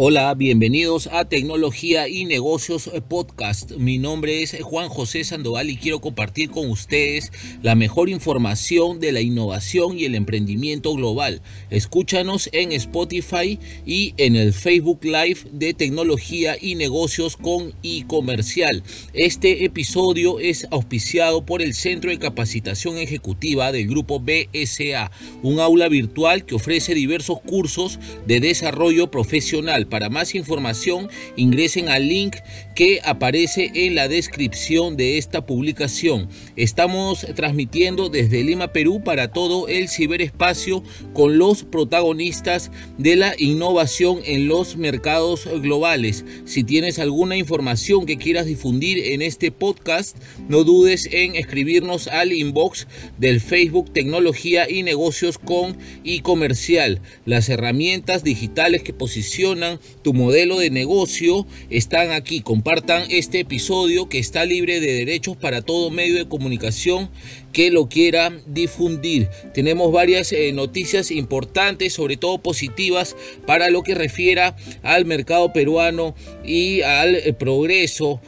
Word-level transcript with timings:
Hola, 0.00 0.32
bienvenidos 0.34 1.08
a 1.08 1.24
Tecnología 1.24 2.06
y 2.06 2.24
Negocios 2.24 2.88
Podcast. 3.08 3.72
Mi 3.78 3.98
nombre 3.98 4.44
es 4.44 4.56
Juan 4.62 4.88
José 4.88 5.24
Sandoval 5.24 5.70
y 5.70 5.76
quiero 5.76 6.00
compartir 6.00 6.50
con 6.50 6.70
ustedes 6.70 7.32
la 7.62 7.74
mejor 7.74 8.08
información 8.08 9.00
de 9.00 9.10
la 9.10 9.22
innovación 9.22 9.98
y 9.98 10.04
el 10.04 10.14
emprendimiento 10.14 10.94
global. 10.94 11.42
Escúchanos 11.70 12.48
en 12.52 12.70
Spotify 12.70 13.58
y 13.84 14.14
en 14.18 14.36
el 14.36 14.52
Facebook 14.52 15.00
Live 15.02 15.40
de 15.50 15.74
Tecnología 15.74 16.56
y 16.60 16.76
Negocios 16.76 17.36
con 17.36 17.74
e-comercial. 17.82 18.84
Este 19.14 19.64
episodio 19.64 20.38
es 20.38 20.68
auspiciado 20.70 21.44
por 21.44 21.60
el 21.60 21.74
Centro 21.74 22.10
de 22.10 22.20
Capacitación 22.20 22.98
Ejecutiva 22.98 23.72
del 23.72 23.88
Grupo 23.88 24.20
BSA, 24.20 25.10
un 25.42 25.58
aula 25.58 25.88
virtual 25.88 26.44
que 26.44 26.54
ofrece 26.54 26.94
diversos 26.94 27.40
cursos 27.40 27.98
de 28.28 28.38
desarrollo 28.38 29.10
profesional 29.10 29.87
para 29.88 30.08
más 30.08 30.34
información 30.34 31.08
ingresen 31.36 31.88
al 31.88 32.08
link 32.08 32.36
que 32.74 33.00
aparece 33.04 33.70
en 33.74 33.94
la 33.94 34.08
descripción 34.08 34.96
de 34.96 35.18
esta 35.18 35.46
publicación. 35.46 36.28
Estamos 36.56 37.26
transmitiendo 37.34 38.08
desde 38.08 38.44
Lima, 38.44 38.72
Perú 38.72 39.02
para 39.04 39.32
todo 39.32 39.68
el 39.68 39.88
ciberespacio 39.88 40.82
con 41.12 41.38
los 41.38 41.64
protagonistas 41.64 42.70
de 42.98 43.16
la 43.16 43.34
innovación 43.38 44.20
en 44.24 44.48
los 44.48 44.76
mercados 44.76 45.48
globales. 45.60 46.24
Si 46.44 46.64
tienes 46.64 46.98
alguna 46.98 47.36
información 47.36 48.06
que 48.06 48.16
quieras 48.16 48.46
difundir 48.46 49.12
en 49.12 49.22
este 49.22 49.50
podcast, 49.50 50.16
no 50.48 50.64
dudes 50.64 51.08
en 51.12 51.34
escribirnos 51.34 52.08
al 52.08 52.32
inbox 52.32 52.86
del 53.18 53.40
Facebook 53.40 53.92
Tecnología 53.92 54.68
y 54.70 54.82
Negocios 54.82 55.38
con 55.38 55.76
y 56.04 56.20
Comercial. 56.20 57.00
Las 57.24 57.48
herramientas 57.48 58.24
digitales 58.24 58.82
que 58.82 58.92
posicionan 58.92 59.77
tu 60.02 60.14
modelo 60.14 60.58
de 60.58 60.70
negocio 60.70 61.46
están 61.70 62.12
aquí. 62.12 62.40
Compartan 62.40 63.04
este 63.10 63.40
episodio 63.40 64.08
que 64.08 64.18
está 64.18 64.44
libre 64.44 64.80
de 64.80 64.92
derechos 64.92 65.36
para 65.36 65.62
todo 65.62 65.90
medio 65.90 66.16
de 66.16 66.28
comunicación 66.28 67.10
que 67.52 67.70
lo 67.70 67.88
quiera 67.88 68.32
difundir. 68.46 69.28
Tenemos 69.54 69.92
varias 69.92 70.32
eh, 70.32 70.52
noticias 70.52 71.10
importantes, 71.10 71.92
sobre 71.92 72.16
todo 72.16 72.38
positivas, 72.38 73.16
para 73.46 73.70
lo 73.70 73.82
que 73.82 73.94
refiera 73.94 74.56
al 74.82 75.04
mercado 75.04 75.52
peruano 75.52 76.14
y 76.44 76.82
al 76.82 77.14
eh, 77.16 77.32
progreso 77.32 78.20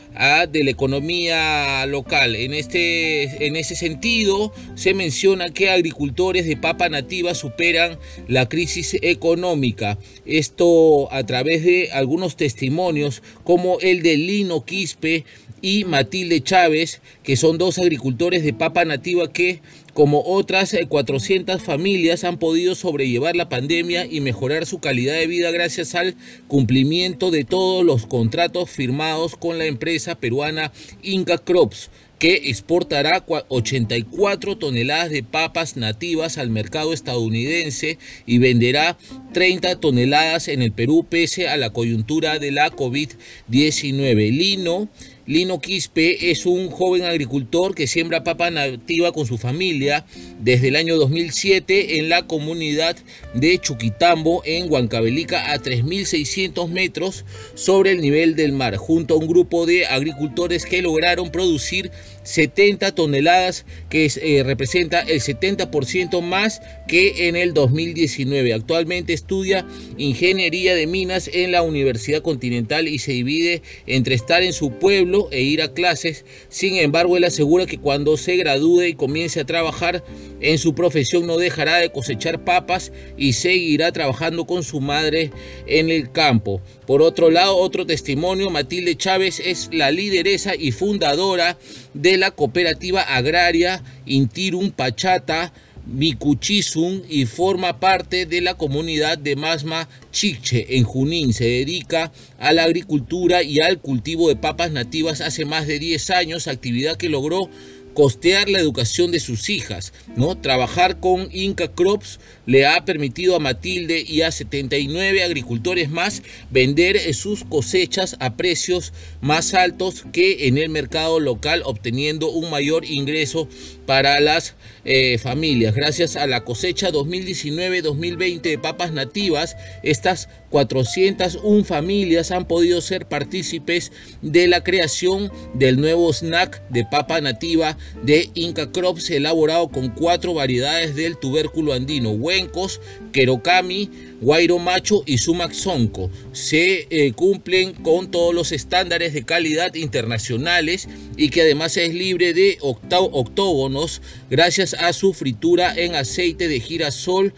de 0.50 0.64
la 0.64 0.70
economía 0.70 1.86
local. 1.86 2.36
En, 2.36 2.52
este, 2.52 3.46
en 3.46 3.56
ese 3.56 3.74
sentido, 3.74 4.52
se 4.74 4.92
menciona 4.92 5.50
que 5.50 5.70
agricultores 5.70 6.46
de 6.46 6.58
papa 6.58 6.90
nativa 6.90 7.34
superan 7.34 7.98
la 8.28 8.48
crisis 8.48 8.98
económica. 9.00 9.98
Esto 10.26 11.10
a 11.12 11.24
través 11.24 11.64
de 11.64 11.90
algunos 11.92 12.36
testimonios 12.36 13.22
como 13.44 13.78
el 13.80 14.02
de 14.02 14.16
Lino 14.16 14.64
Quispe 14.64 15.24
y 15.62 15.84
Matilde 15.84 16.40
Chávez, 16.40 17.00
que 17.22 17.36
son 17.36 17.58
dos 17.58 17.78
agricultores 17.78 18.42
de 18.42 18.52
papa 18.52 18.84
nativa 18.84 19.32
que, 19.32 19.60
como 19.94 20.22
otras 20.24 20.76
400 20.88 21.56
eh, 21.56 21.64
familias, 21.64 22.24
han 22.24 22.38
podido 22.38 22.74
sobrellevar 22.74 23.36
la 23.36 23.48
pandemia 23.48 24.06
y 24.06 24.20
mejorar 24.20 24.66
su 24.66 24.78
calidad 24.78 25.14
de 25.14 25.26
vida 25.26 25.50
gracias 25.50 25.94
al 25.94 26.16
cumplimiento 26.48 27.30
de 27.30 27.44
todos 27.44 27.84
los 27.84 28.06
contratos 28.06 28.70
firmados 28.70 29.36
con 29.36 29.58
la 29.58 29.66
empresa 29.66 30.14
peruana 30.14 30.72
Inca 31.02 31.38
Crops 31.38 31.90
que 32.20 32.50
exportará 32.50 33.24
84 33.48 34.58
toneladas 34.58 35.10
de 35.10 35.22
papas 35.22 35.78
nativas 35.78 36.36
al 36.36 36.50
mercado 36.50 36.92
estadounidense 36.92 37.98
y 38.26 38.36
venderá 38.36 38.98
30 39.32 39.80
toneladas 39.80 40.48
en 40.48 40.60
el 40.60 40.70
Perú 40.70 41.06
pese 41.08 41.48
a 41.48 41.56
la 41.56 41.70
coyuntura 41.70 42.38
de 42.38 42.52
la 42.52 42.70
COVID-19. 42.70 44.36
Lino 44.36 44.90
Lino 45.26 45.60
Quispe 45.60 46.30
es 46.30 46.46
un 46.46 46.70
joven 46.70 47.04
agricultor 47.04 47.74
que 47.74 47.86
siembra 47.86 48.24
papa 48.24 48.50
nativa 48.50 49.12
con 49.12 49.26
su 49.26 49.36
familia 49.36 50.06
desde 50.40 50.68
el 50.68 50.76
año 50.76 50.96
2007 50.96 51.98
en 51.98 52.08
la 52.08 52.26
comunidad 52.26 52.96
de 53.34 53.58
Chuquitambo 53.58 54.42
en 54.44 54.72
Huancavelica 54.72 55.52
a 55.52 55.58
3.600 55.58 56.68
metros 56.68 57.24
sobre 57.54 57.92
el 57.92 58.00
nivel 58.00 58.34
del 58.34 58.52
mar, 58.52 58.76
junto 58.76 59.14
a 59.14 59.18
un 59.18 59.28
grupo 59.28 59.66
de 59.66 59.86
agricultores 59.86 60.64
que 60.64 60.82
lograron 60.82 61.30
producir 61.30 61.90
70 62.22 62.94
toneladas, 62.94 63.64
que 63.88 64.10
eh, 64.22 64.42
representa 64.44 65.00
el 65.00 65.20
70% 65.20 66.20
más 66.22 66.60
que 66.86 67.28
en 67.28 67.36
el 67.36 67.54
2019. 67.54 68.52
Actualmente 68.52 69.12
estudia 69.12 69.66
ingeniería 69.96 70.74
de 70.74 70.86
minas 70.86 71.30
en 71.32 71.52
la 71.52 71.62
Universidad 71.62 72.22
Continental 72.22 72.88
y 72.88 72.98
se 72.98 73.12
divide 73.12 73.62
entre 73.86 74.14
estar 74.14 74.42
en 74.42 74.52
su 74.52 74.72
pueblo 74.72 75.28
e 75.30 75.42
ir 75.42 75.62
a 75.62 75.72
clases. 75.72 76.24
Sin 76.48 76.76
embargo, 76.76 77.16
él 77.16 77.24
asegura 77.24 77.66
que 77.66 77.78
cuando 77.78 78.16
se 78.16 78.36
gradúe 78.36 78.82
y 78.82 78.94
comience 78.94 79.40
a 79.40 79.46
trabajar 79.46 80.04
en 80.40 80.58
su 80.58 80.74
profesión 80.74 81.26
no 81.26 81.36
dejará 81.36 81.76
de 81.76 81.92
cosechar 81.92 82.44
papas 82.44 82.92
y 83.16 83.34
seguirá 83.34 83.92
trabajando 83.92 84.46
con 84.46 84.62
su 84.62 84.80
madre 84.80 85.30
en 85.66 85.90
el 85.90 86.10
campo. 86.12 86.60
Por 86.86 87.02
otro 87.02 87.30
lado, 87.30 87.56
otro 87.56 87.86
testimonio, 87.86 88.50
Matilde 88.50 88.96
Chávez 88.96 89.40
es 89.40 89.68
la 89.72 89.90
lideresa 89.90 90.54
y 90.54 90.72
fundadora 90.72 91.58
de 91.94 92.16
la 92.16 92.30
cooperativa 92.30 93.02
agraria 93.02 93.82
Intirum 94.06 94.70
Pachata 94.70 95.52
Micuchizun 95.86 97.02
y 97.08 97.26
forma 97.26 97.80
parte 97.80 98.26
de 98.26 98.40
la 98.40 98.54
comunidad 98.54 99.18
de 99.18 99.34
Masma 99.34 99.88
Chiche 100.12 100.76
en 100.76 100.84
Junín. 100.84 101.32
Se 101.32 101.44
dedica 101.44 102.12
a 102.38 102.52
la 102.52 102.64
agricultura 102.64 103.42
y 103.42 103.60
al 103.60 103.80
cultivo 103.80 104.28
de 104.28 104.36
papas 104.36 104.70
nativas 104.70 105.20
hace 105.20 105.44
más 105.44 105.66
de 105.66 105.78
10 105.78 106.10
años, 106.10 106.46
actividad 106.46 106.96
que 106.96 107.08
logró 107.08 107.50
costear 107.94 108.48
la 108.48 108.60
educación 108.60 109.10
de 109.10 109.20
sus 109.20 109.50
hijas, 109.50 109.92
¿no? 110.16 110.36
Trabajar 110.36 111.00
con 111.00 111.28
Inca 111.32 111.68
Crops 111.68 112.20
le 112.46 112.66
ha 112.66 112.84
permitido 112.84 113.36
a 113.36 113.40
Matilde 113.40 114.04
y 114.06 114.22
a 114.22 114.30
79 114.30 115.22
agricultores 115.22 115.90
más 115.90 116.22
vender 116.50 117.14
sus 117.14 117.44
cosechas 117.44 118.16
a 118.20 118.36
precios 118.36 118.92
más 119.20 119.54
altos 119.54 120.04
que 120.12 120.48
en 120.48 120.58
el 120.58 120.68
mercado 120.68 121.20
local, 121.20 121.62
obteniendo 121.64 122.30
un 122.30 122.50
mayor 122.50 122.84
ingreso 122.84 123.48
para 123.90 124.20
las 124.20 124.54
eh, 124.84 125.18
familias. 125.18 125.74
Gracias 125.74 126.14
a 126.14 126.28
la 126.28 126.44
cosecha 126.44 126.92
2019-2020 126.92 128.40
de 128.40 128.56
papas 128.56 128.92
nativas, 128.92 129.56
estas 129.82 130.28
401 130.50 131.64
familias 131.64 132.30
han 132.30 132.46
podido 132.46 132.80
ser 132.82 133.06
partícipes 133.06 133.90
de 134.22 134.46
la 134.46 134.62
creación 134.62 135.32
del 135.54 135.80
nuevo 135.80 136.12
snack 136.12 136.62
de 136.68 136.84
papa 136.84 137.20
nativa 137.20 137.76
de 138.04 138.30
Inca 138.34 138.70
Crops 138.70 139.10
elaborado 139.10 139.68
con 139.70 139.88
cuatro 139.88 140.34
variedades 140.34 140.94
del 140.94 141.18
tubérculo 141.18 141.72
andino, 141.72 142.10
huencos, 142.10 142.80
querocami, 143.10 143.90
guairo 144.20 144.58
macho 144.58 145.02
y 145.06 145.18
sumac 145.18 145.52
sonco. 145.52 146.10
Se 146.32 146.86
eh, 146.90 147.12
cumplen 147.12 147.72
con 147.74 148.10
todos 148.10 148.34
los 148.34 148.52
estándares 148.52 149.14
de 149.14 149.24
calidad 149.24 149.74
internacionales 149.74 150.88
y 151.16 151.30
que 151.30 151.42
además 151.42 151.76
es 151.76 151.94
libre 151.94 152.34
de 152.34 152.58
octógonos 152.60 154.02
gracias 154.30 154.74
a 154.74 154.92
su 154.92 155.12
fritura 155.12 155.74
en 155.74 155.94
aceite 155.94 156.48
de 156.48 156.60
girasol 156.60 157.32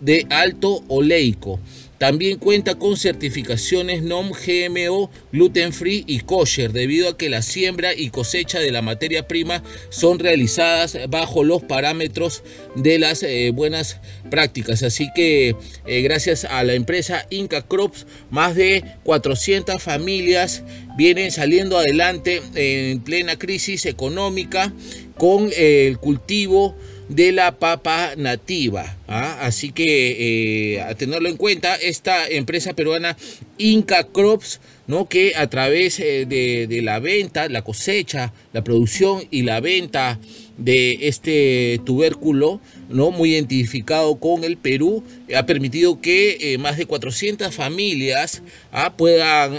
de 0.00 0.26
alto 0.30 0.82
oleico. 0.88 1.60
También 1.98 2.38
cuenta 2.38 2.76
con 2.76 2.96
certificaciones 2.96 4.02
NOM, 4.02 4.30
GMO, 4.30 5.10
gluten 5.32 5.72
free 5.72 6.04
y 6.06 6.20
kosher, 6.20 6.72
debido 6.72 7.08
a 7.08 7.18
que 7.18 7.28
la 7.28 7.42
siembra 7.42 7.92
y 7.92 8.10
cosecha 8.10 8.60
de 8.60 8.70
la 8.70 8.82
materia 8.82 9.26
prima 9.26 9.64
son 9.90 10.20
realizadas 10.20 10.96
bajo 11.08 11.42
los 11.42 11.64
parámetros 11.64 12.44
de 12.76 13.00
las 13.00 13.24
eh, 13.24 13.50
buenas 13.52 14.00
prácticas. 14.30 14.84
Así 14.84 15.08
que 15.12 15.56
eh, 15.86 16.02
gracias 16.02 16.44
a 16.44 16.62
la 16.62 16.74
empresa 16.74 17.26
Inca 17.30 17.62
Crops, 17.62 18.06
más 18.30 18.54
de 18.54 18.84
400 19.02 19.82
familias 19.82 20.62
vienen 20.96 21.32
saliendo 21.32 21.78
adelante 21.78 22.42
en 22.54 23.00
plena 23.00 23.36
crisis 23.38 23.86
económica 23.86 24.72
con 25.16 25.50
el 25.56 25.98
cultivo 25.98 26.76
de 27.08 27.32
la 27.32 27.58
papa 27.58 28.12
nativa. 28.16 28.96
¿ah? 29.08 29.38
Así 29.40 29.72
que 29.72 30.74
eh, 30.74 30.80
a 30.82 30.94
tenerlo 30.94 31.28
en 31.28 31.36
cuenta, 31.36 31.74
esta 31.76 32.28
empresa 32.28 32.74
peruana 32.74 33.16
Inca 33.56 34.04
Crops, 34.04 34.60
¿no? 34.86 35.08
que 35.08 35.34
a 35.36 35.48
través 35.48 35.98
eh, 36.00 36.26
de, 36.26 36.66
de, 36.66 36.82
la 36.82 36.98
venta, 36.98 37.48
la 37.48 37.62
cosecha, 37.62 38.32
la 38.52 38.62
producción 38.62 39.22
y 39.30 39.42
la 39.42 39.60
venta 39.60 40.18
de 40.58 41.08
este 41.08 41.80
tubérculo, 41.84 42.60
¿no? 42.90 43.10
muy 43.10 43.32
identificado 43.32 44.18
con 44.18 44.44
el 44.44 44.56
Perú, 44.56 45.02
ha 45.34 45.46
permitido 45.46 46.00
que 46.00 46.36
eh, 46.40 46.58
más 46.58 46.76
de 46.76 46.86
400 46.86 47.54
familias 47.54 48.42
¿ah? 48.72 48.94
puedan 48.96 49.58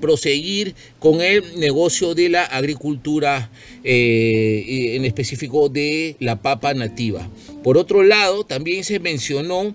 proseguir 0.00 0.74
con 0.98 1.20
el 1.20 1.60
negocio 1.60 2.14
de 2.14 2.28
la 2.30 2.44
agricultura, 2.44 3.50
en 3.84 5.04
específico 5.04 5.68
de 5.68 6.16
la 6.18 6.40
papa 6.40 6.74
nativa. 6.74 7.28
Por 7.62 7.76
otro 7.76 8.02
lado, 8.02 8.44
también 8.44 8.84
se 8.84 8.98
mencionó 8.98 9.74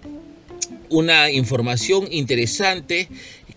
una 0.90 1.32
información 1.32 2.08
interesante 2.12 3.08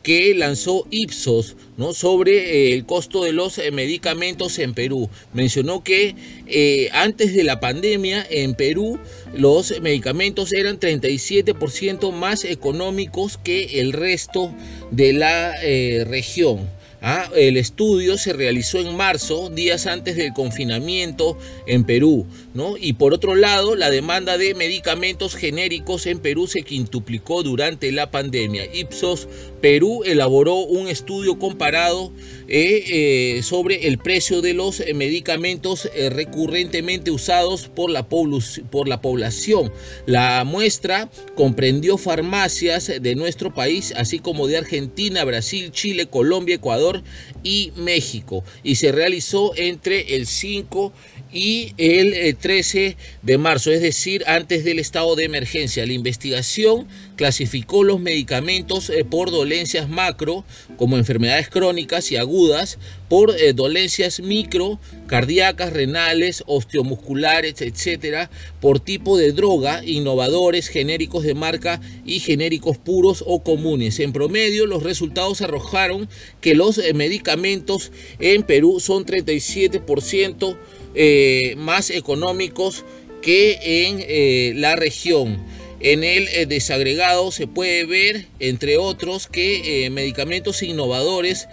que 0.02 0.34
lanzó 0.34 0.86
Ipsos 0.90 1.56
¿no? 1.76 1.94
sobre 1.94 2.70
eh, 2.70 2.74
el 2.74 2.84
costo 2.84 3.24
de 3.24 3.32
los 3.32 3.58
eh, 3.58 3.70
medicamentos 3.70 4.58
en 4.58 4.74
Perú. 4.74 5.08
Mencionó 5.32 5.82
que 5.82 6.14
eh, 6.46 6.88
antes 6.92 7.34
de 7.34 7.44
la 7.44 7.60
pandemia 7.60 8.26
en 8.28 8.54
Perú 8.54 8.98
los 9.34 9.80
medicamentos 9.80 10.52
eran 10.52 10.78
37% 10.78 12.12
más 12.12 12.44
económicos 12.44 13.38
que 13.42 13.80
el 13.80 13.92
resto 13.92 14.54
de 14.90 15.12
la 15.12 15.54
región. 16.04 16.68
Ah, 17.04 17.28
el 17.34 17.56
estudio 17.56 18.16
se 18.16 18.32
realizó 18.32 18.78
en 18.78 18.96
marzo, 18.96 19.50
días 19.50 19.88
antes 19.88 20.14
del 20.14 20.32
confinamiento 20.32 21.36
en 21.66 21.82
Perú, 21.82 22.28
¿no? 22.54 22.76
Y 22.76 22.92
por 22.92 23.12
otro 23.12 23.34
lado, 23.34 23.74
la 23.74 23.90
demanda 23.90 24.38
de 24.38 24.54
medicamentos 24.54 25.34
genéricos 25.34 26.06
en 26.06 26.20
Perú 26.20 26.46
se 26.46 26.62
quintuplicó 26.62 27.42
durante 27.42 27.90
la 27.90 28.12
pandemia. 28.12 28.72
Ipsos 28.72 29.26
Perú 29.62 30.02
elaboró 30.04 30.56
un 30.56 30.88
estudio 30.88 31.38
comparado 31.38 32.12
eh, 32.48 33.36
eh, 33.36 33.42
sobre 33.42 33.86
el 33.86 33.96
precio 33.96 34.42
de 34.42 34.54
los 34.54 34.82
medicamentos 34.94 35.88
eh, 35.94 36.10
recurrentemente 36.10 37.10
usados 37.10 37.68
por 37.68 37.88
la 37.90 39.00
población. 39.00 39.72
La 40.04 40.42
muestra 40.44 41.10
comprendió 41.36 41.96
farmacias 41.96 42.92
de 43.00 43.14
nuestro 43.14 43.54
país, 43.54 43.94
así 43.96 44.18
como 44.18 44.48
de 44.48 44.58
Argentina, 44.58 45.24
Brasil, 45.24 45.70
Chile, 45.70 46.06
Colombia, 46.06 46.56
Ecuador, 46.56 46.91
y 47.42 47.72
México 47.76 48.44
y 48.62 48.76
se 48.76 48.92
realizó 48.92 49.52
entre 49.56 50.16
el 50.16 50.26
5 50.26 50.92
y 51.32 51.72
el 51.78 52.36
13 52.36 52.86
eh, 52.86 52.96
de 53.22 53.38
marzo, 53.38 53.72
es 53.72 53.80
decir, 53.80 54.22
antes 54.26 54.64
del 54.64 54.78
estado 54.78 55.16
de 55.16 55.24
emergencia. 55.24 55.86
La 55.86 55.94
investigación 55.94 56.86
clasificó 57.16 57.84
los 57.84 58.00
medicamentos 58.00 58.90
eh, 58.90 59.04
por 59.04 59.30
dolencias 59.30 59.88
macro, 59.88 60.44
como 60.76 60.98
enfermedades 60.98 61.48
crónicas 61.48 62.12
y 62.12 62.16
agudas, 62.16 62.78
por 63.08 63.34
eh, 63.38 63.54
dolencias 63.54 64.20
micro, 64.20 64.78
cardíacas, 65.06 65.72
renales, 65.72 66.44
osteomusculares, 66.46 67.62
etcétera, 67.62 68.30
por 68.60 68.80
tipo 68.80 69.16
de 69.16 69.32
droga, 69.32 69.82
innovadores, 69.84 70.68
genéricos 70.68 71.24
de 71.24 71.34
marca 71.34 71.80
y 72.04 72.20
genéricos 72.20 72.76
puros 72.76 73.24
o 73.26 73.42
comunes. 73.42 74.00
En 74.00 74.12
promedio, 74.12 74.66
los 74.66 74.82
resultados 74.82 75.40
arrojaron 75.40 76.08
que 76.40 76.54
los 76.54 76.80
medicamentos 76.94 77.90
en 78.18 78.42
Perú 78.42 78.80
son 78.80 79.06
37% 79.06 80.58
eh, 80.94 81.54
más 81.56 81.90
económicos 81.90 82.84
que 83.22 83.86
en 83.86 83.98
eh, 84.00 84.52
la 84.56 84.76
región. 84.76 85.42
En 85.80 86.04
el 86.04 86.28
eh, 86.28 86.46
desagregado 86.46 87.32
se 87.32 87.48
puede 87.48 87.84
ver, 87.84 88.26
entre 88.38 88.78
otros, 88.78 89.26
que 89.26 89.88
medicamentos 89.90 90.62
innovadores 90.62 91.48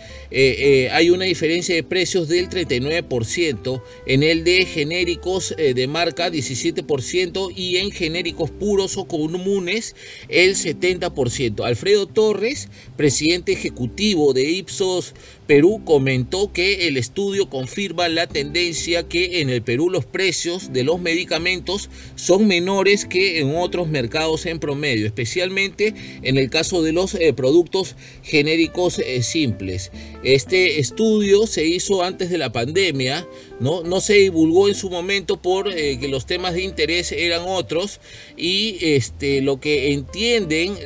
hay 0.91 1.09
una 1.09 1.25
diferencia 1.25 1.73
de 1.73 1.81
precios 1.81 2.27
del 2.27 2.47
39%, 2.47 3.81
en 4.05 4.21
el 4.21 4.43
de 4.43 4.65
genéricos 4.65 5.55
de 5.57 5.87
marca 5.87 6.29
17% 6.29 7.51
y 7.55 7.77
en 7.77 7.89
genéricos 7.89 8.51
puros 8.51 8.97
o 8.97 9.05
comunes 9.05 9.95
el 10.27 10.55
70%. 10.55 11.65
Alfredo 11.65 12.05
Torres, 12.05 12.69
presidente 12.97 13.51
ejecutivo 13.53 14.33
de 14.33 14.43
Ipsos 14.43 15.15
Perú 15.49 15.81
comentó 15.83 16.53
que 16.53 16.87
el 16.87 16.95
estudio 16.95 17.49
confirma 17.49 18.07
la 18.07 18.27
tendencia 18.27 19.07
que 19.07 19.41
en 19.41 19.49
el 19.49 19.63
Perú 19.63 19.89
los 19.89 20.05
precios 20.05 20.73
de 20.73 20.83
los 20.83 21.01
medicamentos 21.01 21.89
son 22.13 22.45
menores 22.45 23.05
que 23.05 23.39
en 23.39 23.55
otros 23.55 23.87
mercados 23.87 24.45
en 24.45 24.59
promedio, 24.59 25.07
especialmente 25.07 25.95
en 26.21 26.37
el 26.37 26.51
caso 26.51 26.83
de 26.83 26.93
los 26.93 27.15
eh, 27.15 27.33
productos 27.33 27.95
genéricos 28.21 28.99
eh, 28.99 29.23
simples. 29.23 29.91
Este 30.23 30.79
estudio 30.79 31.47
se 31.47 31.65
hizo 31.65 32.03
antes 32.03 32.29
de 32.29 32.37
la 32.37 32.51
pandemia, 32.51 33.27
no, 33.59 33.83
no 33.83 34.01
se 34.01 34.15
divulgó 34.15 34.67
en 34.67 34.75
su 34.75 34.89
momento 34.89 35.41
por 35.41 35.71
eh, 35.71 35.97
que 35.99 36.07
los 36.07 36.25
temas 36.25 36.53
de 36.53 36.63
interés 36.63 37.11
eran 37.11 37.43
otros 37.45 37.99
y 38.37 38.77
este, 38.81 39.41
lo 39.41 39.59
que 39.59 39.93
entienden 39.93 40.77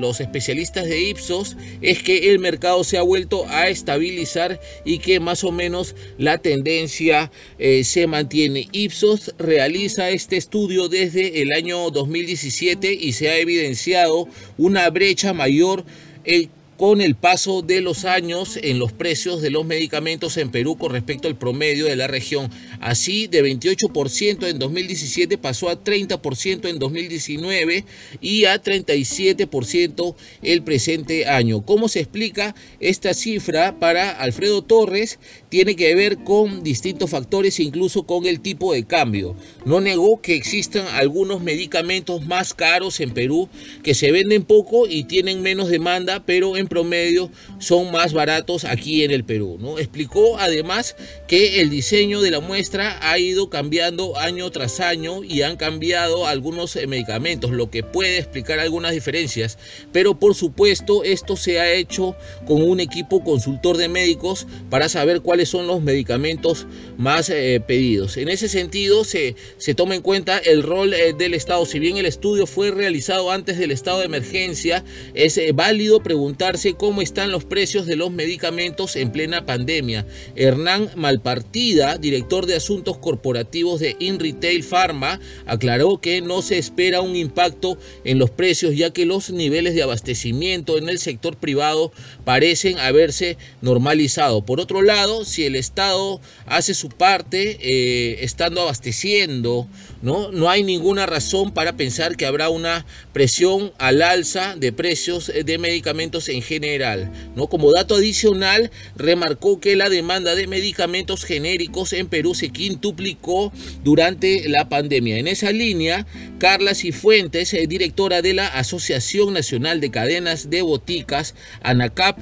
los 0.00 0.20
especialistas 0.20 0.86
de 0.86 1.02
Ipsos 1.02 1.56
es 1.80 2.02
que 2.02 2.30
el 2.30 2.38
mercado 2.38 2.84
se 2.84 2.98
ha 2.98 3.02
vuelto 3.02 3.46
a 3.48 3.68
estabilizar 3.68 4.60
y 4.84 4.98
que 4.98 5.20
más 5.20 5.44
o 5.44 5.52
menos 5.52 5.94
la 6.18 6.38
tendencia 6.38 7.30
eh, 7.58 7.84
se 7.84 8.06
mantiene. 8.06 8.68
Ipsos 8.72 9.34
realiza 9.38 10.10
este 10.10 10.36
estudio 10.36 10.88
desde 10.88 11.42
el 11.42 11.52
año 11.52 11.90
2017 11.90 12.92
y 12.92 13.12
se 13.12 13.28
ha 13.28 13.38
evidenciado 13.38 14.28
una 14.58 14.88
brecha 14.90 15.32
mayor. 15.32 15.84
Eh, 16.24 16.48
con 16.82 17.00
el 17.00 17.14
paso 17.14 17.62
de 17.62 17.80
los 17.80 18.04
años 18.04 18.58
en 18.60 18.80
los 18.80 18.90
precios 18.90 19.40
de 19.40 19.50
los 19.50 19.64
medicamentos 19.64 20.36
en 20.36 20.50
Perú 20.50 20.76
con 20.76 20.90
respecto 20.90 21.28
al 21.28 21.38
promedio 21.38 21.84
de 21.84 21.94
la 21.94 22.08
región. 22.08 22.50
Así, 22.80 23.28
de 23.28 23.40
28% 23.44 24.48
en 24.48 24.58
2017 24.58 25.38
pasó 25.38 25.68
a 25.68 25.84
30% 25.84 26.68
en 26.68 26.80
2019 26.80 27.84
y 28.20 28.46
a 28.46 28.60
37% 28.60 30.16
el 30.42 30.64
presente 30.64 31.28
año. 31.28 31.64
¿Cómo 31.64 31.86
se 31.86 32.00
explica 32.00 32.56
esta 32.80 33.14
cifra 33.14 33.78
para 33.78 34.10
Alfredo 34.10 34.62
Torres? 34.62 35.20
Tiene 35.50 35.76
que 35.76 35.94
ver 35.94 36.24
con 36.24 36.64
distintos 36.64 37.10
factores, 37.10 37.60
incluso 37.60 38.08
con 38.08 38.26
el 38.26 38.40
tipo 38.40 38.72
de 38.72 38.84
cambio. 38.84 39.36
No 39.64 39.80
negó 39.80 40.20
que 40.20 40.34
existan 40.34 40.88
algunos 40.88 41.42
medicamentos 41.42 42.26
más 42.26 42.54
caros 42.54 42.98
en 42.98 43.12
Perú 43.12 43.48
que 43.84 43.94
se 43.94 44.10
venden 44.10 44.42
poco 44.42 44.88
y 44.88 45.04
tienen 45.04 45.42
menos 45.42 45.68
demanda, 45.68 46.24
pero 46.26 46.56
en 46.56 46.71
promedio 46.72 47.30
son 47.58 47.92
más 47.92 48.14
baratos 48.14 48.64
aquí 48.64 49.04
en 49.04 49.10
el 49.10 49.24
Perú. 49.24 49.58
¿no? 49.60 49.78
Explicó 49.78 50.38
además 50.38 50.96
que 51.28 51.60
el 51.60 51.68
diseño 51.68 52.22
de 52.22 52.30
la 52.30 52.40
muestra 52.40 52.98
ha 53.02 53.18
ido 53.18 53.50
cambiando 53.50 54.16
año 54.16 54.50
tras 54.50 54.80
año 54.80 55.22
y 55.22 55.42
han 55.42 55.58
cambiado 55.58 56.26
algunos 56.26 56.76
eh, 56.76 56.86
medicamentos, 56.86 57.50
lo 57.50 57.70
que 57.70 57.82
puede 57.82 58.16
explicar 58.16 58.58
algunas 58.58 58.92
diferencias, 58.92 59.58
pero 59.92 60.18
por 60.18 60.34
supuesto 60.34 61.04
esto 61.04 61.36
se 61.36 61.60
ha 61.60 61.70
hecho 61.74 62.16
con 62.46 62.62
un 62.62 62.80
equipo 62.80 63.22
consultor 63.22 63.76
de 63.76 63.88
médicos 63.88 64.46
para 64.70 64.88
saber 64.88 65.20
cuáles 65.20 65.50
son 65.50 65.66
los 65.66 65.82
medicamentos 65.82 66.66
más 66.96 67.28
eh, 67.28 67.62
pedidos. 67.66 68.16
En 68.16 68.30
ese 68.30 68.48
sentido 68.48 69.04
se, 69.04 69.36
se 69.58 69.74
toma 69.74 69.94
en 69.94 70.00
cuenta 70.00 70.38
el 70.38 70.62
rol 70.62 70.94
eh, 70.94 71.12
del 71.12 71.34
Estado. 71.34 71.66
Si 71.66 71.78
bien 71.78 71.98
el 71.98 72.06
estudio 72.06 72.46
fue 72.46 72.70
realizado 72.70 73.30
antes 73.30 73.58
del 73.58 73.72
estado 73.72 73.98
de 73.98 74.06
emergencia, 74.06 74.84
es 75.12 75.38
válido 75.54 76.02
preguntarse 76.02 76.61
cómo 76.70 77.02
están 77.02 77.32
los 77.32 77.44
precios 77.44 77.86
de 77.86 77.96
los 77.96 78.10
medicamentos 78.10 78.96
en 78.96 79.10
plena 79.10 79.44
pandemia. 79.44 80.06
Hernán 80.36 80.90
Malpartida, 80.94 81.98
director 81.98 82.46
de 82.46 82.56
asuntos 82.56 82.98
corporativos 82.98 83.80
de 83.80 83.96
InRetail 83.98 84.62
Pharma, 84.62 85.20
aclaró 85.46 86.00
que 86.00 86.20
no 86.22 86.42
se 86.42 86.58
espera 86.58 87.00
un 87.00 87.16
impacto 87.16 87.76
en 88.04 88.18
los 88.18 88.30
precios 88.30 88.76
ya 88.76 88.92
que 88.92 89.06
los 89.06 89.30
niveles 89.30 89.74
de 89.74 89.82
abastecimiento 89.82 90.78
en 90.78 90.88
el 90.88 90.98
sector 90.98 91.36
privado 91.36 91.92
parecen 92.24 92.78
haberse 92.78 93.36
normalizado. 93.60 94.44
Por 94.44 94.60
otro 94.60 94.82
lado, 94.82 95.24
si 95.24 95.44
el 95.44 95.56
Estado 95.56 96.20
hace 96.46 96.74
su 96.74 96.88
parte 96.88 97.58
eh, 97.60 98.18
estando 98.24 98.62
abasteciendo, 98.62 99.66
¿no? 100.02 100.30
no 100.32 100.50
hay 100.50 100.62
ninguna 100.62 101.06
razón 101.06 101.52
para 101.52 101.76
pensar 101.76 102.16
que 102.16 102.26
habrá 102.26 102.48
una 102.48 102.84
presión 103.12 103.72
al 103.78 104.02
alza 104.02 104.54
de 104.56 104.72
precios 104.72 105.32
de 105.44 105.58
medicamentos 105.58 106.28
en 106.28 106.42
general. 106.42 107.10
¿no? 107.34 107.46
Como 107.46 107.72
dato 107.72 107.94
adicional, 107.94 108.70
remarcó 108.96 109.60
que 109.60 109.76
la 109.76 109.88
demanda 109.88 110.34
de 110.34 110.46
medicamentos 110.46 111.24
genéricos 111.24 111.92
en 111.92 112.08
Perú 112.08 112.34
se 112.34 112.50
quintuplicó 112.50 113.52
durante 113.84 114.48
la 114.48 114.68
pandemia. 114.68 115.18
En 115.18 115.28
esa 115.28 115.52
línea, 115.52 116.06
Carla 116.38 116.74
Cifuentes, 116.74 117.54
eh, 117.54 117.66
directora 117.66 118.22
de 118.22 118.34
la 118.34 118.48
Asociación 118.48 119.32
Nacional 119.32 119.80
de 119.80 119.90
Cadenas 119.90 120.50
de 120.50 120.62
Boticas, 120.62 121.34
ANACAP, 121.62 122.18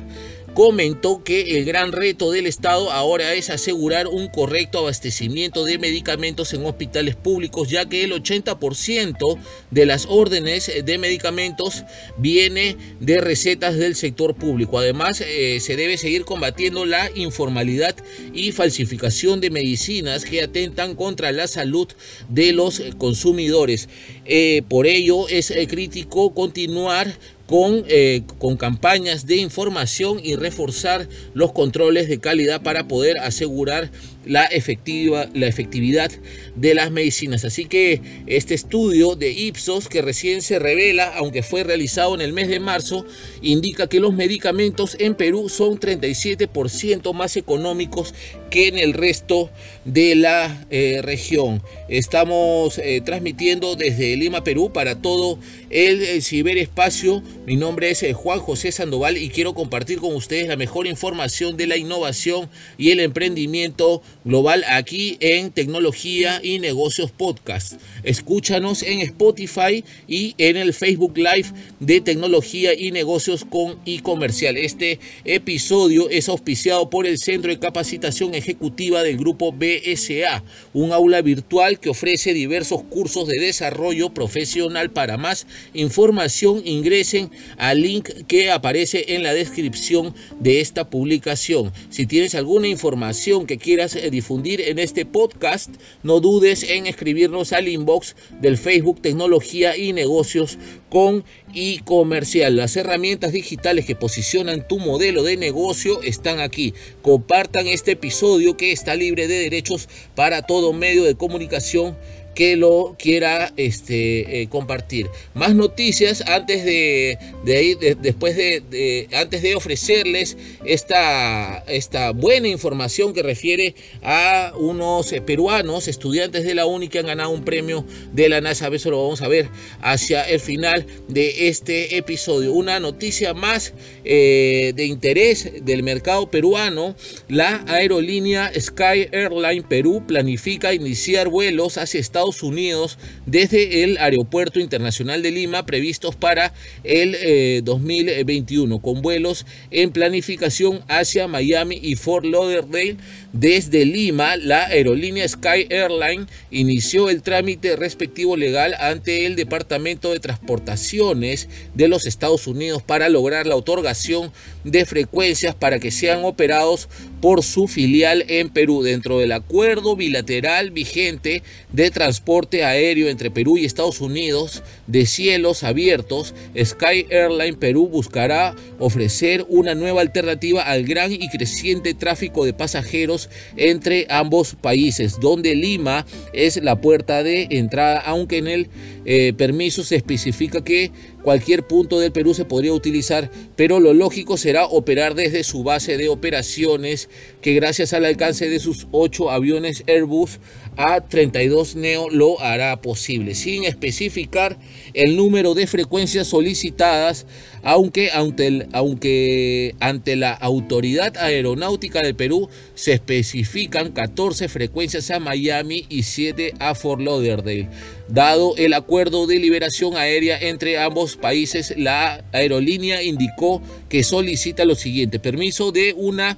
comentó 0.54 1.22
que 1.22 1.58
el 1.58 1.64
gran 1.64 1.92
reto 1.92 2.30
del 2.30 2.46
Estado 2.46 2.90
ahora 2.90 3.34
es 3.34 3.50
asegurar 3.50 4.08
un 4.08 4.28
correcto 4.28 4.78
abastecimiento 4.78 5.64
de 5.64 5.78
medicamentos 5.78 6.52
en 6.52 6.64
hospitales 6.64 7.16
públicos, 7.16 7.68
ya 7.70 7.88
que 7.88 8.04
el 8.04 8.12
80% 8.12 9.38
de 9.70 9.86
las 9.86 10.06
órdenes 10.08 10.70
de 10.84 10.98
medicamentos 10.98 11.84
viene 12.18 12.76
de 13.00 13.20
recetas 13.20 13.76
del 13.76 13.94
sector 13.94 14.34
público. 14.34 14.78
Además, 14.78 15.20
eh, 15.20 15.58
se 15.60 15.76
debe 15.76 15.96
seguir 15.96 16.24
combatiendo 16.24 16.84
la 16.84 17.10
informalidad 17.14 17.94
y 18.34 18.52
falsificación 18.52 19.40
de 19.40 19.50
medicinas 19.50 20.24
que 20.24 20.42
atentan 20.42 20.94
contra 20.94 21.32
la 21.32 21.46
salud 21.46 21.88
de 22.28 22.52
los 22.52 22.82
consumidores. 22.98 23.88
Eh, 24.24 24.62
por 24.68 24.86
ello, 24.86 25.28
es 25.28 25.50
eh, 25.50 25.66
crítico 25.66 26.34
continuar 26.34 27.16
con, 27.50 27.82
eh, 27.88 28.22
con 28.38 28.56
campañas 28.56 29.26
de 29.26 29.34
información 29.38 30.20
y 30.22 30.36
reforzar 30.36 31.08
los 31.34 31.50
controles 31.50 32.08
de 32.08 32.20
calidad 32.20 32.62
para 32.62 32.86
poder 32.86 33.18
asegurar 33.18 33.90
la, 34.24 34.44
efectiva, 34.44 35.28
la 35.34 35.46
efectividad 35.46 36.10
de 36.54 36.74
las 36.74 36.90
medicinas. 36.90 37.44
Así 37.44 37.64
que 37.64 38.00
este 38.26 38.54
estudio 38.54 39.16
de 39.16 39.30
Ipsos, 39.30 39.88
que 39.88 40.02
recién 40.02 40.42
se 40.42 40.58
revela, 40.58 41.12
aunque 41.16 41.42
fue 41.42 41.64
realizado 41.64 42.14
en 42.14 42.20
el 42.20 42.32
mes 42.32 42.48
de 42.48 42.60
marzo, 42.60 43.06
indica 43.42 43.88
que 43.88 44.00
los 44.00 44.14
medicamentos 44.14 44.96
en 44.98 45.14
Perú 45.14 45.48
son 45.48 45.78
37% 45.78 47.12
más 47.12 47.36
económicos 47.36 48.14
que 48.50 48.68
en 48.68 48.78
el 48.78 48.92
resto 48.92 49.50
de 49.84 50.14
la 50.16 50.66
eh, 50.70 51.00
región. 51.02 51.62
Estamos 51.88 52.78
eh, 52.78 53.00
transmitiendo 53.04 53.76
desde 53.76 54.16
Lima, 54.16 54.44
Perú, 54.44 54.72
para 54.72 55.00
todo 55.00 55.38
el, 55.70 56.22
ciberespacio. 56.22 57.22
Mi 57.46 57.56
nombre 57.56 57.90
es 57.90 58.02
eh, 58.02 58.12
Juan 58.12 58.40
José 58.40 58.72
Sandoval 58.72 59.16
y 59.16 59.30
quiero 59.30 59.54
compartir 59.54 59.98
con 59.98 60.14
ustedes 60.14 60.48
la 60.48 60.56
mejor 60.56 60.86
información 60.86 61.56
de 61.56 61.66
la 61.66 61.76
innovación 61.76 62.50
y 62.76 62.90
el 62.90 63.00
emprendimiento 63.00 64.02
global 64.24 64.64
aquí 64.68 65.16
en 65.20 65.50
Tecnología 65.50 66.40
y 66.42 66.58
Negocios 66.58 67.10
Podcast. 67.10 67.74
Escúchanos 68.02 68.82
en 68.82 69.00
Spotify 69.00 69.84
y 70.06 70.34
en 70.38 70.56
el 70.56 70.74
Facebook 70.74 71.16
Live 71.16 71.48
de 71.80 72.00
Tecnología 72.00 72.74
y 72.74 72.92
Negocios 72.92 73.44
con 73.44 73.78
y 73.84 74.00
Comercial. 74.00 74.56
Este 74.56 75.00
episodio 75.24 76.10
es 76.10 76.28
auspiciado 76.28 76.90
por 76.90 77.06
el 77.06 77.18
Centro 77.18 77.50
de 77.50 77.58
Capacitación 77.58 78.34
Ejecutiva 78.34 79.02
del 79.02 79.16
Grupo 79.16 79.52
BSA, 79.52 80.44
un 80.74 80.92
aula 80.92 81.22
virtual 81.22 81.80
que 81.80 81.88
ofrece 81.88 82.34
diversos 82.34 82.82
cursos 82.84 83.26
de 83.26 83.40
desarrollo 83.40 84.10
profesional. 84.10 84.90
Para 84.90 85.16
más 85.16 85.46
información 85.72 86.62
ingresen 86.64 87.30
al 87.56 87.80
link 87.82 88.08
que 88.26 88.50
aparece 88.50 89.14
en 89.14 89.22
la 89.22 89.32
descripción 89.32 90.14
de 90.38 90.60
esta 90.60 90.90
publicación. 90.90 91.72
Si 91.88 92.06
tienes 92.06 92.34
alguna 92.34 92.68
información 92.68 93.46
que 93.46 93.58
quieras 93.58 93.96
eh, 93.96 94.09
difundir 94.10 94.60
en 94.60 94.78
este 94.78 95.06
podcast, 95.06 95.70
no 96.02 96.20
dudes 96.20 96.62
en 96.64 96.86
escribirnos 96.86 97.52
al 97.52 97.68
inbox 97.68 98.16
del 98.40 98.58
Facebook 98.58 99.00
Tecnología 99.00 99.76
y 99.76 99.92
Negocios 99.92 100.58
con 100.88 101.24
y 101.54 101.78
comercial. 101.80 102.56
Las 102.56 102.76
herramientas 102.76 103.32
digitales 103.32 103.86
que 103.86 103.96
posicionan 103.96 104.66
tu 104.66 104.78
modelo 104.78 105.22
de 105.22 105.36
negocio 105.36 106.02
están 106.02 106.40
aquí. 106.40 106.74
Compartan 107.02 107.66
este 107.66 107.92
episodio 107.92 108.56
que 108.56 108.72
está 108.72 108.94
libre 108.94 109.28
de 109.28 109.38
derechos 109.38 109.88
para 110.14 110.42
todo 110.42 110.72
medio 110.72 111.04
de 111.04 111.14
comunicación 111.14 111.96
que 112.40 112.56
lo 112.56 112.96
quiera 112.98 113.52
este, 113.58 114.40
eh, 114.40 114.48
compartir. 114.48 115.10
Más 115.34 115.54
noticias 115.54 116.22
antes 116.26 116.64
de, 116.64 117.18
de, 117.44 117.98
después 118.00 118.34
de, 118.34 119.08
antes 119.12 119.42
de 119.42 119.56
ofrecerles 119.56 120.38
esta, 120.64 121.58
esta 121.68 122.12
buena 122.12 122.48
información 122.48 123.12
que 123.12 123.22
refiere 123.22 123.74
a 124.02 124.54
unos 124.58 125.12
eh, 125.12 125.20
peruanos 125.20 125.86
estudiantes 125.86 126.44
de 126.44 126.54
la 126.54 126.64
UNI 126.64 126.88
que 126.88 127.00
han 127.00 127.08
ganado 127.08 127.28
un 127.28 127.44
premio 127.44 127.84
de 128.14 128.30
la 128.30 128.40
NASA. 128.40 128.68
Eso 128.68 128.90
lo 128.90 129.02
vamos 129.02 129.20
a 129.20 129.28
ver 129.28 129.50
hacia 129.82 130.22
el 130.22 130.40
final 130.40 130.86
de 131.08 131.48
este 131.48 131.98
episodio. 131.98 132.54
Una 132.54 132.80
noticia 132.80 133.34
más 133.34 133.74
eh, 134.02 134.72
de 134.74 134.86
interés 134.86 135.62
del 135.62 135.82
mercado 135.82 136.30
peruano. 136.30 136.96
La 137.28 137.66
aerolínea 137.68 138.50
Sky 138.58 139.08
Airline 139.12 139.62
Perú 139.68 140.04
planifica 140.08 140.72
iniciar 140.72 141.28
vuelos 141.28 141.76
hacia 141.76 142.00
Estados 142.00 142.29
Unidos 142.42 142.98
desde 143.26 143.84
el 143.84 143.98
Aeropuerto 143.98 144.60
Internacional 144.60 145.22
de 145.22 145.30
Lima 145.30 145.66
previstos 145.66 146.16
para 146.16 146.52
el 146.84 147.64
2021 147.64 148.74
eh, 148.74 148.78
con 148.82 149.02
vuelos 149.02 149.46
en 149.70 149.90
planificación 149.90 150.80
hacia 150.88 151.28
Miami 151.28 151.78
y 151.82 151.96
Fort 151.96 152.24
Lauderdale 152.24 152.96
desde 153.32 153.84
Lima, 153.84 154.36
la 154.36 154.66
aerolínea 154.66 155.28
Sky 155.28 155.68
Airline 155.70 156.26
inició 156.50 157.10
el 157.10 157.22
trámite 157.22 157.76
respectivo 157.76 158.36
legal 158.36 158.74
ante 158.80 159.24
el 159.24 159.36
Departamento 159.36 160.10
de 160.10 160.18
Transportaciones 160.18 161.48
de 161.74 161.86
los 161.86 162.06
Estados 162.06 162.48
Unidos 162.48 162.82
para 162.82 163.08
lograr 163.08 163.46
la 163.46 163.54
otorgación 163.54 164.32
de 164.64 164.84
frecuencias 164.84 165.54
para 165.54 165.78
que 165.78 165.92
sean 165.92 166.24
operados 166.24 166.88
por 167.20 167.44
su 167.44 167.68
filial 167.68 168.24
en 168.26 168.48
Perú. 168.48 168.82
Dentro 168.82 169.20
del 169.20 169.30
acuerdo 169.30 169.94
bilateral 169.94 170.72
vigente 170.72 171.44
de 171.72 171.90
transporte 171.92 172.64
aéreo 172.64 173.08
entre 173.08 173.30
Perú 173.30 173.58
y 173.58 173.64
Estados 173.64 174.00
Unidos 174.00 174.64
de 174.88 175.06
cielos 175.06 175.62
abiertos, 175.62 176.34
Sky 176.60 177.06
Airline 177.10 177.56
Perú 177.56 177.88
buscará 177.88 178.56
ofrecer 178.80 179.46
una 179.48 179.76
nueva 179.76 180.00
alternativa 180.00 180.62
al 180.62 180.84
gran 180.84 181.12
y 181.12 181.28
creciente 181.28 181.94
tráfico 181.94 182.44
de 182.44 182.54
pasajeros 182.54 183.19
entre 183.56 184.06
ambos 184.08 184.56
países, 184.60 185.18
donde 185.20 185.54
Lima 185.54 186.06
es 186.32 186.62
la 186.62 186.80
puerta 186.80 187.22
de 187.22 187.48
entrada, 187.50 188.00
aunque 188.00 188.38
en 188.38 188.48
el 188.48 188.68
eh, 189.04 189.32
permiso 189.36 189.82
se 189.84 189.96
especifica 189.96 190.62
que 190.62 190.90
cualquier 191.22 191.66
punto 191.66 192.00
del 192.00 192.12
Perú 192.12 192.34
se 192.34 192.44
podría 192.44 192.72
utilizar, 192.72 193.30
pero 193.56 193.80
lo 193.80 193.92
lógico 193.92 194.36
será 194.36 194.66
operar 194.66 195.14
desde 195.14 195.44
su 195.44 195.62
base 195.62 195.96
de 195.96 196.08
operaciones, 196.08 197.08
que 197.40 197.54
gracias 197.54 197.92
al 197.92 198.04
alcance 198.04 198.48
de 198.48 198.60
sus 198.60 198.86
ocho 198.90 199.30
aviones 199.30 199.84
Airbus 199.86 200.38
A32 200.76 201.74
Neo 201.74 202.10
lo 202.10 202.40
hará 202.40 202.80
posible, 202.80 203.34
sin 203.34 203.64
especificar 203.64 204.58
el 204.94 205.16
número 205.16 205.54
de 205.54 205.66
frecuencias 205.66 206.28
solicitadas, 206.28 207.26
aunque 207.62 208.10
ante, 208.10 208.66
aunque 208.72 209.74
ante 209.80 210.16
la 210.16 210.32
Autoridad 210.32 211.16
Aeronáutica 211.18 212.00
del 212.00 212.14
Perú 212.14 212.48
se 212.74 212.94
especifican 212.94 213.92
14 213.92 214.48
frecuencias 214.48 215.10
a 215.10 215.20
Miami 215.20 215.86
y 215.88 216.04
7 216.04 216.54
a 216.58 216.74
Fort 216.74 217.02
Lauderdale. 217.02 217.68
Dado 218.10 218.56
el 218.56 218.74
acuerdo 218.74 219.28
de 219.28 219.38
liberación 219.38 219.96
aérea 219.96 220.36
entre 220.36 220.78
ambos 220.78 221.16
países, 221.16 221.74
la 221.76 222.24
aerolínea 222.32 223.04
indicó 223.04 223.62
que 223.88 224.02
solicita 224.02 224.64
lo 224.64 224.74
siguiente, 224.74 225.20
permiso 225.20 225.70
de 225.70 225.94
una 225.96 226.36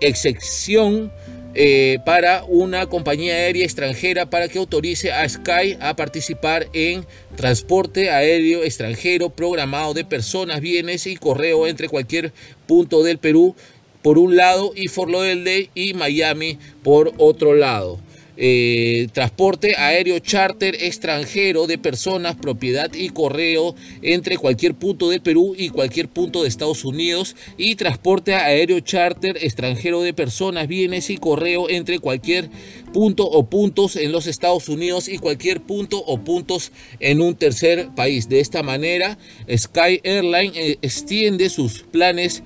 excepción 0.00 1.10
eh, 1.54 2.00
para 2.04 2.44
una 2.44 2.86
compañía 2.86 3.32
aérea 3.32 3.64
extranjera 3.64 4.28
para 4.28 4.48
que 4.48 4.58
autorice 4.58 5.12
a 5.12 5.26
Sky 5.26 5.78
a 5.80 5.96
participar 5.96 6.66
en 6.74 7.06
transporte 7.36 8.10
aéreo 8.10 8.62
extranjero 8.62 9.30
programado 9.30 9.94
de 9.94 10.04
personas, 10.04 10.60
bienes 10.60 11.06
y 11.06 11.16
correo 11.16 11.66
entre 11.66 11.88
cualquier 11.88 12.34
punto 12.66 13.02
del 13.02 13.16
Perú 13.16 13.56
por 14.02 14.18
un 14.18 14.36
lado 14.36 14.72
y 14.76 14.88
Fort 14.88 15.10
Lauderdale 15.10 15.70
y 15.74 15.94
Miami 15.94 16.58
por 16.82 17.14
otro 17.16 17.54
lado. 17.54 17.98
Eh, 18.38 19.08
transporte 19.12 19.76
aéreo 19.76 20.18
charter 20.18 20.76
extranjero 20.80 21.66
de 21.66 21.78
personas, 21.78 22.36
propiedad 22.36 22.92
y 22.92 23.08
correo 23.08 23.74
entre 24.02 24.36
cualquier 24.36 24.74
punto 24.74 25.08
del 25.08 25.22
Perú 25.22 25.54
y 25.56 25.70
cualquier 25.70 26.08
punto 26.08 26.42
de 26.42 26.48
Estados 26.48 26.84
Unidos 26.84 27.34
y 27.56 27.76
transporte 27.76 28.34
aéreo 28.34 28.80
charter 28.80 29.38
extranjero 29.40 30.02
de 30.02 30.12
personas, 30.12 30.68
bienes 30.68 31.08
y 31.08 31.16
correo 31.16 31.70
entre 31.70 31.98
cualquier 31.98 32.50
punto 32.92 33.24
o 33.24 33.46
puntos 33.46 33.96
en 33.96 34.12
los 34.12 34.26
Estados 34.26 34.68
Unidos 34.68 35.08
y 35.08 35.16
cualquier 35.16 35.62
punto 35.62 36.02
o 36.04 36.18
puntos 36.18 36.72
en 37.00 37.22
un 37.22 37.36
tercer 37.36 37.88
país. 37.96 38.28
De 38.28 38.40
esta 38.40 38.62
manera, 38.62 39.16
Sky 39.54 40.00
Airline 40.04 40.52
eh, 40.54 40.78
extiende 40.82 41.48
sus 41.48 41.82
planes 41.84 42.42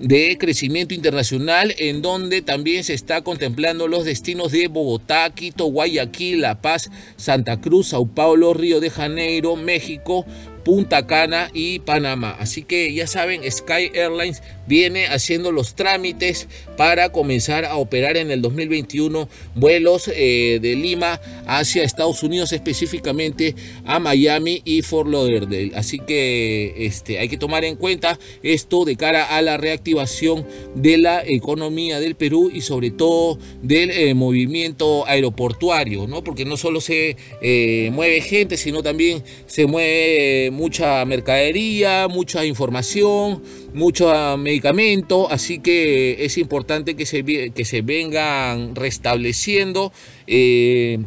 de 0.00 0.38
crecimiento 0.38 0.94
internacional 0.94 1.74
en 1.78 2.00
donde 2.00 2.40
también 2.40 2.84
se 2.84 2.94
está 2.94 3.22
contemplando 3.22 3.86
los 3.86 4.06
destinos 4.06 4.50
de 4.50 4.66
Bogotá, 4.66 5.30
Quito, 5.30 5.66
Guayaquil, 5.66 6.40
La 6.40 6.62
Paz, 6.62 6.90
Santa 7.16 7.60
Cruz, 7.60 7.88
Sao 7.88 8.06
Paulo, 8.06 8.54
Río 8.54 8.80
de 8.80 8.88
Janeiro, 8.90 9.56
México, 9.56 10.24
Punta 10.64 11.06
Cana 11.06 11.50
y 11.52 11.80
Panamá. 11.80 12.34
Así 12.38 12.62
que 12.62 12.92
ya 12.94 13.06
saben, 13.06 13.42
Sky 13.50 13.90
Airlines 13.94 14.42
viene 14.70 15.08
haciendo 15.08 15.50
los 15.50 15.74
trámites 15.74 16.46
para 16.76 17.10
comenzar 17.10 17.64
a 17.64 17.76
operar 17.76 18.16
en 18.16 18.30
el 18.30 18.40
2021 18.40 19.28
vuelos 19.56 20.08
eh, 20.14 20.60
de 20.62 20.76
Lima 20.76 21.20
hacia 21.44 21.82
Estados 21.82 22.22
Unidos, 22.22 22.52
específicamente 22.52 23.56
a 23.84 23.98
Miami 23.98 24.62
y 24.64 24.82
Fort 24.82 25.10
Lauderdale. 25.10 25.72
Así 25.74 25.98
que 25.98 26.86
este, 26.86 27.18
hay 27.18 27.28
que 27.28 27.36
tomar 27.36 27.64
en 27.64 27.74
cuenta 27.74 28.16
esto 28.44 28.84
de 28.84 28.94
cara 28.94 29.24
a 29.24 29.42
la 29.42 29.56
reactivación 29.56 30.46
de 30.76 30.98
la 30.98 31.24
economía 31.26 31.98
del 31.98 32.14
Perú 32.14 32.48
y 32.54 32.60
sobre 32.60 32.92
todo 32.92 33.40
del 33.62 33.90
eh, 33.90 34.14
movimiento 34.14 35.04
aeroportuario, 35.04 36.06
¿no? 36.06 36.22
porque 36.22 36.44
no 36.44 36.56
solo 36.56 36.80
se 36.80 37.16
eh, 37.42 37.90
mueve 37.92 38.20
gente, 38.20 38.56
sino 38.56 38.84
también 38.84 39.24
se 39.46 39.66
mueve 39.66 40.52
mucha 40.52 41.04
mercadería, 41.06 42.06
mucha 42.06 42.44
información, 42.44 43.42
mucho 43.74 44.36
medicamento, 44.36 45.30
así 45.30 45.58
que 45.58 46.24
es 46.24 46.38
importante 46.38 46.94
que 46.94 47.06
se, 47.06 47.24
que 47.24 47.64
se 47.64 47.82
vengan 47.82 48.74
restableciendo. 48.74 49.92
Eh, 50.26 50.98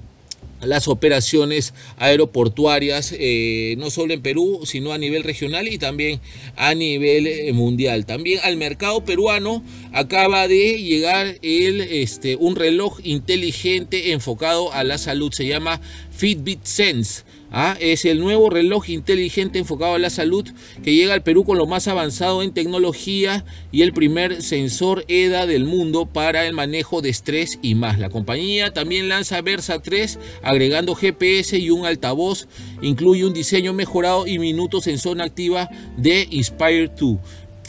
las 0.66 0.88
operaciones 0.88 1.74
aeroportuarias, 1.98 3.14
eh, 3.18 3.76
no 3.78 3.90
solo 3.90 4.14
en 4.14 4.22
Perú, 4.22 4.62
sino 4.66 4.94
a 4.94 4.98
nivel 4.98 5.24
regional 5.24 5.68
y 5.68 5.78
también 5.78 6.20
a 6.56 6.74
nivel 6.74 7.28
eh, 7.28 7.52
mundial. 7.54 8.06
También 8.06 8.40
al 8.44 8.58
mercado 8.58 9.04
peruano 9.04 9.64
acaba 9.92 10.48
de 10.48 10.82
llegar 10.82 11.36
el, 11.42 11.82
este, 11.82 12.36
un 12.36 12.56
reloj 12.56 13.00
inteligente 13.04 14.12
enfocado 14.12 14.74
a 14.74 14.84
la 14.84 14.98
salud, 14.98 15.32
se 15.34 15.46
llama 15.46 15.82
Fitbit 16.12 16.64
Sense. 16.64 17.24
¿Ah? 17.54 17.78
Es 17.80 18.04
el 18.04 18.20
nuevo 18.20 18.50
reloj 18.50 18.90
inteligente 18.90 19.60
enfocado 19.60 19.96
a 19.96 20.00
la 20.00 20.10
salud 20.10 20.46
que 20.84 20.94
llega 20.94 21.14
al 21.14 21.24
Perú 21.24 21.46
con 21.46 21.58
lo 21.58 21.68
más 21.68 21.88
avanzado 21.88 22.44
en 22.44 22.54
tecnología 22.54 23.46
y 23.72 23.84
el 23.84 23.94
primer 23.94 24.42
sensor 24.42 25.06
EDA 25.08 25.46
del 25.46 25.64
mundo 25.64 26.06
para 26.06 26.46
el 26.46 26.54
manejo 26.54 27.02
de 27.02 27.10
estrés 27.10 27.60
y 27.62 27.76
más. 27.76 28.00
La 28.00 28.10
compañía 28.10 28.74
también 28.74 29.08
lanza 29.08 29.42
Versa 29.42 29.82
3 29.82 30.20
agregando 30.42 30.96
GPS 30.96 31.58
y 31.58 31.70
un 31.70 31.86
altavoz. 31.86 32.48
Incluye 32.82 33.26
un 33.26 33.34
diseño 33.34 33.72
mejorado 33.74 34.28
y 34.28 34.40
minutos 34.40 34.88
en 34.88 34.98
zona 34.98 35.24
activa 35.24 35.70
de 35.96 36.28
Inspire 36.30 36.92
2. 37.00 37.20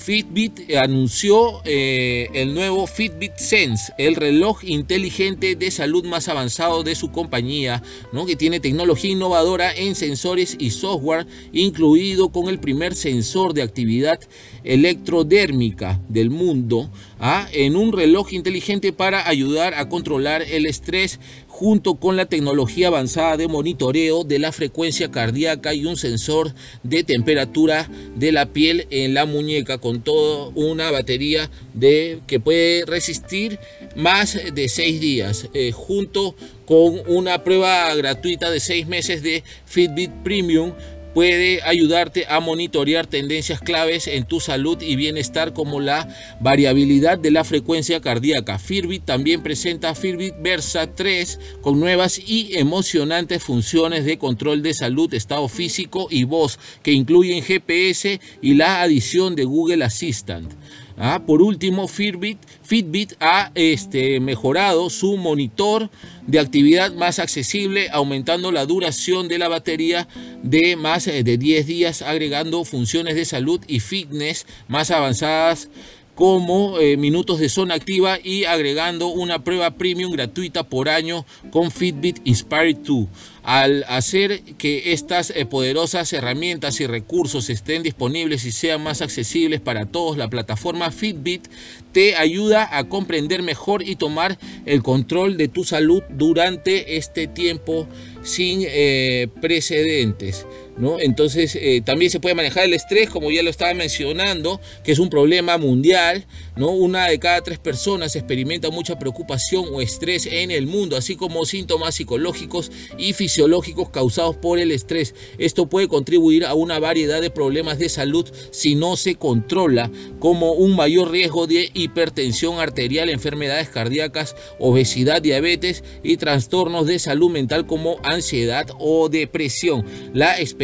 Fitbit 0.04 0.70
anunció 0.76 1.62
eh, 1.64 2.28
el 2.34 2.52
nuevo 2.52 2.86
Fitbit 2.86 3.38
Sense, 3.38 3.90
el 3.96 4.16
reloj 4.16 4.62
inteligente 4.62 5.56
de 5.56 5.70
salud 5.70 6.04
más 6.04 6.28
avanzado 6.28 6.82
de 6.82 6.94
su 6.94 7.10
compañía, 7.10 7.82
¿no? 8.12 8.26
que 8.26 8.36
tiene 8.36 8.60
tecnología 8.60 9.12
innovadora 9.12 9.72
en 9.72 9.94
sensores 9.94 10.56
y 10.58 10.72
software, 10.72 11.26
incluido 11.54 12.28
con 12.28 12.50
el 12.50 12.58
primer 12.58 12.94
sensor 12.94 13.54
de 13.54 13.62
actividad 13.62 14.20
electrodérmica 14.64 16.00
del 16.08 16.30
mundo, 16.30 16.90
¿ah? 17.20 17.46
en 17.52 17.76
un 17.76 17.92
reloj 17.92 18.32
inteligente 18.32 18.92
para 18.92 19.28
ayudar 19.28 19.74
a 19.74 19.88
controlar 19.88 20.42
el 20.42 20.66
estrés 20.66 21.20
junto 21.48 21.94
con 21.94 22.16
la 22.16 22.26
tecnología 22.26 22.88
avanzada 22.88 23.36
de 23.36 23.46
monitoreo 23.46 24.24
de 24.24 24.40
la 24.40 24.50
frecuencia 24.50 25.12
cardíaca 25.12 25.72
y 25.72 25.84
un 25.86 25.96
sensor 25.96 26.52
de 26.82 27.04
temperatura 27.04 27.88
de 28.16 28.32
la 28.32 28.46
piel 28.46 28.88
en 28.90 29.14
la 29.14 29.24
muñeca 29.24 29.78
con 29.78 30.00
toda 30.00 30.48
una 30.56 30.90
batería 30.90 31.48
de, 31.72 32.18
que 32.26 32.40
puede 32.40 32.84
resistir 32.86 33.60
más 33.94 34.36
de 34.52 34.68
seis 34.68 35.00
días 35.00 35.48
eh, 35.54 35.70
junto 35.70 36.34
con 36.66 37.00
una 37.06 37.44
prueba 37.44 37.94
gratuita 37.94 38.50
de 38.50 38.58
seis 38.58 38.86
meses 38.88 39.22
de 39.22 39.44
Fitbit 39.66 40.10
Premium 40.24 40.72
puede 41.14 41.62
ayudarte 41.62 42.26
a 42.28 42.40
monitorear 42.40 43.06
tendencias 43.06 43.60
claves 43.60 44.08
en 44.08 44.24
tu 44.24 44.40
salud 44.40 44.82
y 44.82 44.96
bienestar 44.96 45.52
como 45.52 45.80
la 45.80 46.08
variabilidad 46.40 47.18
de 47.18 47.30
la 47.30 47.44
frecuencia 47.44 48.00
cardíaca. 48.00 48.58
Fitbit 48.58 49.04
también 49.04 49.42
presenta 49.42 49.94
Fitbit 49.94 50.34
Versa 50.42 50.92
3 50.92 51.38
con 51.62 51.78
nuevas 51.80 52.18
y 52.18 52.56
emocionantes 52.58 53.42
funciones 53.42 54.04
de 54.04 54.18
control 54.18 54.62
de 54.62 54.74
salud, 54.74 55.14
estado 55.14 55.48
físico 55.48 56.08
y 56.10 56.24
voz 56.24 56.58
que 56.82 56.92
incluyen 56.92 57.42
GPS 57.42 58.20
y 58.42 58.54
la 58.54 58.82
adición 58.82 59.36
de 59.36 59.44
Google 59.44 59.84
Assistant. 59.84 60.52
Ah, 60.96 61.22
por 61.26 61.42
último, 61.42 61.88
Fitbit, 61.88 63.14
ha 63.18 63.50
este, 63.56 64.20
mejorado 64.20 64.90
su 64.90 65.16
monitor 65.16 65.90
de 66.26 66.38
actividad 66.38 66.92
más 66.92 67.18
accesible, 67.18 67.88
aumentando 67.90 68.52
la 68.52 68.64
duración 68.64 69.26
de 69.26 69.38
la 69.38 69.48
batería 69.48 70.06
de 70.44 70.76
más 70.76 71.08
eh, 71.08 71.24
de 71.24 71.36
10 71.36 71.66
días, 71.66 72.02
agregando 72.02 72.64
funciones 72.64 73.16
de 73.16 73.24
salud 73.24 73.60
y 73.66 73.80
fitness 73.80 74.46
más 74.68 74.92
avanzadas 74.92 75.68
como 76.14 76.78
eh, 76.78 76.96
minutos 76.96 77.40
de 77.40 77.48
zona 77.48 77.74
activa 77.74 78.18
y 78.22 78.44
agregando 78.44 79.08
una 79.08 79.42
prueba 79.42 79.72
premium 79.72 80.12
gratuita 80.12 80.62
por 80.64 80.88
año 80.88 81.26
con 81.50 81.70
Fitbit 81.70 82.20
Inspire 82.24 82.74
2. 82.74 83.06
Al 83.42 83.84
hacer 83.88 84.42
que 84.56 84.92
estas 84.92 85.30
eh, 85.30 85.44
poderosas 85.44 86.12
herramientas 86.12 86.80
y 86.80 86.86
recursos 86.86 87.50
estén 87.50 87.82
disponibles 87.82 88.44
y 88.44 88.52
sean 88.52 88.82
más 88.82 89.02
accesibles 89.02 89.60
para 89.60 89.86
todos, 89.86 90.16
la 90.16 90.30
plataforma 90.30 90.90
Fitbit 90.90 91.48
te 91.92 92.16
ayuda 92.16 92.76
a 92.76 92.84
comprender 92.84 93.42
mejor 93.42 93.82
y 93.82 93.96
tomar 93.96 94.38
el 94.66 94.82
control 94.82 95.36
de 95.36 95.48
tu 95.48 95.64
salud 95.64 96.02
durante 96.10 96.96
este 96.96 97.26
tiempo 97.26 97.86
sin 98.22 98.62
eh, 98.64 99.28
precedentes. 99.40 100.46
¿No? 100.76 100.98
Entonces 100.98 101.56
eh, 101.56 101.82
también 101.84 102.10
se 102.10 102.20
puede 102.20 102.34
manejar 102.34 102.64
el 102.64 102.74
estrés, 102.74 103.08
como 103.08 103.30
ya 103.30 103.42
lo 103.42 103.50
estaba 103.50 103.74
mencionando, 103.74 104.60
que 104.82 104.92
es 104.92 104.98
un 104.98 105.10
problema 105.10 105.56
mundial. 105.58 106.26
¿no? 106.56 106.70
Una 106.70 107.08
de 107.08 107.18
cada 107.18 107.40
tres 107.42 107.58
personas 107.58 108.16
experimenta 108.16 108.70
mucha 108.70 108.98
preocupación 108.98 109.66
o 109.72 109.80
estrés 109.80 110.26
en 110.26 110.50
el 110.50 110.66
mundo, 110.66 110.96
así 110.96 111.16
como 111.16 111.44
síntomas 111.44 111.94
psicológicos 111.94 112.70
y 112.98 113.12
fisiológicos 113.12 113.90
causados 113.90 114.36
por 114.36 114.58
el 114.58 114.70
estrés. 114.70 115.14
Esto 115.38 115.68
puede 115.68 115.88
contribuir 115.88 116.44
a 116.44 116.54
una 116.54 116.78
variedad 116.78 117.20
de 117.20 117.30
problemas 117.30 117.78
de 117.78 117.88
salud 117.88 118.28
si 118.50 118.74
no 118.74 118.96
se 118.96 119.16
controla, 119.16 119.90
como 120.18 120.52
un 120.52 120.76
mayor 120.76 121.10
riesgo 121.10 121.46
de 121.46 121.70
hipertensión 121.74 122.58
arterial, 122.60 123.08
enfermedades 123.08 123.68
cardíacas, 123.68 124.36
obesidad, 124.58 125.22
diabetes 125.22 125.84
y 126.02 126.16
trastornos 126.16 126.86
de 126.86 126.98
salud 126.98 127.30
mental 127.30 127.66
como 127.66 127.98
ansiedad 128.02 128.66
o 128.78 129.08
depresión. 129.08 129.84
La 130.12 130.40
experiencia 130.40 130.63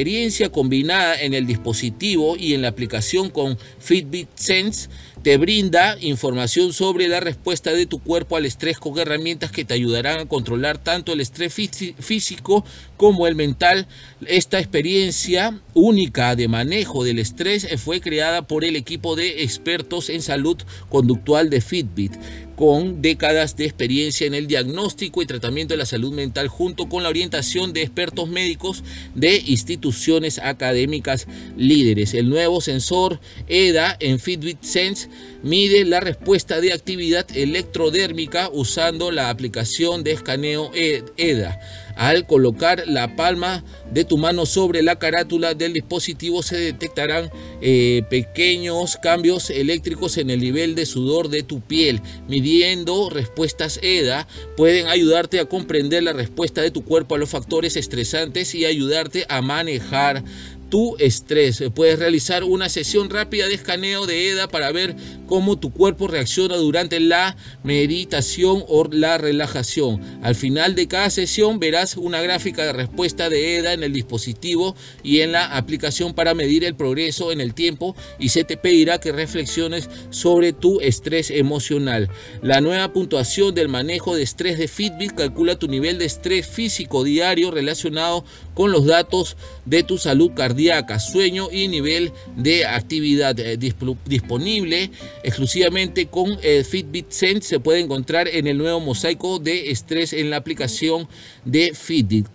combinada 0.50 1.20
en 1.20 1.34
el 1.34 1.46
dispositivo 1.46 2.36
y 2.36 2.54
en 2.54 2.62
la 2.62 2.68
aplicación 2.68 3.30
con 3.30 3.58
Fitbit 3.78 4.28
Sense 4.34 4.88
te 5.22 5.36
brinda 5.36 5.98
información 6.00 6.72
sobre 6.72 7.06
la 7.06 7.20
respuesta 7.20 7.72
de 7.72 7.84
tu 7.84 7.98
cuerpo 7.98 8.36
al 8.36 8.46
estrés 8.46 8.78
con 8.78 8.98
herramientas 8.98 9.52
que 9.52 9.66
te 9.66 9.74
ayudarán 9.74 10.20
a 10.20 10.26
controlar 10.26 10.78
tanto 10.78 11.12
el 11.12 11.20
estrés 11.20 11.52
físico 11.52 12.64
como 12.96 13.26
el 13.26 13.34
mental. 13.34 13.86
Esta 14.26 14.58
experiencia 14.58 15.60
única 15.74 16.34
de 16.36 16.48
manejo 16.48 17.04
del 17.04 17.18
estrés 17.18 17.68
fue 17.78 18.00
creada 18.00 18.46
por 18.46 18.64
el 18.64 18.76
equipo 18.76 19.14
de 19.14 19.42
expertos 19.42 20.08
en 20.08 20.22
salud 20.22 20.56
conductual 20.88 21.50
de 21.50 21.60
Fitbit 21.60 22.14
con 22.60 23.00
décadas 23.00 23.56
de 23.56 23.64
experiencia 23.64 24.26
en 24.26 24.34
el 24.34 24.46
diagnóstico 24.46 25.22
y 25.22 25.26
tratamiento 25.26 25.72
de 25.72 25.78
la 25.78 25.86
salud 25.86 26.12
mental 26.12 26.48
junto 26.48 26.90
con 26.90 27.02
la 27.02 27.08
orientación 27.08 27.72
de 27.72 27.80
expertos 27.80 28.28
médicos 28.28 28.84
de 29.14 29.42
instituciones 29.46 30.38
académicas 30.38 31.26
líderes. 31.56 32.12
El 32.12 32.28
nuevo 32.28 32.60
sensor 32.60 33.18
EDA 33.48 33.96
en 33.98 34.20
Fitbit 34.20 34.62
Sense 34.62 35.08
mide 35.42 35.86
la 35.86 36.00
respuesta 36.00 36.60
de 36.60 36.74
actividad 36.74 37.26
electrodérmica 37.34 38.50
usando 38.52 39.10
la 39.10 39.30
aplicación 39.30 40.04
de 40.04 40.12
escaneo 40.12 40.70
EDA. 40.74 41.58
Al 42.00 42.26
colocar 42.26 42.84
la 42.86 43.14
palma 43.14 43.62
de 43.92 44.06
tu 44.06 44.16
mano 44.16 44.46
sobre 44.46 44.82
la 44.82 44.98
carátula 44.98 45.52
del 45.52 45.74
dispositivo 45.74 46.42
se 46.42 46.56
detectarán 46.56 47.30
eh, 47.60 48.04
pequeños 48.08 48.96
cambios 48.96 49.50
eléctricos 49.50 50.16
en 50.16 50.30
el 50.30 50.40
nivel 50.40 50.74
de 50.74 50.86
sudor 50.86 51.28
de 51.28 51.42
tu 51.42 51.60
piel. 51.60 52.00
Midiendo 52.26 53.10
respuestas 53.10 53.78
EDA 53.82 54.26
pueden 54.56 54.86
ayudarte 54.86 55.40
a 55.40 55.44
comprender 55.44 56.02
la 56.02 56.14
respuesta 56.14 56.62
de 56.62 56.70
tu 56.70 56.86
cuerpo 56.86 57.16
a 57.16 57.18
los 57.18 57.28
factores 57.28 57.76
estresantes 57.76 58.54
y 58.54 58.64
ayudarte 58.64 59.26
a 59.28 59.42
manejar 59.42 60.24
tu 60.70 60.96
estrés. 60.98 61.62
Puedes 61.74 61.98
realizar 61.98 62.44
una 62.44 62.68
sesión 62.68 63.10
rápida 63.10 63.48
de 63.48 63.54
escaneo 63.54 64.06
de 64.06 64.30
EDA 64.30 64.48
para 64.48 64.72
ver 64.72 64.96
cómo 65.26 65.58
tu 65.58 65.72
cuerpo 65.72 66.08
reacciona 66.08 66.56
durante 66.56 67.00
la 67.00 67.36
meditación 67.62 68.64
o 68.68 68.84
la 68.90 69.18
relajación. 69.18 70.00
Al 70.22 70.34
final 70.34 70.74
de 70.74 70.88
cada 70.88 71.10
sesión 71.10 71.58
verás 71.58 71.96
una 71.96 72.22
gráfica 72.22 72.64
de 72.64 72.72
respuesta 72.72 73.28
de 73.28 73.56
EDA 73.56 73.72
en 73.72 73.82
el 73.82 73.92
dispositivo 73.92 74.74
y 75.02 75.20
en 75.20 75.32
la 75.32 75.56
aplicación 75.56 76.14
para 76.14 76.34
medir 76.34 76.64
el 76.64 76.74
progreso 76.74 77.32
en 77.32 77.40
el 77.40 77.54
tiempo 77.54 77.96
y 78.18 78.30
se 78.30 78.44
te 78.44 78.56
pedirá 78.56 78.98
que 78.98 79.12
reflexiones 79.12 79.90
sobre 80.10 80.52
tu 80.52 80.80
estrés 80.80 81.30
emocional. 81.30 82.08
La 82.42 82.60
nueva 82.60 82.92
puntuación 82.92 83.54
del 83.54 83.68
manejo 83.68 84.14
de 84.14 84.22
estrés 84.22 84.58
de 84.58 84.68
Fitbit 84.68 85.12
calcula 85.12 85.58
tu 85.58 85.68
nivel 85.68 85.98
de 85.98 86.04
estrés 86.04 86.46
físico 86.46 87.04
diario 87.04 87.50
relacionado 87.50 88.24
con 88.54 88.72
los 88.72 88.86
datos 88.86 89.36
de 89.64 89.82
tu 89.82 89.98
salud 89.98 90.32
cardíaca, 90.34 90.98
sueño 90.98 91.48
y 91.50 91.68
nivel 91.68 92.12
de 92.36 92.66
actividad 92.66 93.38
eh, 93.38 93.56
disponible 93.56 94.90
exclusivamente 95.22 96.06
con 96.06 96.38
el 96.42 96.64
Fitbit 96.64 97.10
Sense. 97.10 97.48
Se 97.48 97.60
puede 97.60 97.80
encontrar 97.80 98.28
en 98.28 98.46
el 98.46 98.58
nuevo 98.58 98.80
mosaico 98.80 99.38
de 99.38 99.70
estrés 99.70 100.12
en 100.12 100.30
la 100.30 100.36
aplicación 100.36 101.08
de 101.44 101.72
Fitbit, 101.74 102.26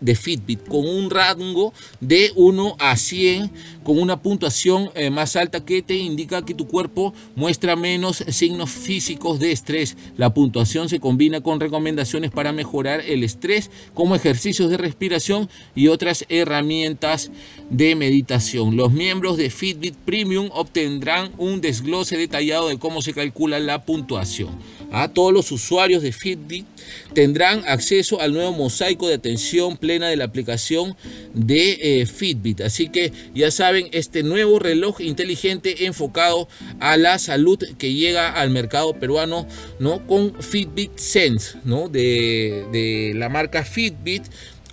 de 0.00 0.14
Fitbit 0.14 0.68
con 0.68 0.88
un 0.88 1.10
rango 1.10 1.72
de 2.00 2.32
1 2.36 2.76
a 2.78 2.96
100 2.96 3.50
con 3.82 3.98
una 3.98 4.22
puntuación 4.22 4.90
eh, 4.94 5.10
más 5.10 5.36
alta 5.36 5.64
que 5.64 5.82
te 5.82 5.94
indica 5.94 6.44
que 6.44 6.54
tu 6.54 6.66
cuerpo 6.66 7.14
muestra 7.34 7.76
menos 7.76 8.24
signos 8.28 8.70
físicos 8.70 9.38
de 9.40 9.52
estrés. 9.52 9.96
La 10.16 10.32
puntuación 10.32 10.88
se 10.88 11.00
combina 11.00 11.40
con 11.40 11.60
recomendaciones 11.60 12.30
para 12.30 12.52
mejorar 12.52 13.00
el 13.00 13.22
estrés 13.22 13.70
como 13.92 14.16
ejercicios 14.16 14.70
de 14.70 14.76
respiración 14.76 15.48
y 15.74 15.88
otras 15.88 16.24
herramientas 16.28 17.30
de 17.70 17.94
meditación. 17.94 18.76
Los 18.76 18.92
miembros 18.92 19.36
de 19.36 19.50
Fitbit 19.50 19.94
Premium 19.94 20.50
obtendrán 20.52 21.32
un 21.38 21.60
desglose 21.60 22.16
detallado 22.16 22.68
de 22.68 22.78
cómo 22.78 23.02
se 23.02 23.14
calcula 23.14 23.58
la 23.58 23.84
puntuación. 23.84 24.50
A 24.92 25.08
todos 25.08 25.32
los 25.32 25.50
usuarios 25.50 26.02
de 26.02 26.12
Fitbit 26.12 26.66
tendrán 27.14 27.64
acceso 27.66 28.20
al 28.20 28.32
nuevo 28.32 28.52
mosaico 28.52 29.08
de 29.08 29.14
atención 29.14 29.76
plena 29.76 30.08
de 30.08 30.16
la 30.16 30.24
aplicación 30.24 30.96
de 31.32 32.00
eh, 32.00 32.06
Fitbit. 32.06 32.60
Así 32.60 32.88
que 32.88 33.12
ya 33.34 33.50
saben, 33.50 33.88
este 33.90 34.22
nuevo 34.22 34.58
reloj 34.58 35.00
inteligente 35.00 35.86
enfocado 35.86 36.48
a 36.78 36.96
la 36.96 37.18
salud 37.18 37.58
que 37.76 37.92
llega 37.92 38.30
al 38.30 38.50
mercado 38.50 38.94
peruano, 38.94 39.46
¿no? 39.80 40.06
Con 40.06 40.40
Fitbit 40.40 40.96
Sense, 40.98 41.58
¿no? 41.64 41.88
De, 41.88 42.64
de 42.70 43.12
la 43.16 43.28
marca 43.28 43.64
Fitbit 43.64 44.24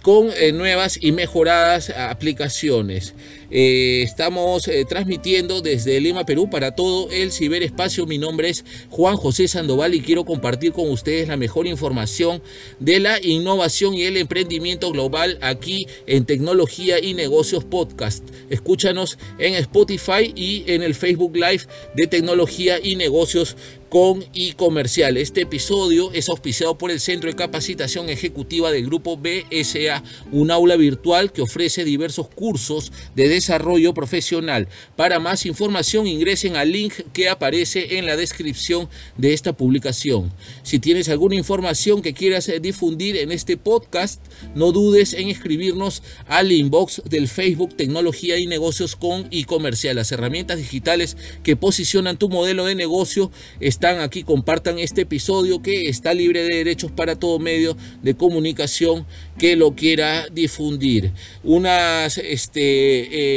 con 0.01 0.29
eh, 0.35 0.51
nuevas 0.51 0.97
y 1.01 1.11
mejoradas 1.11 1.89
aplicaciones. 1.89 3.13
Eh, 3.53 4.01
estamos 4.03 4.69
eh, 4.69 4.85
transmitiendo 4.87 5.61
desde 5.61 5.99
Lima, 5.99 6.25
Perú, 6.25 6.49
para 6.49 6.73
todo 6.73 7.11
el 7.11 7.33
ciberespacio. 7.33 8.05
Mi 8.05 8.17
nombre 8.17 8.49
es 8.49 8.63
Juan 8.89 9.17
José 9.17 9.49
Sandoval 9.49 9.93
y 9.93 10.01
quiero 10.01 10.23
compartir 10.23 10.71
con 10.71 10.89
ustedes 10.89 11.27
la 11.27 11.35
mejor 11.35 11.67
información 11.67 12.41
de 12.79 13.01
la 13.01 13.21
innovación 13.21 13.93
y 13.93 14.03
el 14.03 14.15
emprendimiento 14.15 14.89
global 14.91 15.37
aquí 15.41 15.85
en 16.07 16.25
Tecnología 16.25 17.03
y 17.03 17.13
Negocios 17.13 17.65
Podcast. 17.65 18.23
Escúchanos 18.49 19.17
en 19.37 19.55
Spotify 19.55 20.31
y 20.33 20.63
en 20.67 20.81
el 20.81 20.95
Facebook 20.95 21.35
Live 21.35 21.63
de 21.93 22.07
Tecnología 22.07 22.79
y 22.81 22.95
Negocios 22.95 23.57
con 23.91 24.23
y 24.33 24.53
comercial. 24.53 25.17
Este 25.17 25.41
episodio 25.41 26.13
es 26.13 26.29
auspiciado 26.29 26.77
por 26.77 26.91
el 26.91 27.01
Centro 27.01 27.29
de 27.29 27.35
Capacitación 27.35 28.07
Ejecutiva 28.07 28.71
del 28.71 28.85
Grupo 28.85 29.17
BSA, 29.17 30.01
un 30.31 30.49
aula 30.49 30.77
virtual 30.77 31.33
que 31.33 31.41
ofrece 31.41 31.83
diversos 31.83 32.29
cursos 32.29 32.93
de 33.15 33.27
desarrollo 33.41 33.93
profesional. 33.95 34.67
Para 34.95 35.19
más 35.19 35.47
información 35.47 36.05
ingresen 36.05 36.55
al 36.55 36.71
link 36.71 36.93
que 37.11 37.27
aparece 37.27 37.97
en 37.97 38.05
la 38.05 38.15
descripción 38.15 38.87
de 39.17 39.33
esta 39.33 39.53
publicación. 39.53 40.31
Si 40.61 40.77
tienes 40.77 41.09
alguna 41.09 41.35
información 41.35 42.03
que 42.03 42.13
quieras 42.13 42.51
difundir 42.61 43.17
en 43.17 43.31
este 43.31 43.57
podcast, 43.57 44.21
no 44.53 44.71
dudes 44.71 45.13
en 45.13 45.29
escribirnos 45.29 46.03
al 46.27 46.51
inbox 46.51 47.01
del 47.09 47.27
Facebook 47.27 47.75
Tecnología 47.75 48.37
y 48.37 48.45
Negocios 48.45 48.95
con 48.95 49.27
y 49.31 49.45
comercial. 49.45 49.95
Las 49.95 50.11
herramientas 50.11 50.59
digitales 50.59 51.17
que 51.43 51.55
posicionan 51.55 52.17
tu 52.17 52.29
modelo 52.29 52.65
de 52.65 52.75
negocio 52.75 53.31
están 53.59 54.01
aquí, 54.01 54.21
compartan 54.23 54.77
este 54.77 55.01
episodio 55.01 55.63
que 55.63 55.89
está 55.89 56.13
libre 56.13 56.43
de 56.43 56.57
derechos 56.57 56.91
para 56.91 57.15
todo 57.15 57.39
medio 57.39 57.75
de 58.03 58.13
comunicación 58.13 59.07
que 59.39 59.55
lo 59.55 59.73
quiera 59.73 60.27
difundir. 60.31 61.11
Unas 61.43 62.19
este, 62.19 62.61
eh, 62.61 63.30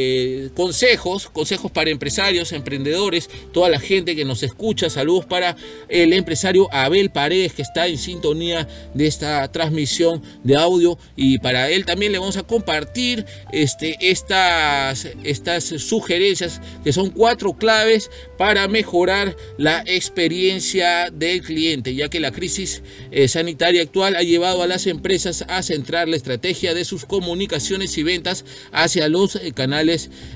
consejos, 0.55 1.29
consejos 1.29 1.71
para 1.71 1.91
empresarios, 1.91 2.53
emprendedores, 2.53 3.29
toda 3.53 3.69
la 3.69 3.81
gente 3.81 4.17
que 4.17 4.25
nos 4.25 4.43
escucha. 4.43 4.91
Saludos 4.91 5.27
para 5.27 5.57
el 5.89 6.13
empresario 6.13 6.69
Abel 6.73 7.11
Paredes 7.11 7.53
que 7.53 7.63
está 7.63 7.87
en 7.87 7.99
sintonía 7.99 8.69
de 8.95 9.07
esta 9.07 9.51
transmisión 9.51 10.23
de 10.43 10.57
audio 10.57 10.99
y 11.17 11.39
para 11.39 11.71
él 11.71 11.85
también 11.85 12.13
le 12.13 12.19
vamos 12.19 12.37
a 12.37 12.43
compartir 12.43 13.25
este, 13.53 13.97
estas, 14.01 15.09
estas 15.23 15.65
sugerencias 15.65 16.61
que 16.83 16.93
son 16.93 17.11
cuatro 17.11 17.55
claves 17.55 18.11
para 18.39 18.69
mejorar 18.69 19.37
la 19.59 19.83
experiencia 19.87 21.11
del 21.11 21.43
cliente, 21.43 21.95
ya 21.95 22.09
que 22.09 22.21
la 22.21 22.33
crisis 22.33 22.83
eh, 23.11 23.29
sanitaria 23.29 23.83
actual 23.83 24.17
ha 24.17 24.23
llevado 24.23 24.63
a 24.63 24.67
las 24.67 24.87
empresas 24.87 25.45
a 25.49 25.63
centrar 25.63 26.09
la 26.09 26.17
estrategia 26.17 26.75
de 26.75 26.85
sus 26.85 27.05
comunicaciones 27.05 27.97
y 27.99 28.03
ventas 28.03 28.45
hacia 28.73 29.09
los 29.09 29.37
eh, 29.37 29.53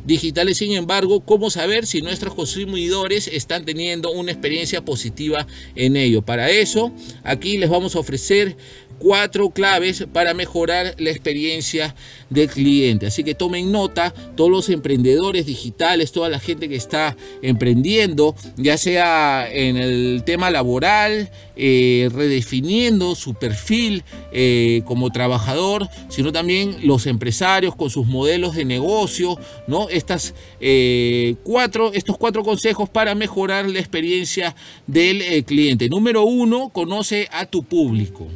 digitales. 0.05 0.59
Sin 0.59 0.73
embargo, 0.73 1.21
¿cómo 1.21 1.51
saber 1.51 1.87
si 1.87 2.03
nuestros 2.03 2.35
consumidores 2.35 3.29
están 3.29 3.65
teniendo 3.65 4.11
una 4.11 4.33
experiencia 4.33 4.85
positiva 4.85 5.47
en 5.75 5.97
ello? 5.97 6.23
Para 6.23 6.51
eso, 6.51 6.93
aquí 7.25 7.59
les 7.59 7.71
vamos 7.71 7.97
a 7.97 8.01
ofrecer 8.01 8.57
cuatro 8.99 9.51
claves 9.51 10.07
para 10.13 10.35
mejorar 10.35 10.95
la 10.99 11.11
experiencia 11.11 11.95
del 12.31 12.49
cliente. 12.49 13.07
Así 13.07 13.25
que 13.25 13.35
tomen 13.35 13.73
nota, 13.73 14.13
todos 14.37 14.51
los 14.51 14.69
emprendedores 14.69 15.47
digitales, 15.47 16.13
toda 16.13 16.29
la 16.29 16.41
gente 16.41 16.69
que 16.69 16.77
está 16.77 17.17
emprendiendo, 17.43 18.35
ya 18.57 18.77
sea 18.77 19.49
en 19.51 19.77
el 19.77 20.23
tema 20.25 20.51
laboral, 20.51 21.31
eh, 21.57 22.09
redefiniendo 22.13 23.15
su 23.15 23.35
perfil 23.35 24.05
eh, 24.33 24.83
como 24.85 25.11
trabajador, 25.11 25.89
sino 26.09 26.33
también 26.33 26.77
los 26.87 27.07
empresarios 27.07 27.75
con 27.75 27.91
sus 27.91 28.07
modelos 28.07 28.55
de 28.55 28.65
negocio, 28.65 29.39
¿no? 29.67 29.89
Estas 29.89 30.35
eh, 30.61 31.35
cuatro, 31.43 31.93
estos 31.93 32.17
cuatro 32.17 32.45
consejos 32.45 32.89
para 32.89 33.15
mejorar 33.15 33.69
la 33.69 33.81
experiencia 33.81 34.55
del 34.87 35.45
cliente. 35.45 35.89
Número 35.89 36.25
uno, 36.25 36.69
conoce 36.69 37.29
a 37.33 37.47
tu 37.47 37.65
público. 37.65 38.29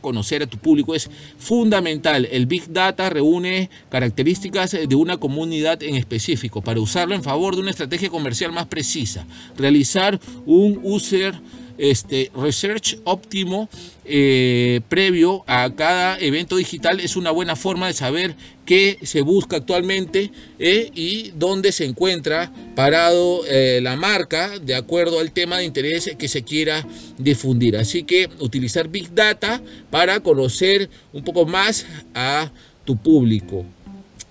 Conocer 0.00 0.42
a 0.42 0.46
tu 0.46 0.58
público 0.58 0.94
es 0.94 1.10
fundamental. 1.38 2.28
El 2.30 2.46
Big 2.46 2.72
Data 2.72 3.10
reúne 3.10 3.70
características 3.90 4.72
de 4.72 4.94
una 4.94 5.18
comunidad 5.18 5.82
en 5.82 5.94
específico 5.94 6.62
para 6.62 6.80
usarlo 6.80 7.14
en 7.14 7.22
favor 7.22 7.54
de 7.54 7.62
una 7.62 7.70
estrategia 7.70 8.10
comercial 8.10 8.52
más 8.52 8.66
precisa. 8.66 9.26
Realizar 9.56 10.18
un 10.46 10.80
user 10.82 11.34
este, 11.78 12.30
research 12.34 12.98
óptimo 13.04 13.68
eh, 14.04 14.80
previo 14.88 15.44
a 15.46 15.70
cada 15.74 16.18
evento 16.18 16.56
digital 16.56 16.98
es 17.00 17.16
una 17.16 17.30
buena 17.30 17.56
forma 17.56 17.86
de 17.86 17.92
saber 17.92 18.34
qué 18.64 18.98
se 19.02 19.22
busca 19.22 19.56
actualmente 19.56 20.32
eh, 20.58 20.90
y 20.94 21.30
dónde 21.36 21.72
se 21.72 21.84
encuentra 21.84 22.52
parado 22.74 23.42
eh, 23.46 23.80
la 23.82 23.96
marca 23.96 24.58
de 24.58 24.74
acuerdo 24.74 25.20
al 25.20 25.32
tema 25.32 25.58
de 25.58 25.64
interés 25.64 26.10
que 26.18 26.28
se 26.28 26.42
quiera 26.42 26.86
difundir. 27.16 27.76
Así 27.76 28.02
que 28.02 28.28
utilizar 28.40 28.88
Big 28.88 29.14
Data 29.14 29.62
para 29.90 30.20
conocer 30.20 30.90
un 31.12 31.22
poco 31.22 31.46
más 31.46 31.86
a 32.14 32.50
tu 32.84 32.96
público. 32.96 33.64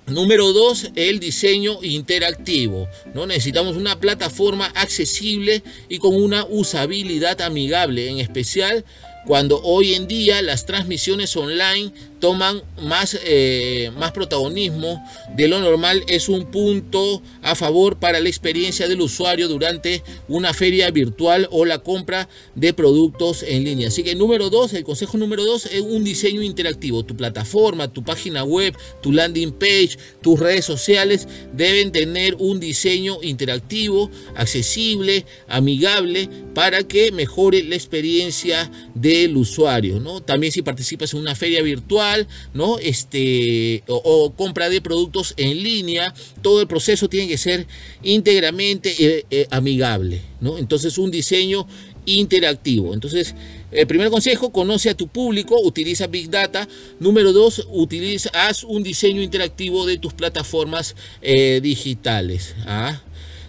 Número 0.07 0.53
dos, 0.53 0.89
el 0.95 1.19
diseño 1.19 1.79
interactivo. 1.83 2.87
¿no? 3.13 3.25
Necesitamos 3.25 3.75
una 3.75 3.99
plataforma 3.99 4.67
accesible 4.67 5.63
y 5.89 5.97
con 5.99 6.15
una 6.15 6.45
usabilidad 6.45 7.41
amigable, 7.41 8.09
en 8.09 8.19
especial 8.19 8.85
cuando 9.25 9.61
hoy 9.61 9.93
en 9.93 10.07
día 10.07 10.41
las 10.41 10.65
transmisiones 10.65 11.35
online 11.35 11.91
toman 12.19 12.61
más, 12.81 13.17
eh, 13.23 13.91
más 13.97 14.11
protagonismo 14.11 15.03
de 15.35 15.47
lo 15.47 15.59
normal 15.59 16.03
es 16.07 16.29
un 16.29 16.45
punto 16.51 17.21
a 17.41 17.55
favor 17.55 17.97
para 17.97 18.19
la 18.19 18.29
experiencia 18.29 18.87
del 18.87 19.01
usuario 19.01 19.47
durante 19.47 20.03
una 20.27 20.53
feria 20.53 20.89
virtual 20.91 21.47
o 21.51 21.65
la 21.65 21.79
compra 21.79 22.27
de 22.55 22.73
productos 22.73 23.43
en 23.43 23.63
línea. 23.63 23.89
Así 23.89 24.03
que 24.03 24.15
número 24.15 24.49
dos, 24.49 24.73
el 24.73 24.83
consejo 24.83 25.17
número 25.17 25.43
dos 25.45 25.65
es 25.65 25.81
un 25.81 26.03
diseño 26.03 26.41
interactivo. 26.41 27.03
Tu 27.03 27.15
plataforma, 27.15 27.91
tu 27.91 28.03
página 28.03 28.43
web, 28.43 28.75
tu 29.01 29.11
landing 29.11 29.51
page, 29.51 29.97
tus 30.21 30.39
redes 30.39 30.65
sociales 30.65 31.27
deben 31.53 31.91
tener 31.91 32.35
un 32.35 32.59
diseño 32.59 33.19
interactivo, 33.21 34.09
accesible, 34.35 35.25
amigable 35.47 36.29
para 36.53 36.83
que 36.83 37.11
mejore 37.11 37.63
la 37.63 37.75
experiencia 37.75 38.71
del 38.95 39.37
usuario. 39.37 39.99
¿no? 39.99 40.21
También 40.21 40.51
si 40.51 40.61
participas 40.61 41.13
en 41.13 41.19
una 41.19 41.35
feria 41.35 41.61
virtual, 41.61 42.06
¿no? 42.53 42.77
Este, 42.79 43.83
o, 43.87 44.31
compra 44.35 44.69
de 44.69 44.81
productos 44.81 45.33
en 45.37 45.63
línea, 45.63 46.13
todo 46.41 46.61
el 46.61 46.67
proceso 46.67 47.09
tiene 47.09 47.27
que 47.27 47.37
ser 47.37 47.67
íntegramente 48.03 48.95
eh, 48.99 49.25
eh, 49.29 49.47
amigable, 49.51 50.21
¿no? 50.39 50.57
Entonces 50.57 50.97
un 50.97 51.11
diseño 51.11 51.67
interactivo. 52.07 52.93
Entonces, 52.93 53.35
el 53.71 53.85
primer 53.85 54.09
consejo, 54.09 54.51
conoce 54.51 54.89
a 54.89 54.95
tu 54.95 55.07
público, 55.07 55.59
utiliza 55.61 56.07
Big 56.07 56.29
Data. 56.29 56.67
Número 56.99 57.33
dos, 57.33 57.67
utiliza, 57.69 58.29
haz 58.33 58.63
un 58.63 58.81
diseño 58.81 59.21
interactivo 59.21 59.85
de 59.85 59.97
tus 59.97 60.13
plataformas 60.13 60.95
eh, 61.21 61.59
digitales. 61.61 62.55
¿ah? 62.65 63.01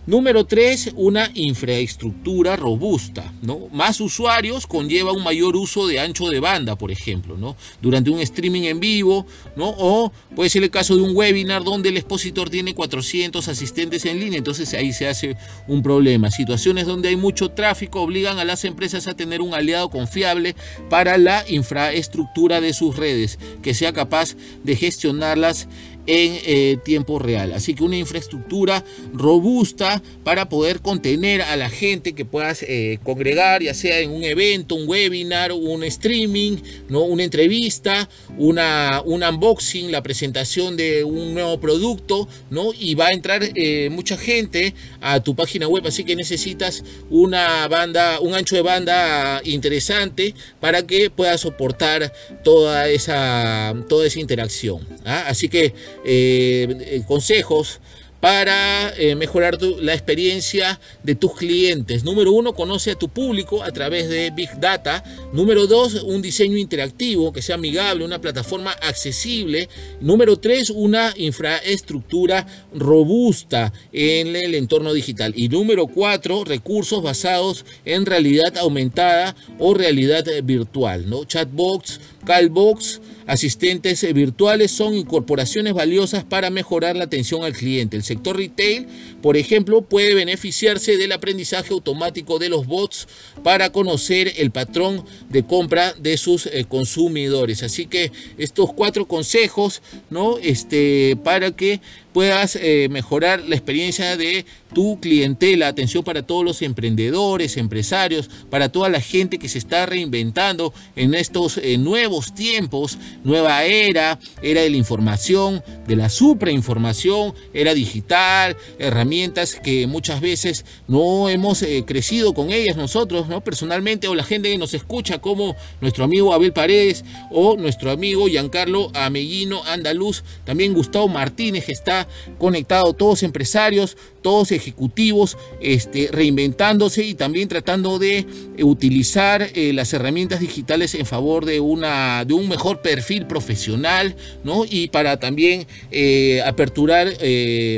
Número 0.09 0.47
tres, 0.47 0.91
una 0.97 1.31
infraestructura 1.35 2.57
robusta. 2.57 3.31
¿no? 3.43 3.69
Más 3.73 4.01
usuarios 4.01 4.67
conlleva 4.67 5.13
un 5.13 5.23
mayor 5.23 5.55
uso 5.55 5.87
de 5.87 6.01
ancho 6.01 6.31
de 6.31 6.41
banda, 6.41 6.77
por 6.77 6.91
ejemplo, 6.91 7.37
¿no? 7.37 7.57
durante 7.83 8.09
un 8.09 8.19
streaming 8.19 8.63
en 8.63 8.81
vivo, 8.81 9.27
¿no? 9.55 9.69
o 9.77 10.11
puede 10.35 10.49
ser 10.49 10.63
el 10.63 10.71
caso 10.71 10.97
de 10.97 11.03
un 11.03 11.15
webinar 11.15 11.63
donde 11.63 11.91
el 11.91 11.99
expositor 11.99 12.49
tiene 12.49 12.75
400 12.75 13.47
asistentes 13.49 14.07
en 14.07 14.19
línea, 14.19 14.39
entonces 14.39 14.73
ahí 14.73 14.95
se 14.95 15.09
hace 15.09 15.37
un 15.67 15.83
problema. 15.83 16.31
Situaciones 16.31 16.87
donde 16.87 17.11
hay 17.11 17.17
mucho 17.17 17.51
tráfico 17.51 18.01
obligan 18.01 18.39
a 18.39 18.47
las 18.47 18.65
empresas 18.65 19.09
a 19.09 19.15
tener 19.15 19.43
un 19.43 19.53
aliado 19.53 19.91
confiable 19.91 20.57
para 20.89 21.19
la 21.19 21.45
infraestructura 21.51 22.63
de 22.63 22.73
sus 22.73 22.97
redes, 22.97 23.39
que 23.61 23.75
sea 23.75 23.93
capaz 23.93 24.37
de 24.65 24.75
gestionarlas 24.75 25.69
en 26.09 26.41
eh, 26.45 26.79
tiempo 26.83 27.19
real. 27.19 27.53
Así 27.53 27.75
que 27.75 27.85
una 27.85 27.97
infraestructura 27.97 28.83
robusta 29.13 30.03
para 30.25 30.49
poder 30.49 30.81
contener 30.81 31.43
a 31.43 31.55
la 31.57 31.69
gente 31.69 32.15
que 32.15 32.25
puedas 32.25 32.63
eh, 32.63 32.99
congregar, 33.05 33.63
ya 33.63 33.75
sea 33.75 34.01
en 34.01 34.11
un 34.11 34.25
evento, 34.25 34.75
un 34.75 34.89
webinar, 34.89 35.53
un 35.53 35.85
streaming, 35.85 36.57
¿no? 36.89 37.03
una 37.03 37.25
entrevista, 37.25 38.09
una, 38.39 39.03
un 39.05 39.23
unboxing, 39.23 39.93
la 39.93 40.03
presentación 40.03 40.79
de 40.79 41.05
un 41.05 41.35
nuevo 41.35 41.61
producto, 41.61 42.27
¿no? 42.49 42.71
y 42.73 42.95
va 42.95 43.09
a 43.09 43.13
entrar 43.13 43.43
eh, 43.55 43.91
mucha 43.91 44.17
gente 44.17 44.75
a 45.03 45.21
tu 45.21 45.37
página 45.37 45.69
web, 45.69 45.87
así 45.87 46.05
que 46.05 46.17
necesitas 46.17 46.83
una 47.11 47.69
banda, 47.69 48.19
un 48.21 48.33
ancho 48.35 48.57
de 48.57 48.63
banda 48.63 49.43
interesante 49.45 50.35
para 50.59 50.87
que 50.87 51.11
pueda 51.11 51.37
soportar 51.37 52.15
toda 52.43 52.89
esa, 52.89 53.75
toda 53.91 54.07
esa 54.07 54.21
interacción. 54.21 54.87
¿ah? 55.05 55.25
Así 55.29 55.51
que 55.51 55.75
eh, 56.11 56.67
eh, 56.81 57.03
consejos 57.07 57.81
para 58.21 58.93
eh, 58.97 59.15
mejorar 59.15 59.59
la 59.63 59.95
experiencia 59.95 60.81
de 61.03 61.15
tus 61.15 61.35
clientes. 61.35 62.03
Número 62.03 62.33
uno, 62.33 62.53
conoce 62.53 62.93
a 62.93 62.99
tu 62.99 63.09
público 63.09 63.63
a 63.63 63.71
través 63.71 64.09
de 64.09 64.31
Big 64.31 64.51
Data. 64.59 65.05
Número 65.33 65.67
dos, 65.67 65.95
un 66.03 66.21
diseño 66.21 66.57
interactivo 66.57 67.33
que 67.33 67.43
sea 67.43 67.55
amigable, 67.55 68.05
una 68.05 68.21
plataforma 68.21 68.73
accesible. 68.73 69.69
Número 70.01 70.37
tres, 70.39 70.71
una 70.71 71.15
infraestructura 71.17 72.47
robusta 72.75 73.73
en 73.93 74.35
el 74.35 74.55
entorno 74.55 74.93
digital. 74.93 75.33
Y 75.37 75.49
número 75.49 75.87
cuatro, 75.87 76.45
recursos 76.45 77.03
basados 77.03 77.65
en 77.85 78.05
realidad 78.05 78.57
aumentada 78.59 79.37
o 79.59 79.75
realidad 79.75 80.25
virtual. 80.43 81.09
¿no? 81.09 81.25
Chatbots, 81.25 82.01
callbox, 82.29 83.01
asistentes 83.27 84.03
virtuales 84.13 84.71
son 84.71 84.93
incorporaciones 84.93 85.73
valiosas 85.73 86.25
para 86.25 86.51
mejorar 86.51 86.95
la 86.95 87.05
atención 87.05 87.43
al 87.43 87.55
cliente. 87.55 87.97
El 87.97 88.03
sector 88.03 88.37
retail, 88.37 88.87
por 89.23 89.39
ejemplo, 89.39 89.81
puede 89.81 90.13
beneficiarse 90.13 90.99
del 90.99 91.13
aprendizaje 91.13 91.73
automático 91.73 92.39
de 92.39 92.51
los 92.51 92.67
bots 92.67 93.09
para 93.43 93.73
conocer 93.73 94.35
el 94.37 94.51
patrón 94.51 95.07
de 95.31 95.47
compra 95.47 95.95
de 95.95 96.19
sus 96.19 96.45
eh, 96.45 96.67
consumidores. 96.69 97.63
Así 97.63 97.87
que 97.87 98.13
estos 98.37 98.75
cuatro 98.75 99.09
consejos, 99.09 99.81
¿no? 100.11 100.37
Este, 100.37 101.17
para 101.25 101.53
que 101.53 101.81
puedas 102.19 102.57
eh, 102.57 102.89
mejorar 102.91 103.45
la 103.47 103.55
experiencia 103.55 104.17
de 104.17 104.45
tu 104.75 104.99
clientela, 104.99 105.69
atención 105.69 106.03
para 106.03 106.23
todos 106.23 106.45
los 106.45 106.63
emprendedores, 106.63 107.57
empresarios, 107.57 108.29
para 108.51 108.71
toda 108.71 108.89
la 108.89 109.01
gente 109.01 109.39
que 109.39 109.49
se 109.49 109.59
está 109.59 109.87
reinventando 109.87 110.75
en 110.97 111.15
estos 111.15 111.59
eh, 111.59 111.79
nuevos 111.79 112.35
tiempos, 112.35 112.99
nueva 113.23 113.63
era, 113.63 114.19
era 114.43 114.63
de 114.63 114.71
la 114.71 114.77
información, 114.77 115.63
de 115.87 115.95
la 115.95 116.09
suprainformación, 116.09 117.35
era 117.55 117.73
digital, 117.73 118.57
herramientas 118.81 119.55
que 119.55 119.87
muchas 119.87 120.21
veces 120.21 120.65
no 120.89 121.29
hemos 121.29 121.63
eh, 121.63 121.85
crecido 121.87 122.35
con 122.35 122.51
ellas 122.51 122.77
nosotros, 122.77 123.29
¿no? 123.29 123.45
Personalmente, 123.45 124.09
o 124.09 124.17
la 124.17 124.25
gente 124.25 124.51
que 124.51 124.59
nos 124.59 124.75
escucha, 124.75 125.21
como 125.21 125.55
nuestro 125.81 126.03
amigo 126.03 126.35
Abel 126.35 126.53
Paredes 126.53 127.05
o 127.31 127.57
nuestro 127.57 127.93
amigo 127.93 128.27
Giancarlo 128.27 128.91
Amellino 128.93 129.63
Andaluz, 129.67 130.25
también 130.45 130.75
Gustavo 130.75 131.07
Martínez, 131.07 131.65
que 131.65 131.73
está 131.73 132.08
conectado, 132.39 132.93
todos 132.93 133.23
empresarios, 133.23 133.97
todos 134.23 134.53
ejecutivos, 134.53 135.37
este, 135.61 136.09
reinventándose 136.13 137.05
y 137.05 137.15
también 137.15 137.49
tratando 137.49 137.99
de 137.99 138.19
eh, 138.19 138.65
utilizar 138.65 139.49
eh, 139.55 139.73
las 139.73 139.93
herramientas 139.93 140.41
digitales 140.41 140.95
en 140.95 141.07
favor 141.07 141.45
de, 141.45 141.61
una, 141.61 142.25
de 142.25 142.35
un 142.35 142.49
mejor 142.49 142.83
perfil 142.83 143.27
profesional, 143.27 144.17
¿no? 144.45 144.65
Y 144.69 144.89
para 144.89 145.19
también 145.19 145.67
eh, 145.91 146.43
aperturar 146.45 147.09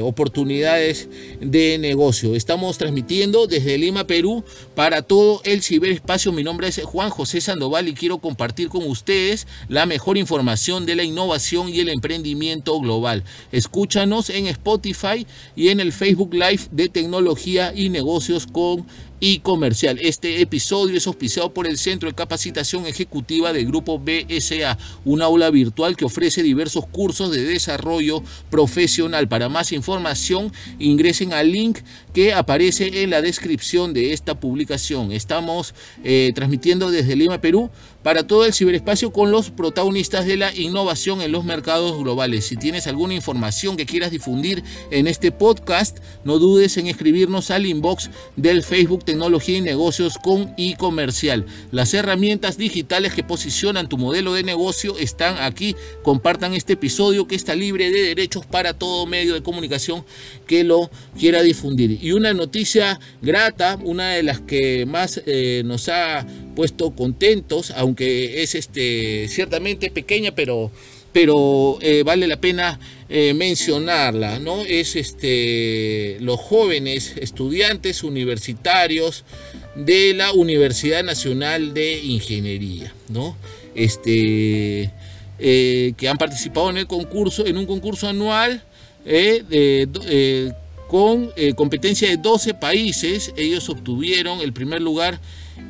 oportunidades 0.03 1.09
de 1.41 1.79
negocio. 1.79 2.35
Estamos 2.35 2.79
transmitiendo 2.79 3.47
desde 3.47 3.79
Lima, 3.79 4.07
Perú, 4.07 4.45
para 4.75 5.03
todo 5.03 5.41
el 5.45 5.63
ciberespacio. 5.63 6.33
Mi 6.33 6.43
nombre 6.43 6.69
es 6.69 6.81
Juan 6.83 7.11
José 7.11 7.41
Sandoval 7.41 7.89
y 7.89 7.95
quiero 7.95 8.19
compartir 8.19 8.69
con 8.69 8.87
ustedes 8.87 9.47
la 9.69 9.87
mejor 9.87 10.19
información 10.19 10.87
de 10.87 10.97
la 10.97 11.05
innovación 11.05 11.69
y 11.69 11.81
el 11.81 11.89
emprendimiento 11.89 12.79
global. 12.81 13.25
Escúchanos 13.53 14.20
en 14.29 14.47
Spotify 14.49 15.27
y 15.57 15.69
en 15.69 15.81
el 15.81 15.93
Facebook 15.93 16.35
Live 16.35 16.69
de 16.71 16.91
tecnología 16.91 17.73
y 17.75 17.89
negocios 17.89 18.47
con 18.47 18.87
y 19.21 19.41
comercial. 19.41 19.99
Este 20.01 20.41
episodio 20.41 20.97
es 20.97 21.07
auspiciado 21.07 21.53
por 21.53 21.67
el 21.67 21.77
Centro 21.77 22.09
de 22.09 22.15
Capacitación 22.15 22.87
Ejecutiva 22.87 23.53
del 23.53 23.67
Grupo 23.67 23.99
BSA, 23.99 24.79
un 25.05 25.21
aula 25.21 25.51
virtual 25.51 25.97
que 25.97 26.07
ofrece 26.07 26.43
diversos 26.43 26.87
cursos 26.87 27.31
de 27.31 27.45
desarrollo 27.45 28.23
profesional. 28.51 29.29
Para 29.29 29.51
más 29.51 29.73
información, 29.73 30.51
ingresen 30.79 31.35
al 31.35 31.53
link 31.53 31.79
que 32.15 32.33
aparece 32.33 33.03
en 33.03 33.11
la 33.11 33.21
descripción 33.21 33.93
de 33.93 34.15
esta 34.15 34.41
publicación. 34.41 35.13
Estamos 35.13 35.75
eh, 36.03 36.33
transmitiendo 36.35 36.91
desde 36.91 37.15
Lima, 37.15 37.41
Perú, 37.41 37.71
para 38.03 38.27
todo 38.27 38.45
el 38.45 38.55
ciberespacio 38.55 39.13
con 39.13 39.31
los 39.31 39.51
protagonistas 39.51 40.27
de 40.27 40.37
la 40.37 40.55
innovación 40.55 41.21
en 41.21 41.33
los 41.33 41.45
mercados 41.45 41.99
globales. 41.99 42.47
Si 42.47 42.57
tienes 42.57 42.87
alguna 42.87 43.15
información 43.15 43.77
que 43.77 43.87
quieras 43.87 44.11
difundir 44.11 44.63
en 44.91 45.07
este 45.07 45.33
podcast, 45.33 45.99
no 46.25 46.39
dudes 46.39 46.77
en 46.77 46.87
escribirnos 46.87 47.51
al 47.51 47.67
inbox 47.67 48.11
del 48.37 48.63
Facebook 48.63 49.05
tecnología 49.05 49.59
y 49.59 49.61
negocios 49.61 50.19
con 50.19 50.55
e-comercial. 50.57 51.47
Las 51.71 51.95
herramientas 51.95 52.57
digitales 52.57 53.15
que 53.15 53.25
posicionan 53.25 53.89
tu 53.89 53.99
modelo 53.99 54.35
de 54.35 54.43
negocio 54.43 54.97
están 54.99 55.37
aquí. 55.39 55.77
Compartan 56.03 56.55
este 56.55 56.75
episodio 56.75 57.27
que 57.27 57.35
está 57.35 57.55
libre 57.55 57.91
de 57.91 58.03
derechos 58.03 58.47
para 58.47 58.75
todo 58.75 59.07
medio 59.07 59.35
de 59.35 59.43
comunicación 59.43 60.05
que 60.47 60.65
lo 60.65 60.91
quiera 61.19 61.43
difundir. 61.43 61.99
Y 62.03 62.13
una 62.13 62.33
noticia 62.33 62.99
grata, 63.23 63.79
una 63.83 64.11
de 64.11 64.23
las 64.23 64.41
que 64.41 64.87
más 64.87 65.21
eh, 65.27 65.63
nos 65.65 65.89
ha 65.89 66.27
puesto 66.61 66.91
contentos, 66.91 67.71
aunque 67.71 68.43
es 68.43 68.55
este, 68.55 69.29
ciertamente 69.29 69.91
pequeña, 69.91 70.35
pero 70.35 70.71
pero 71.11 71.79
eh, 71.81 72.03
vale 72.05 72.27
la 72.27 72.39
pena 72.39 72.79
eh, 73.09 73.33
mencionarla, 73.33 74.39
¿no? 74.41 74.61
Es 74.61 74.95
este, 74.95 76.19
los 76.21 76.39
jóvenes 76.39 77.15
estudiantes 77.17 78.05
universitarios 78.05 79.25
de 79.75 80.13
la 80.13 80.33
Universidad 80.33 81.03
Nacional 81.03 81.73
de 81.73 81.99
Ingeniería, 81.99 82.93
¿no? 83.09 83.39
Este, 83.75 84.91
eh, 85.39 85.95
que 85.97 86.09
han 86.11 86.19
participado 86.19 86.69
en 86.69 86.77
el 86.77 86.87
concurso, 86.87 87.47
en 87.47 87.57
un 87.57 87.65
concurso 87.65 88.07
anual 88.07 88.63
con 90.89 91.33
competencia 91.57 92.11
de 92.11 92.19
12 92.19 92.53
países. 92.53 93.33
Ellos 93.39 93.67
obtuvieron 93.71 94.43
el 94.43 94.53
primer 94.53 94.83
lugar 94.83 95.21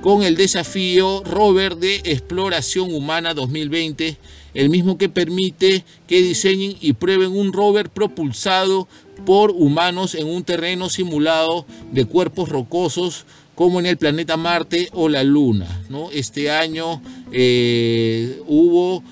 con 0.00 0.22
el 0.22 0.36
desafío 0.36 1.22
Rover 1.24 1.76
de 1.76 1.96
Exploración 2.04 2.94
Humana 2.94 3.34
2020 3.34 4.16
el 4.54 4.68
mismo 4.68 4.98
que 4.98 5.08
permite 5.08 5.84
que 6.06 6.22
diseñen 6.22 6.76
y 6.80 6.94
prueben 6.94 7.32
un 7.32 7.52
rover 7.52 7.90
propulsado 7.90 8.88
por 9.24 9.50
humanos 9.50 10.14
en 10.14 10.26
un 10.26 10.44
terreno 10.44 10.88
simulado 10.88 11.66
de 11.92 12.04
cuerpos 12.04 12.48
rocosos 12.48 13.26
como 13.54 13.78
en 13.78 13.86
el 13.86 13.98
planeta 13.98 14.36
Marte 14.36 14.88
o 14.92 15.08
la 15.08 15.22
Luna. 15.22 15.84
¿no? 15.88 16.10
Este 16.10 16.50
año 16.50 17.02
eh, 17.30 18.40
hubo 18.46 19.04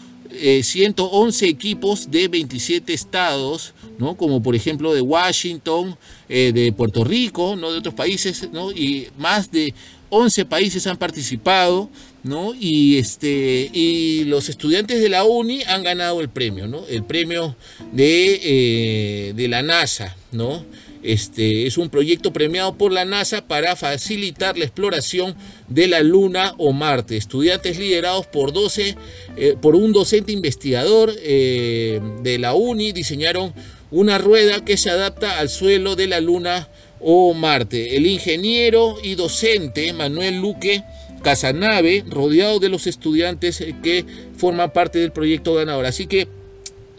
111 0.62 1.44
eh, 1.44 1.48
equipos 1.48 2.10
de 2.10 2.28
27 2.28 2.92
estados, 2.92 3.74
¿no? 3.98 4.16
como 4.16 4.42
por 4.42 4.54
ejemplo 4.54 4.94
de 4.94 5.02
Washington, 5.02 5.96
eh, 6.28 6.52
de 6.52 6.72
Puerto 6.72 7.04
Rico, 7.04 7.56
¿no? 7.56 7.70
de 7.70 7.78
otros 7.78 7.94
países, 7.94 8.48
¿no? 8.52 8.72
y 8.72 9.08
más 9.18 9.50
de 9.50 9.74
11 10.10 10.44
países 10.46 10.86
han 10.86 10.96
participado, 10.96 11.90
¿no? 12.22 12.54
Y, 12.58 12.98
este, 12.98 13.70
y 13.72 14.24
los 14.24 14.48
estudiantes 14.48 15.00
de 15.00 15.08
la 15.08 15.24
UNI 15.24 15.62
han 15.64 15.82
ganado 15.82 16.20
el 16.20 16.28
premio, 16.28 16.66
¿no? 16.66 16.86
El 16.88 17.04
premio 17.04 17.56
de, 17.92 18.40
eh, 18.42 19.32
de 19.34 19.48
la 19.48 19.62
NASA, 19.62 20.16
¿no? 20.32 20.64
Este, 21.02 21.66
es 21.66 21.78
un 21.78 21.90
proyecto 21.90 22.32
premiado 22.32 22.76
por 22.76 22.92
la 22.92 23.04
NASA 23.04 23.46
para 23.46 23.76
facilitar 23.76 24.58
la 24.58 24.64
exploración 24.64 25.36
de 25.68 25.86
la 25.86 26.00
Luna 26.00 26.54
o 26.58 26.72
Marte. 26.72 27.16
Estudiantes 27.16 27.78
liderados 27.78 28.26
por, 28.26 28.52
12, 28.52 28.96
eh, 29.36 29.56
por 29.60 29.76
un 29.76 29.92
docente 29.92 30.32
investigador 30.32 31.14
eh, 31.18 32.00
de 32.22 32.38
la 32.38 32.54
UNI 32.54 32.92
diseñaron 32.92 33.54
una 33.90 34.18
rueda 34.18 34.64
que 34.64 34.76
se 34.76 34.90
adapta 34.90 35.38
al 35.38 35.48
suelo 35.48 35.94
de 35.96 36.08
la 36.08 36.20
Luna 36.20 36.68
o 37.00 37.34
Marte. 37.34 37.96
El 37.96 38.06
ingeniero 38.06 38.96
y 39.02 39.14
docente 39.14 39.92
Manuel 39.92 40.40
Luque 40.40 40.82
Casanave, 41.22 42.04
rodeado 42.08 42.60
de 42.60 42.68
los 42.68 42.86
estudiantes 42.86 43.64
que 43.82 44.04
forman 44.36 44.72
parte 44.72 44.98
del 44.98 45.12
proyecto 45.12 45.54
ganador. 45.54 45.86
Así 45.86 46.06
que 46.06 46.28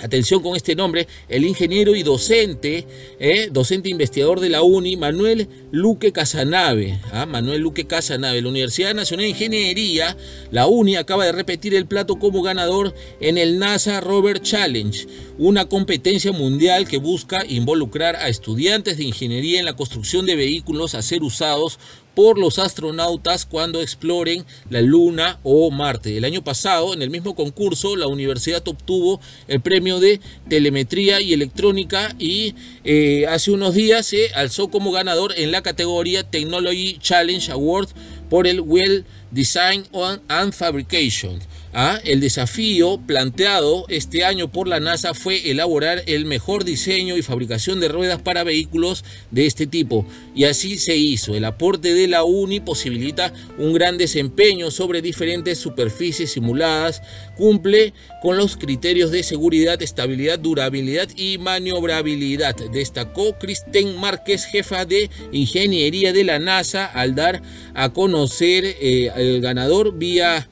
Atención 0.01 0.41
con 0.41 0.55
este 0.55 0.75
nombre, 0.75 1.07
el 1.27 1.43
ingeniero 1.45 1.93
y 1.93 2.03
docente, 2.03 2.85
eh, 3.19 3.49
docente 3.51 3.89
investigador 3.89 4.39
de 4.39 4.47
la 4.47 4.61
UNI, 4.61 4.95
Manuel 4.95 5.49
Luque 5.71 6.13
Casanave. 6.13 6.99
¿ah? 7.11 7.25
Manuel 7.25 7.61
Luque 7.61 7.85
Casanave. 7.85 8.41
La 8.41 8.47
Universidad 8.47 8.93
Nacional 8.95 9.25
de 9.25 9.31
Ingeniería, 9.31 10.15
la 10.51 10.67
UNI, 10.67 10.95
acaba 10.95 11.25
de 11.25 11.33
repetir 11.33 11.75
el 11.75 11.85
plato 11.85 12.17
como 12.17 12.41
ganador 12.41 12.95
en 13.19 13.37
el 13.37 13.59
NASA 13.59 13.99
Rover 13.99 14.41
Challenge, 14.41 15.05
una 15.37 15.65
competencia 15.65 16.31
mundial 16.31 16.87
que 16.87 16.97
busca 16.97 17.45
involucrar 17.45 18.15
a 18.15 18.29
estudiantes 18.29 18.97
de 18.97 19.03
ingeniería 19.03 19.59
en 19.59 19.65
la 19.65 19.75
construcción 19.75 20.25
de 20.25 20.37
vehículos 20.37 20.95
a 20.95 21.01
ser 21.01 21.23
usados 21.23 21.77
por 22.19 22.37
los 22.37 22.59
astronautas 22.59 23.45
cuando 23.45 23.79
exploren 23.79 24.43
la 24.69 24.81
Luna 24.81 25.39
o 25.41 25.71
Marte. 25.71 26.17
El 26.17 26.25
año 26.25 26.43
pasado, 26.43 26.93
en 26.93 27.01
el 27.01 27.09
mismo 27.09 27.33
concurso, 27.33 27.95
la 27.95 28.07
universidad 28.07 28.61
obtuvo 28.67 29.21
el 29.47 29.61
premio 29.61 30.01
de 30.01 30.19
telemetría 30.49 31.21
y 31.21 31.31
electrónica 31.31 32.13
y 32.19 32.55
eh, 32.83 33.25
hace 33.29 33.51
unos 33.51 33.73
días 33.73 34.05
se 34.05 34.33
alzó 34.33 34.67
como 34.67 34.91
ganador 34.91 35.31
en 35.37 35.53
la 35.53 35.61
categoría 35.61 36.29
Technology 36.29 36.97
Challenge 36.99 37.53
Award 37.53 37.87
por 38.29 38.47
el 38.47 38.59
Well 38.59 39.05
Design 39.31 39.85
and 40.27 40.51
Fabrication. 40.51 41.39
¿Ah? 41.71 41.99
El 42.03 42.19
desafío 42.19 42.99
planteado 43.05 43.85
este 43.89 44.23
año 44.23 44.51
por 44.51 44.67
la 44.67 44.79
NASA 44.79 45.13
fue 45.13 45.51
elaborar 45.51 46.01
el 46.07 46.25
mejor 46.25 46.63
diseño 46.63 47.15
y 47.15 47.21
fabricación 47.21 47.79
de 47.79 47.89
ruedas 47.89 48.19
para 48.21 48.43
vehículos 48.43 49.05
de 49.29 49.45
este 49.45 49.67
tipo. 49.67 50.03
Y 50.33 50.45
así 50.45 50.79
se 50.79 50.97
hizo. 50.97 51.35
El 51.35 51.45
aporte 51.45 51.93
de 51.93 52.07
la 52.07 52.23
UNI 52.23 52.59
posibilita 52.59 53.33
un 53.59 53.73
gran 53.73 53.99
desempeño 53.99 54.71
sobre 54.71 55.03
diferentes 55.03 55.59
superficies 55.59 56.31
simuladas, 56.31 57.03
cumple 57.37 57.93
con 58.23 58.35
los 58.37 58.57
criterios 58.57 59.11
de 59.11 59.21
seguridad, 59.21 59.79
estabilidad, 59.81 60.39
durabilidad 60.39 61.07
y 61.15 61.37
maniobrabilidad. 61.37 62.55
Destacó 62.71 63.37
Kristen 63.37 63.95
Márquez, 63.95 64.45
jefa 64.45 64.85
de 64.85 65.11
ingeniería 65.31 66.13
de 66.13 66.23
la 66.23 66.39
NASA, 66.39 66.85
al 66.85 67.13
dar 67.13 67.43
a 67.75 67.89
conocer 67.89 68.65
eh, 68.65 69.11
el 69.15 69.41
ganador 69.41 69.97
vía 69.97 70.49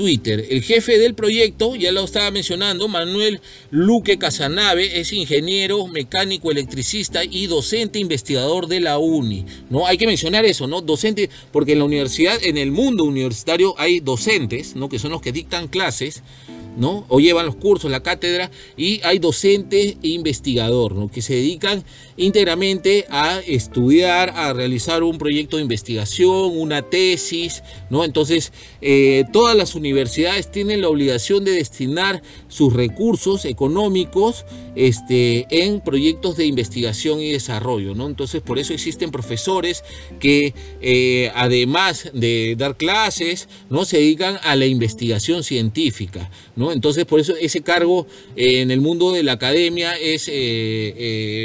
Twitter. 0.00 0.46
El 0.48 0.62
jefe 0.62 0.96
del 0.96 1.12
proyecto, 1.12 1.76
ya 1.76 1.92
lo 1.92 2.02
estaba 2.02 2.30
mencionando, 2.30 2.88
Manuel 2.88 3.42
Luque 3.70 4.16
Casanave, 4.16 4.98
es 4.98 5.12
ingeniero, 5.12 5.88
mecánico, 5.88 6.50
electricista 6.50 7.22
y 7.22 7.48
docente 7.48 7.98
investigador 7.98 8.66
de 8.66 8.80
la 8.80 8.96
UNI. 8.96 9.44
¿no? 9.68 9.86
Hay 9.86 9.98
que 9.98 10.06
mencionar 10.06 10.46
eso, 10.46 10.66
¿no? 10.66 10.80
Docente, 10.80 11.28
porque 11.52 11.72
en 11.72 11.80
la 11.80 11.84
universidad, 11.84 12.42
en 12.42 12.56
el 12.56 12.72
mundo 12.72 13.04
universitario 13.04 13.74
hay 13.76 14.00
docentes, 14.00 14.74
¿no? 14.74 14.88
Que 14.88 14.98
son 14.98 15.10
los 15.10 15.20
que 15.20 15.32
dictan 15.32 15.68
clases 15.68 16.22
¿no? 16.76 17.04
O 17.08 17.20
llevan 17.20 17.46
los 17.46 17.56
cursos, 17.56 17.90
la 17.90 18.02
cátedra, 18.02 18.50
y 18.76 19.00
hay 19.02 19.18
docente 19.18 19.96
e 20.02 20.08
investigador, 20.08 20.94
¿no? 20.94 21.10
Que 21.10 21.22
se 21.22 21.34
dedican 21.34 21.84
íntegramente 22.20 23.06
a 23.08 23.40
estudiar, 23.46 24.30
a 24.36 24.52
realizar 24.52 25.02
un 25.02 25.16
proyecto 25.16 25.56
de 25.56 25.62
investigación, 25.62 26.52
una 26.54 26.82
tesis, 26.82 27.62
¿no? 27.88 28.04
Entonces, 28.04 28.52
eh, 28.82 29.24
todas 29.32 29.56
las 29.56 29.74
universidades 29.74 30.50
tienen 30.50 30.82
la 30.82 30.88
obligación 30.88 31.44
de 31.44 31.52
destinar 31.52 32.22
sus 32.48 32.74
recursos 32.74 33.46
económicos 33.46 34.44
este, 34.76 35.46
en 35.50 35.80
proyectos 35.80 36.36
de 36.36 36.44
investigación 36.44 37.20
y 37.20 37.32
desarrollo, 37.32 37.94
¿no? 37.94 38.06
Entonces, 38.06 38.42
por 38.42 38.58
eso 38.58 38.74
existen 38.74 39.10
profesores 39.10 39.82
que, 40.18 40.52
eh, 40.82 41.32
además 41.34 42.10
de 42.12 42.54
dar 42.58 42.76
clases, 42.76 43.48
¿no? 43.70 43.86
Se 43.86 43.96
dedican 43.96 44.38
a 44.42 44.56
la 44.56 44.66
investigación 44.66 45.42
científica, 45.42 46.30
entonces, 46.56 47.06
por 47.06 47.20
eso 47.20 47.34
ese 47.40 47.62
cargo 47.62 48.06
eh, 48.36 48.60
en 48.60 48.70
el 48.70 48.82
mundo 48.82 49.12
de 49.12 49.22
la 49.22 49.32
academia 49.32 49.96
es 49.96 50.26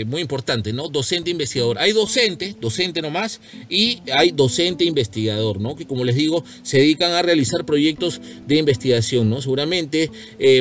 muy 0.08 0.22
importante, 0.22 0.65
¿no? 0.74 0.90
Docente 0.90 1.32
investigador. 1.32 1.78
Hay 1.80 1.92
docente, 1.92 2.56
docente 2.60 3.02
nomás, 3.02 3.42
y 3.70 4.00
hay 4.14 4.32
docente 4.32 4.84
investigador, 4.86 5.60
¿no? 5.60 5.76
Que 5.76 5.86
como 5.86 6.04
les 6.04 6.16
digo, 6.16 6.44
se 6.64 6.78
dedican 6.78 7.12
a 7.12 7.22
realizar 7.22 7.66
proyectos 7.66 8.22
de 8.48 8.58
investigación, 8.58 9.30
¿no? 9.30 9.42
Seguramente 9.42 10.12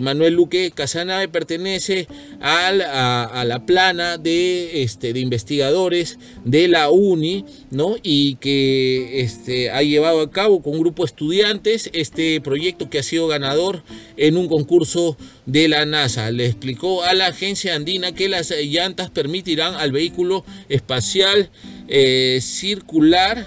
Manuel 0.02 0.34
Luque 0.34 0.70
Casanave 0.74 1.28
pertenece 1.28 2.06
a, 2.40 3.44
la 3.46 3.66
plana 3.66 4.18
de, 4.18 4.82
este, 4.82 5.12
de 5.12 5.20
investigadores 5.20 6.18
de 6.44 6.68
la 6.68 6.90
UNI, 6.90 7.44
¿no? 7.70 7.96
Y 8.02 8.36
que 8.36 9.20
este, 9.20 9.70
ha 9.70 9.82
llevado 9.82 10.20
a 10.20 10.30
cabo 10.30 10.62
con 10.62 10.74
un 10.74 10.80
grupo 10.80 11.02
de 11.02 11.06
estudiantes 11.06 11.90
este 11.92 12.40
proyecto 12.40 12.90
que 12.90 12.98
ha 12.98 13.02
sido 13.02 13.26
ganador 13.26 13.82
en 14.16 14.36
un 14.36 14.48
concurso 14.48 15.16
de 15.46 15.68
la 15.68 15.84
NASA. 15.84 16.30
Le 16.30 16.46
explicó 16.46 17.04
a 17.04 17.14
la 17.14 17.28
agencia 17.28 17.74
andina 17.74 18.12
que 18.12 18.28
las 18.28 18.50
llantas 18.50 19.10
permitirán 19.10 19.74
al 19.74 19.92
vehículo 19.94 20.44
espacial 20.68 21.48
eh, 21.88 22.40
circular 22.42 23.46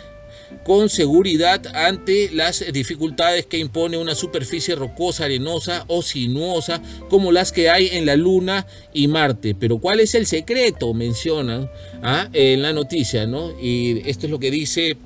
con 0.63 0.89
seguridad 0.89 1.65
ante 1.75 2.29
las 2.33 2.63
dificultades 2.73 3.45
que 3.45 3.57
impone 3.57 3.97
una 3.97 4.15
superficie 4.15 4.75
rocosa, 4.75 5.25
arenosa 5.25 5.85
o 5.87 6.01
sinuosa 6.01 6.81
como 7.09 7.31
las 7.31 7.51
que 7.51 7.69
hay 7.69 7.89
en 7.93 8.05
la 8.05 8.15
Luna 8.15 8.67
y 8.93 9.07
Marte. 9.07 9.55
Pero 9.55 9.77
¿cuál 9.79 9.99
es 9.99 10.13
el 10.15 10.25
secreto? 10.25 10.93
Mencionan 10.93 11.69
¿ah? 12.01 12.27
en 12.33 12.61
la 12.61 12.73
noticia, 12.73 13.25
¿no? 13.25 13.51
Y 13.61 14.09
esto 14.09 14.25
es 14.25 14.31
lo 14.31 14.39
que 14.39 14.51
dice 14.51 14.97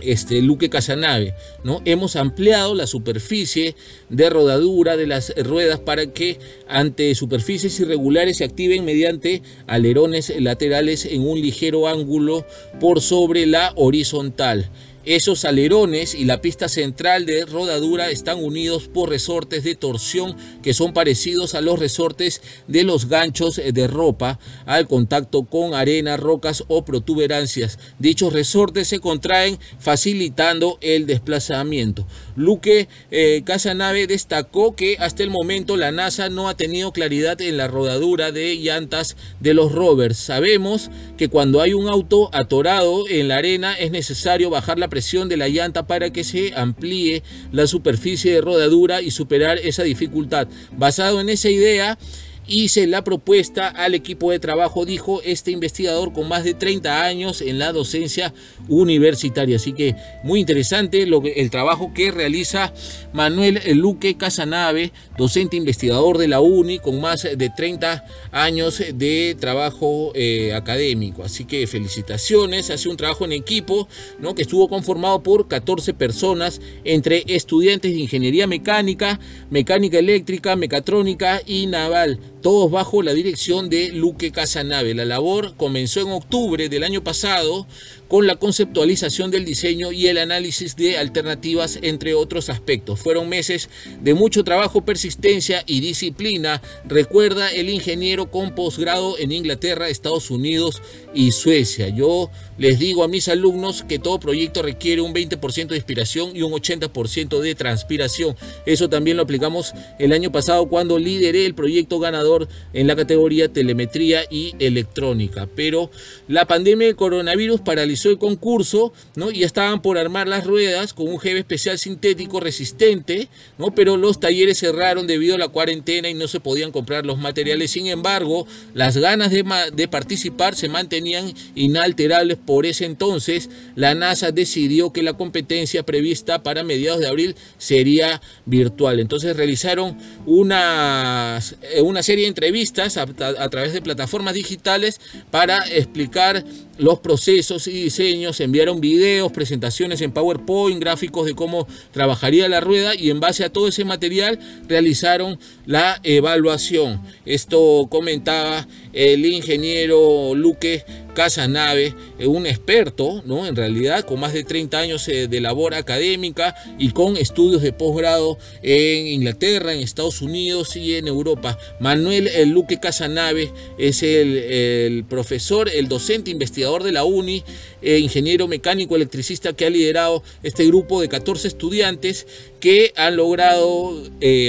este, 0.00 0.42
Luque 0.42 0.70
Casanave, 0.70 1.34
¿no? 1.62 1.80
Hemos 1.84 2.16
ampliado 2.16 2.74
la 2.74 2.86
superficie 2.86 3.74
de 4.08 4.30
rodadura 4.30 4.96
de 4.96 5.06
las 5.06 5.32
ruedas 5.36 5.80
para 5.80 6.06
que 6.06 6.38
ante 6.68 7.14
superficies 7.14 7.78
irregulares 7.80 8.38
se 8.38 8.44
activen 8.44 8.84
mediante 8.84 9.42
alerones 9.66 10.32
laterales 10.38 11.06
en 11.06 11.26
un 11.26 11.40
ligero 11.40 11.88
ángulo 11.88 12.46
por 12.80 13.00
sobre 13.00 13.46
la 13.46 13.72
horizontal. 13.76 14.70
Esos 15.06 15.44
alerones 15.44 16.14
y 16.14 16.24
la 16.24 16.40
pista 16.40 16.66
central 16.66 17.26
de 17.26 17.44
rodadura 17.44 18.10
están 18.10 18.42
unidos 18.42 18.88
por 18.88 19.10
resortes 19.10 19.62
de 19.62 19.74
torsión 19.74 20.34
que 20.62 20.72
son 20.72 20.94
parecidos 20.94 21.54
a 21.54 21.60
los 21.60 21.78
resortes 21.78 22.40
de 22.68 22.84
los 22.84 23.10
ganchos 23.10 23.60
de 23.62 23.86
ropa 23.86 24.38
al 24.64 24.88
contacto 24.88 25.44
con 25.44 25.74
arena, 25.74 26.16
rocas 26.16 26.64
o 26.68 26.86
protuberancias. 26.86 27.78
Dichos 27.98 28.32
resortes 28.32 28.88
se 28.88 28.98
contraen 28.98 29.58
facilitando 29.78 30.78
el 30.80 31.06
desplazamiento. 31.06 32.06
Luque 32.34 32.88
eh, 33.10 33.42
Casanave 33.44 34.06
destacó 34.06 34.74
que 34.74 34.96
hasta 35.00 35.22
el 35.22 35.28
momento 35.28 35.76
la 35.76 35.92
NASA 35.92 36.30
no 36.30 36.48
ha 36.48 36.56
tenido 36.56 36.92
claridad 36.92 37.42
en 37.42 37.58
la 37.58 37.68
rodadura 37.68 38.32
de 38.32 38.56
llantas 38.56 39.18
de 39.40 39.52
los 39.52 39.70
rovers. 39.70 40.16
Sabemos 40.16 40.90
que 41.18 41.28
cuando 41.28 41.60
hay 41.60 41.74
un 41.74 41.88
auto 41.88 42.30
atorado 42.32 43.06
en 43.06 43.28
la 43.28 43.36
arena 43.36 43.74
es 43.74 43.90
necesario 43.90 44.48
bajar 44.48 44.78
la 44.78 44.88
presión 44.94 45.28
de 45.28 45.36
la 45.36 45.48
llanta 45.48 45.88
para 45.88 46.10
que 46.10 46.22
se 46.22 46.52
amplíe 46.54 47.24
la 47.50 47.66
superficie 47.66 48.32
de 48.32 48.40
rodadura 48.40 49.02
y 49.02 49.10
superar 49.10 49.58
esa 49.58 49.82
dificultad. 49.82 50.46
Basado 50.70 51.20
en 51.20 51.30
esa 51.30 51.48
idea, 51.48 51.98
hice 52.46 52.86
la 52.86 53.04
propuesta 53.04 53.68
al 53.68 53.94
equipo 53.94 54.30
de 54.30 54.38
trabajo, 54.38 54.84
dijo 54.84 55.20
este 55.22 55.50
investigador 55.50 56.12
con 56.12 56.28
más 56.28 56.44
de 56.44 56.54
30 56.54 57.04
años 57.04 57.40
en 57.40 57.58
la 57.58 57.72
docencia 57.72 58.34
universitaria. 58.68 59.56
Así 59.56 59.72
que 59.72 59.96
muy 60.22 60.40
interesante 60.40 61.06
lo 61.06 61.22
el 61.24 61.50
trabajo 61.50 61.92
que 61.94 62.10
realiza 62.10 62.72
Manuel 63.12 63.60
Luque 63.74 64.16
Casanave, 64.16 64.92
docente 65.16 65.56
investigador 65.56 66.18
de 66.18 66.28
la 66.28 66.40
UNI, 66.40 66.78
con 66.78 67.00
más 67.00 67.22
de 67.22 67.50
30 67.50 68.04
años 68.30 68.82
de 68.94 69.36
trabajo 69.38 70.12
eh, 70.14 70.52
académico. 70.54 71.22
Así 71.22 71.44
que 71.44 71.66
felicitaciones, 71.66 72.70
hace 72.70 72.88
un 72.88 72.96
trabajo 72.96 73.24
en 73.24 73.32
equipo 73.32 73.88
que 74.34 74.42
estuvo 74.42 74.68
conformado 74.68 75.22
por 75.22 75.48
14 75.48 75.94
personas 75.94 76.60
entre 76.84 77.24
estudiantes 77.28 77.92
de 77.92 78.00
ingeniería 78.00 78.46
mecánica, 78.46 79.20
mecánica 79.50 79.98
eléctrica, 79.98 80.56
mecatrónica 80.56 81.40
y 81.46 81.66
naval 81.66 82.18
todos 82.44 82.70
bajo 82.70 83.02
la 83.02 83.14
dirección 83.14 83.70
de 83.70 83.88
Luque 83.88 84.30
Casanave. 84.30 84.92
La 84.92 85.06
labor 85.06 85.54
comenzó 85.56 86.02
en 86.02 86.10
octubre 86.10 86.68
del 86.68 86.84
año 86.84 87.02
pasado 87.02 87.66
con 88.08 88.26
la 88.26 88.36
conceptualización 88.36 89.30
del 89.30 89.44
diseño 89.44 89.92
y 89.92 90.08
el 90.08 90.18
análisis 90.18 90.76
de 90.76 90.98
alternativas, 90.98 91.78
entre 91.82 92.14
otros 92.14 92.48
aspectos. 92.50 93.00
Fueron 93.00 93.28
meses 93.28 93.68
de 94.00 94.14
mucho 94.14 94.44
trabajo, 94.44 94.84
persistencia 94.84 95.62
y 95.66 95.80
disciplina, 95.80 96.60
recuerda 96.84 97.50
el 97.50 97.70
ingeniero 97.70 98.30
con 98.30 98.54
posgrado 98.54 99.18
en 99.18 99.32
Inglaterra, 99.32 99.88
Estados 99.88 100.30
Unidos 100.30 100.82
y 101.14 101.32
Suecia. 101.32 101.88
Yo 101.88 102.30
les 102.58 102.78
digo 102.78 103.04
a 103.04 103.08
mis 103.08 103.28
alumnos 103.28 103.84
que 103.88 103.98
todo 103.98 104.20
proyecto 104.20 104.62
requiere 104.62 105.00
un 105.00 105.14
20% 105.14 105.68
de 105.68 105.76
inspiración 105.76 106.36
y 106.36 106.42
un 106.42 106.52
80% 106.52 107.40
de 107.40 107.54
transpiración. 107.54 108.36
Eso 108.66 108.88
también 108.88 109.16
lo 109.16 109.22
aplicamos 109.22 109.72
el 109.98 110.12
año 110.12 110.30
pasado 110.30 110.66
cuando 110.68 110.98
lideré 110.98 111.46
el 111.46 111.54
proyecto 111.54 111.98
ganador 111.98 112.48
en 112.72 112.86
la 112.86 112.96
categoría 112.96 113.48
telemetría 113.48 114.24
y 114.30 114.54
electrónica. 114.58 115.48
Pero 115.54 115.90
la 116.28 116.46
pandemia 116.46 116.86
del 116.86 116.96
coronavirus 116.96 117.60
paralizó 117.60 117.93
realizó 117.94 118.10
el 118.10 118.18
concurso, 118.18 118.92
¿no? 119.14 119.30
Y 119.30 119.44
estaban 119.44 119.80
por 119.80 119.98
armar 119.98 120.26
las 120.26 120.44
ruedas 120.44 120.92
con 120.92 121.06
un 121.06 121.20
gel 121.20 121.36
especial 121.36 121.78
sintético 121.78 122.40
resistente, 122.40 123.28
¿no? 123.56 123.72
Pero 123.72 123.96
los 123.96 124.18
talleres 124.18 124.58
cerraron 124.58 125.06
debido 125.06 125.36
a 125.36 125.38
la 125.38 125.46
cuarentena 125.46 126.08
y 126.08 126.14
no 126.14 126.26
se 126.26 126.40
podían 126.40 126.72
comprar 126.72 127.06
los 127.06 127.18
materiales. 127.18 127.70
Sin 127.70 127.86
embargo, 127.86 128.48
las 128.74 128.96
ganas 128.96 129.30
de, 129.30 129.88
participar 129.88 130.56
se 130.56 130.68
mantenían 130.68 131.32
inalterables. 131.54 132.36
Por 132.36 132.66
ese 132.66 132.84
entonces, 132.84 133.48
la 133.76 133.94
NASA 133.94 134.32
decidió 134.32 134.92
que 134.92 135.04
la 135.04 135.12
competencia 135.12 135.84
prevista 135.84 136.42
para 136.42 136.64
mediados 136.64 137.00
de 137.00 137.06
abril 137.06 137.36
sería 137.58 138.20
virtual. 138.44 138.98
Entonces 138.98 139.36
realizaron 139.36 139.96
una, 140.26 141.40
una 141.82 142.02
serie 142.02 142.24
de 142.24 142.28
entrevistas 142.28 142.96
a 142.96 143.06
través 143.50 143.72
de 143.72 143.82
plataformas 143.82 144.34
digitales 144.34 145.00
para 145.30 145.58
explicar 145.68 146.44
los 146.78 146.98
procesos 146.98 147.68
y 147.68 147.83
diseños, 147.84 148.40
enviaron 148.40 148.80
videos, 148.80 149.30
presentaciones 149.32 150.00
en 150.00 150.12
PowerPoint, 150.12 150.80
gráficos 150.80 151.26
de 151.26 151.34
cómo 151.34 151.68
trabajaría 151.92 152.48
la 152.48 152.60
rueda 152.60 152.94
y 152.94 153.10
en 153.10 153.20
base 153.20 153.44
a 153.44 153.52
todo 153.52 153.68
ese 153.68 153.84
material 153.84 154.38
realizaron 154.66 155.38
la 155.66 156.00
evaluación. 156.02 157.00
Esto 157.24 157.86
comentaba 157.90 158.66
el 158.94 159.26
ingeniero 159.26 160.34
Luque 160.34 160.84
Casanave, 161.14 161.94
eh, 162.18 162.26
un 162.26 162.46
experto, 162.46 163.22
¿no? 163.24 163.46
En 163.46 163.56
realidad, 163.56 164.04
con 164.04 164.20
más 164.20 164.32
de 164.32 164.44
30 164.44 164.78
años 164.78 165.08
eh, 165.08 165.28
de 165.28 165.40
labor 165.40 165.74
académica 165.74 166.54
y 166.78 166.90
con 166.90 167.16
estudios 167.16 167.62
de 167.62 167.72
posgrado 167.72 168.36
en 168.62 169.06
Inglaterra, 169.06 169.72
en 169.72 169.80
Estados 169.80 170.20
Unidos 170.20 170.76
y 170.76 170.96
en 170.96 171.06
Europa. 171.06 171.58
Manuel 171.80 172.28
Luque 172.48 172.80
Casanave 172.80 173.52
es 173.78 174.02
el, 174.02 175.04
profesor, 175.08 175.68
el 175.68 175.88
docente 175.88 176.30
investigador 176.30 176.82
de 176.82 176.92
la 176.92 177.04
UNI, 177.04 177.44
eh, 177.82 177.98
ingeniero 177.98 178.48
mecánico 178.48 178.96
electricista 178.96 179.52
que 179.52 179.66
ha 179.66 179.70
liderado 179.70 180.22
este 180.42 180.66
grupo 180.66 181.00
de 181.00 181.08
14 181.08 181.48
estudiantes 181.48 182.26
que 182.60 182.92
han 182.96 183.16
logrado 183.16 184.02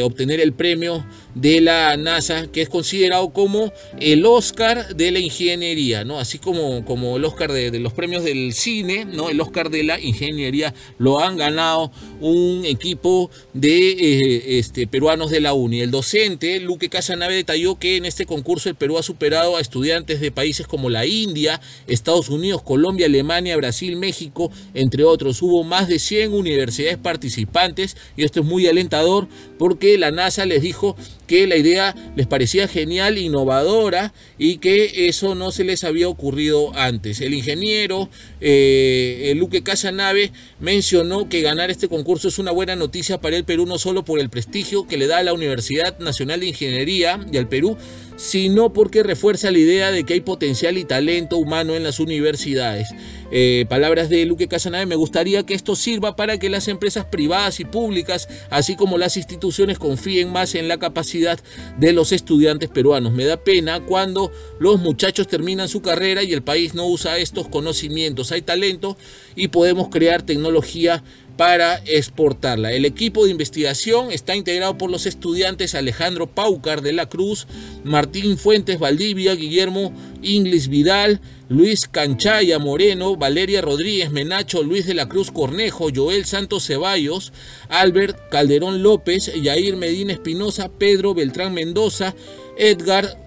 obtener 0.03 0.39
el 0.39 0.53
premio 0.53 1.05
de 1.35 1.61
la 1.61 1.95
NASA, 1.97 2.47
que 2.47 2.61
es 2.61 2.69
considerado 2.69 3.29
como 3.29 3.71
el 3.99 4.25
Oscar 4.25 4.95
de 4.95 5.11
la 5.11 5.19
ingeniería, 5.19 6.05
¿no? 6.05 6.19
Así 6.19 6.39
como, 6.39 6.83
como 6.85 7.17
el 7.17 7.25
Oscar 7.25 7.51
de, 7.51 7.77
los 7.79 7.93
premios 7.93 8.23
del 8.23 8.53
cine, 8.53 9.05
¿no? 9.05 9.29
El 9.29 9.39
Oscar 9.41 9.69
de 9.69 9.83
la 9.83 9.99
ingeniería 9.99 10.73
lo 10.97 11.19
han 11.19 11.37
ganado 11.37 11.91
un 12.21 12.63
equipo 12.65 13.29
de 13.53 13.89
eh, 13.91 14.59
este, 14.59 14.87
peruanos 14.87 15.29
de 15.29 15.41
la 15.41 15.53
UNI. 15.53 15.81
El 15.81 15.91
docente, 15.91 16.59
Luque 16.61 16.89
Casanave, 16.89 17.35
detalló 17.35 17.77
que 17.77 17.97
en 17.97 18.05
este 18.05 18.25
concurso 18.25 18.69
el 18.69 18.75
Perú 18.75 18.97
ha 18.97 19.03
superado 19.03 19.57
a 19.57 19.61
estudiantes 19.61 20.21
de 20.21 20.31
países 20.31 20.67
como 20.67 20.89
la 20.89 21.05
India, 21.05 21.59
Estados 21.87 22.29
Unidos, 22.29 22.61
Colombia, 22.63 23.07
Alemania, 23.07 23.57
Brasil, 23.57 23.97
México, 23.97 24.51
entre 24.73 25.03
otros. 25.03 25.41
Hubo 25.41 25.63
más 25.63 25.89
de 25.89 25.99
100 25.99 26.33
universidades 26.33 26.97
participantes 26.97 27.97
y 28.15 28.23
esto 28.23 28.39
es 28.39 28.45
muy 28.45 28.67
alentador 28.67 29.27
porque 29.57 29.97
la 29.97 30.11
NASA 30.11 30.45
les 30.45 30.61
dijo 30.61 30.95
que 31.25 31.47
la 31.47 31.57
idea 31.57 31.95
les 32.15 32.27
parecía 32.27 32.67
genial, 32.67 33.17
innovadora 33.17 34.13
y 34.37 34.57
que 34.57 35.07
eso 35.07 35.35
no 35.35 35.51
se 35.51 35.63
les 35.63 35.83
había 35.83 36.07
ocurrido 36.07 36.75
antes. 36.75 37.21
El 37.21 37.33
ingeniero 37.33 38.09
eh, 38.41 39.33
Luque 39.35 39.63
Casanave 39.63 40.31
mencionó 40.59 41.29
que 41.29 41.41
ganar 41.41 41.71
este 41.71 41.87
concurso 41.87 42.27
es 42.27 42.39
una 42.39 42.51
buena 42.51 42.75
noticia 42.75 43.19
para 43.19 43.37
el 43.37 43.43
Perú, 43.43 43.65
no 43.65 43.77
solo 43.77 44.05
por 44.05 44.19
el 44.19 44.29
prestigio 44.29 44.87
que 44.87 44.97
le 44.97 45.07
da 45.07 45.17
a 45.17 45.23
la 45.23 45.33
Universidad 45.33 45.99
Nacional 45.99 46.39
de 46.39 46.47
Ingeniería 46.47 47.19
y 47.31 47.37
al 47.37 47.47
Perú, 47.47 47.77
sino 48.15 48.73
porque 48.73 49.03
refuerza 49.03 49.51
la 49.51 49.59
idea 49.59 49.91
de 49.91 50.03
que 50.03 50.13
hay 50.13 50.21
potencial 50.21 50.77
y 50.77 50.85
talento 50.85 51.37
humano 51.37 51.75
en 51.75 51.83
las 51.83 51.99
universidades. 51.99 52.89
Eh, 53.31 53.65
palabras 53.67 54.09
de 54.09 54.25
Luque 54.25 54.47
Casanave, 54.47 54.85
me 54.85 54.95
gustaría 54.95 55.43
que 55.43 55.55
esto 55.55 55.75
sirva 55.75 56.15
para 56.15 56.37
que 56.37 56.49
las 56.49 56.67
empresas 56.67 57.05
privadas 57.05 57.59
y 57.59 57.65
públicas, 57.65 58.29
así 58.49 58.75
como 58.75 58.97
las 58.97 59.17
instituciones, 59.17 59.79
confíen 59.79 60.31
más 60.31 60.55
en 60.55 60.67
la 60.67 60.77
capacidad 60.77 61.39
de 61.77 61.93
los 61.93 62.11
estudiantes 62.11 62.69
peruanos. 62.69 63.13
Me 63.13 63.25
da 63.25 63.37
pena 63.37 63.79
cuando 63.79 64.31
los 64.59 64.79
muchachos 64.79 65.27
terminan 65.27 65.67
su 65.67 65.81
carrera 65.81 66.23
y 66.23 66.33
el 66.33 66.43
país 66.43 66.75
no 66.75 66.85
usa 66.87 67.17
estos 67.17 67.47
conocimientos. 67.47 68.31
Hay 68.31 68.41
talento 68.41 68.95
y 69.35 69.47
podemos 69.47 69.89
crear 69.89 70.21
tecnología 70.21 71.03
para 71.37 71.81
exportarla. 71.85 72.71
El 72.71 72.85
equipo 72.85 73.25
de 73.25 73.31
investigación 73.31 74.11
está 74.11 74.35
integrado 74.35 74.77
por 74.77 74.89
los 74.89 75.05
estudiantes 75.05 75.75
Alejandro 75.75 76.27
Paucar 76.27 76.81
de 76.81 76.93
la 76.93 77.07
Cruz, 77.07 77.47
Martín 77.83 78.37
Fuentes 78.37 78.79
Valdivia, 78.79 79.35
Guillermo 79.35 79.93
Inglis 80.21 80.69
Vidal, 80.69 81.19
Luis 81.49 81.87
Canchaya 81.87 82.57
Moreno, 82.57 83.17
Valeria 83.17 83.61
Rodríguez 83.61 84.11
Menacho, 84.11 84.63
Luis 84.63 84.85
de 84.87 84.93
la 84.93 85.07
Cruz 85.09 85.29
Cornejo, 85.29 85.89
Joel 85.93 86.25
Santos 86.25 86.65
Ceballos, 86.65 87.33
Albert 87.69 88.29
Calderón 88.29 88.81
López, 88.81 89.31
Yair 89.41 89.75
Medina 89.75 90.13
Espinosa, 90.13 90.69
Pedro 90.69 91.13
Beltrán 91.13 91.53
Mendoza, 91.53 92.15
Edgar 92.57 93.25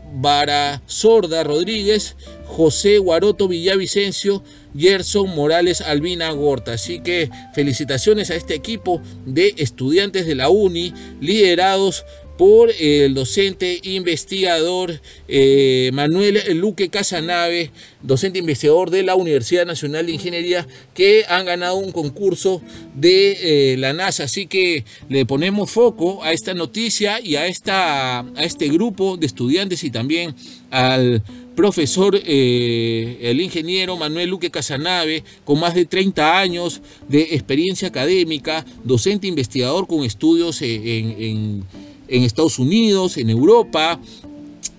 Sorda 0.86 1.44
Rodríguez, 1.44 2.16
José 2.46 2.98
Guaroto 2.98 3.46
Villavicencio, 3.46 4.42
Gerson 4.76 5.34
Morales 5.34 5.80
Albina 5.80 6.30
Gorta. 6.30 6.74
Así 6.74 7.00
que 7.00 7.30
felicitaciones 7.54 8.30
a 8.30 8.34
este 8.34 8.54
equipo 8.54 9.00
de 9.26 9.54
estudiantes 9.58 10.26
de 10.26 10.34
la 10.34 10.48
UNI 10.48 10.94
liderados 11.20 12.04
por 12.38 12.70
el 12.78 13.14
docente 13.14 13.80
investigador 13.82 15.00
eh, 15.26 15.90
Manuel 15.92 16.40
Luque 16.56 16.88
Casanave, 16.88 17.72
docente 18.00 18.38
investigador 18.38 18.90
de 18.90 19.02
la 19.02 19.16
Universidad 19.16 19.66
Nacional 19.66 20.06
de 20.06 20.12
Ingeniería, 20.12 20.66
que 20.94 21.24
han 21.28 21.44
ganado 21.44 21.74
un 21.74 21.90
concurso 21.90 22.62
de 22.94 23.72
eh, 23.72 23.76
la 23.76 23.92
NASA. 23.92 24.24
Así 24.24 24.46
que 24.46 24.84
le 25.08 25.26
ponemos 25.26 25.70
foco 25.70 26.22
a 26.22 26.32
esta 26.32 26.54
noticia 26.54 27.20
y 27.20 27.34
a, 27.34 27.48
esta, 27.48 28.20
a 28.20 28.44
este 28.44 28.68
grupo 28.68 29.16
de 29.16 29.26
estudiantes 29.26 29.82
y 29.82 29.90
también 29.90 30.34
al 30.70 31.24
profesor, 31.58 32.14
eh, 32.14 33.18
el 33.20 33.40
ingeniero 33.40 33.96
Manuel 33.96 34.30
Luque 34.30 34.48
Casanave, 34.48 35.24
con 35.44 35.58
más 35.58 35.74
de 35.74 35.86
30 35.86 36.38
años 36.38 36.80
de 37.08 37.34
experiencia 37.34 37.88
académica, 37.88 38.64
docente 38.84 39.26
investigador 39.26 39.88
con 39.88 40.04
estudios 40.04 40.62
en, 40.62 41.64
Estados 42.06 42.60
Unidos, 42.60 43.16
en 43.16 43.28
Europa, 43.28 43.98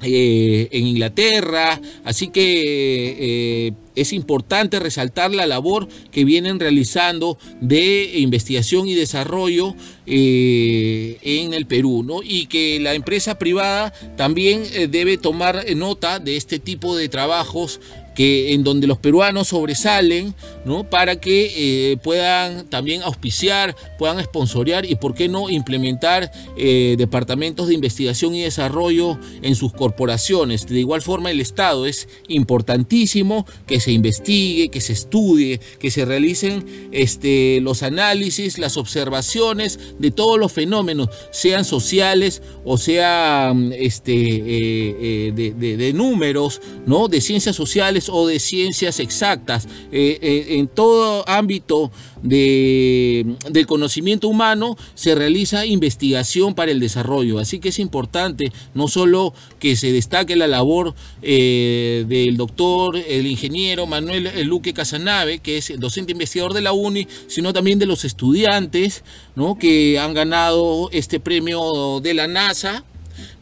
eh, 0.01 0.69
en 0.71 0.87
Inglaterra, 0.87 1.81
así 2.05 2.29
que 2.29 3.67
eh, 3.67 3.73
es 3.95 4.13
importante 4.13 4.79
resaltar 4.79 5.33
la 5.33 5.45
labor 5.45 5.89
que 6.11 6.23
vienen 6.23 6.59
realizando 6.59 7.37
de 7.59 8.11
investigación 8.15 8.87
y 8.87 8.93
desarrollo 8.93 9.75
eh, 10.05 11.17
en 11.21 11.53
el 11.53 11.65
Perú, 11.65 12.03
¿no? 12.03 12.21
Y 12.23 12.45
que 12.45 12.79
la 12.79 12.93
empresa 12.93 13.37
privada 13.37 13.91
también 14.15 14.63
debe 14.89 15.17
tomar 15.17 15.65
nota 15.75 16.19
de 16.19 16.37
este 16.37 16.59
tipo 16.59 16.95
de 16.95 17.09
trabajos 17.09 17.81
que 18.15 18.53
en 18.53 18.63
donde 18.63 18.87
los 18.87 18.97
peruanos 18.97 19.49
sobresalen, 19.49 20.33
¿no? 20.65 20.89
Para 20.89 21.17
que 21.17 21.91
eh, 21.91 21.97
puedan 21.97 22.69
también 22.69 23.01
auspiciar, 23.03 23.75
puedan 23.97 24.19
esponsorear 24.19 24.85
y 24.85 24.95
por 24.95 25.13
qué 25.13 25.27
no 25.27 25.49
implementar 25.49 26.31
departamentos 26.57 27.67
de 27.67 27.73
investigación 27.73 28.35
y 28.35 28.41
desarrollo 28.41 29.17
en 29.41 29.55
sus 29.55 29.73
corporaciones. 29.73 30.67
De 30.67 30.79
igual 30.79 31.01
forma 31.01 31.31
el 31.31 31.39
Estado 31.39 31.85
es 31.85 32.07
importantísimo 32.27 33.45
que 33.65 33.79
se 33.79 33.91
investigue, 33.91 34.69
que 34.69 34.81
se 34.81 34.93
estudie, 34.93 35.59
que 35.79 35.91
se 35.91 36.05
realicen 36.05 36.89
este, 36.91 37.59
los 37.61 37.83
análisis, 37.83 38.57
las 38.57 38.77
observaciones 38.77 39.79
de 39.99 40.11
todos 40.11 40.39
los 40.39 40.51
fenómenos, 40.51 41.09
sean 41.31 41.65
sociales 41.65 42.41
o 42.65 42.77
sean 42.77 43.73
este, 43.73 44.13
eh, 44.13 45.33
eh, 45.37 45.53
de, 45.55 45.93
números, 45.93 46.61
¿no? 46.85 47.07
de 47.07 47.21
ciencias 47.21 47.55
sociales 47.55 47.98
o 48.07 48.27
de 48.27 48.39
ciencias 48.39 48.99
exactas. 48.99 49.67
Eh, 49.91 50.45
en 50.51 50.67
todo 50.67 51.27
ámbito 51.27 51.91
de, 52.21 53.35
del 53.49 53.65
conocimiento 53.67 54.27
humano 54.27 54.77
se 54.95 55.15
realiza 55.15 55.65
investigación 55.65 56.55
para 56.55 56.71
el 56.71 56.79
desarrollo. 56.79 57.39
Así 57.39 57.59
que 57.59 57.69
es 57.69 57.79
importante 57.79 58.51
no 58.73 58.87
solo 58.87 59.33
que 59.59 59.75
se 59.75 59.91
destaque 59.91 60.35
la 60.35 60.47
labor 60.47 60.93
del 61.21 62.37
doctor, 62.37 62.95
el 62.95 63.27
ingeniero, 63.27 63.87
Manuel 63.87 64.29
Luque 64.45 64.73
Casanave, 64.73 65.39
que 65.39 65.57
es 65.57 65.73
docente 65.79 66.11
investigador 66.11 66.53
de 66.53 66.61
la 66.61 66.73
UNI, 66.73 67.07
sino 67.27 67.53
también 67.53 67.79
de 67.79 67.85
los 67.85 68.05
estudiantes 68.05 69.03
¿no? 69.35 69.57
que 69.57 69.99
han 69.99 70.13
ganado 70.13 70.89
este 70.91 71.19
premio 71.19 71.99
de 72.01 72.13
la 72.13 72.27
NASA 72.27 72.83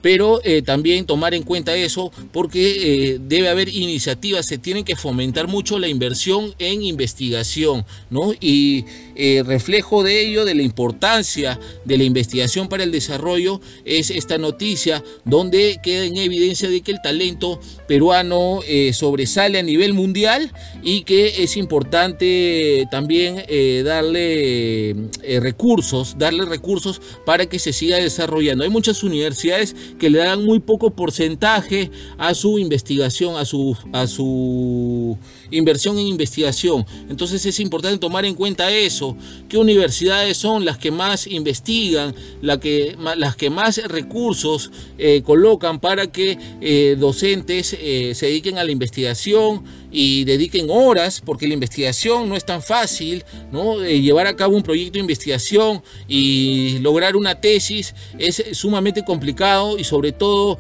pero 0.02 0.42
eh, 0.44 0.62
también 0.62 1.06
tomar 1.06 1.34
en 1.34 1.44
cuenta 1.44 1.76
eso 1.76 2.12
porque 2.32 3.14
eh, 3.14 3.20
debe 3.22 3.50
haber 3.50 3.70
iniciativas, 3.70 4.46
se 4.46 4.58
tiene 4.58 4.84
que 4.84 4.96
fomentar 4.96 5.48
mucho 5.48 5.80
la 5.80 5.88
inversión 5.88 6.54
en 6.60 6.84
investigación, 6.84 7.86
¿no? 8.10 8.34
Y 8.40 8.86
eh, 9.16 9.44
reflejo 9.46 10.04
de 10.04 10.22
ello, 10.22 10.46
de 10.46 10.56
la 10.56 10.62
importancia 10.62 11.60
de 11.86 11.98
la 11.98 12.04
investigación 12.04 12.70
para 12.70 12.84
el 12.84 12.92
desarrollo, 12.92 13.62
es 13.86 14.12
esta 14.12 14.38
noticia 14.38 15.04
donde 15.26 15.80
queda 15.82 16.06
en 16.06 16.18
evidencia 16.18 16.70
de 16.70 16.82
que 16.82 16.92
el 16.92 17.02
talento 17.02 17.60
peruano 17.88 18.60
sobresale 18.94 19.60
a 19.60 19.64
nivel 19.64 19.94
mundial 19.94 20.52
y 20.84 21.04
que 21.04 21.44
es 21.44 21.58
importante 21.58 22.88
también 22.92 23.44
darle 23.84 24.96
recursos, 25.40 26.16
darle 26.18 26.46
recursos 26.46 27.02
para 27.26 27.46
que 27.46 27.60
se 27.60 27.74
siga 27.74 27.98
desarrollando. 27.98 28.64
Hay 28.64 28.70
muchas 28.70 29.04
universidades 29.04 29.76
que 30.00 30.10
le 30.10 30.20
dan 30.20 30.44
muy 30.44 30.60
poco 30.60 30.92
porcentaje 30.92 31.92
a 32.18 32.34
su 32.34 32.60
investigación, 32.60 33.38
a 33.38 33.46
su, 33.46 33.78
a 33.94 34.08
su 34.08 35.18
inversión 35.52 35.98
en 35.98 36.08
investigación. 36.08 36.86
Entonces 37.10 37.46
es 37.46 37.60
importante 37.60 37.98
tomar 37.98 38.26
en 38.26 38.36
cuenta 38.36 38.72
eso, 38.72 39.16
qué 39.50 39.58
universidades 39.58 40.38
son 40.38 40.66
las 40.66 40.78
que 40.78 40.92
más 40.92 41.28
investigan, 41.28 42.16
la 42.42 42.60
que, 42.60 42.96
las 43.18 43.36
que 43.36 43.50
más 43.50 43.78
recursos 43.88 44.72
eh, 44.98 45.22
colocan 45.24 45.80
para 45.80 46.08
que 46.08 46.38
eh, 46.62 46.96
docentes 47.00 47.76
eh, 47.80 48.14
se 48.16 48.28
dediquen 48.28 48.58
a 48.58 48.64
la 48.64 48.72
investigación 48.72 49.64
y 49.92 50.26
dediquen 50.26 50.68
horas, 50.70 51.22
porque 51.24 51.48
la 51.48 51.54
investigación 51.54 52.28
no 52.28 52.36
es 52.36 52.46
tan 52.46 52.62
fácil, 52.62 53.24
¿no? 53.52 53.82
llevar 53.84 54.28
a 54.28 54.36
cabo 54.36 54.56
un 54.56 54.64
proyecto 54.64 54.94
de 54.94 55.00
investigación 55.00 55.82
y 56.08 56.80
lograr 56.80 57.16
una 57.16 57.40
tesis 57.40 57.96
es 58.20 58.44
sumamente 58.52 59.06
complicado 59.06 59.78
y 59.80 59.84
sobre 59.86 60.12
todo 60.12 60.60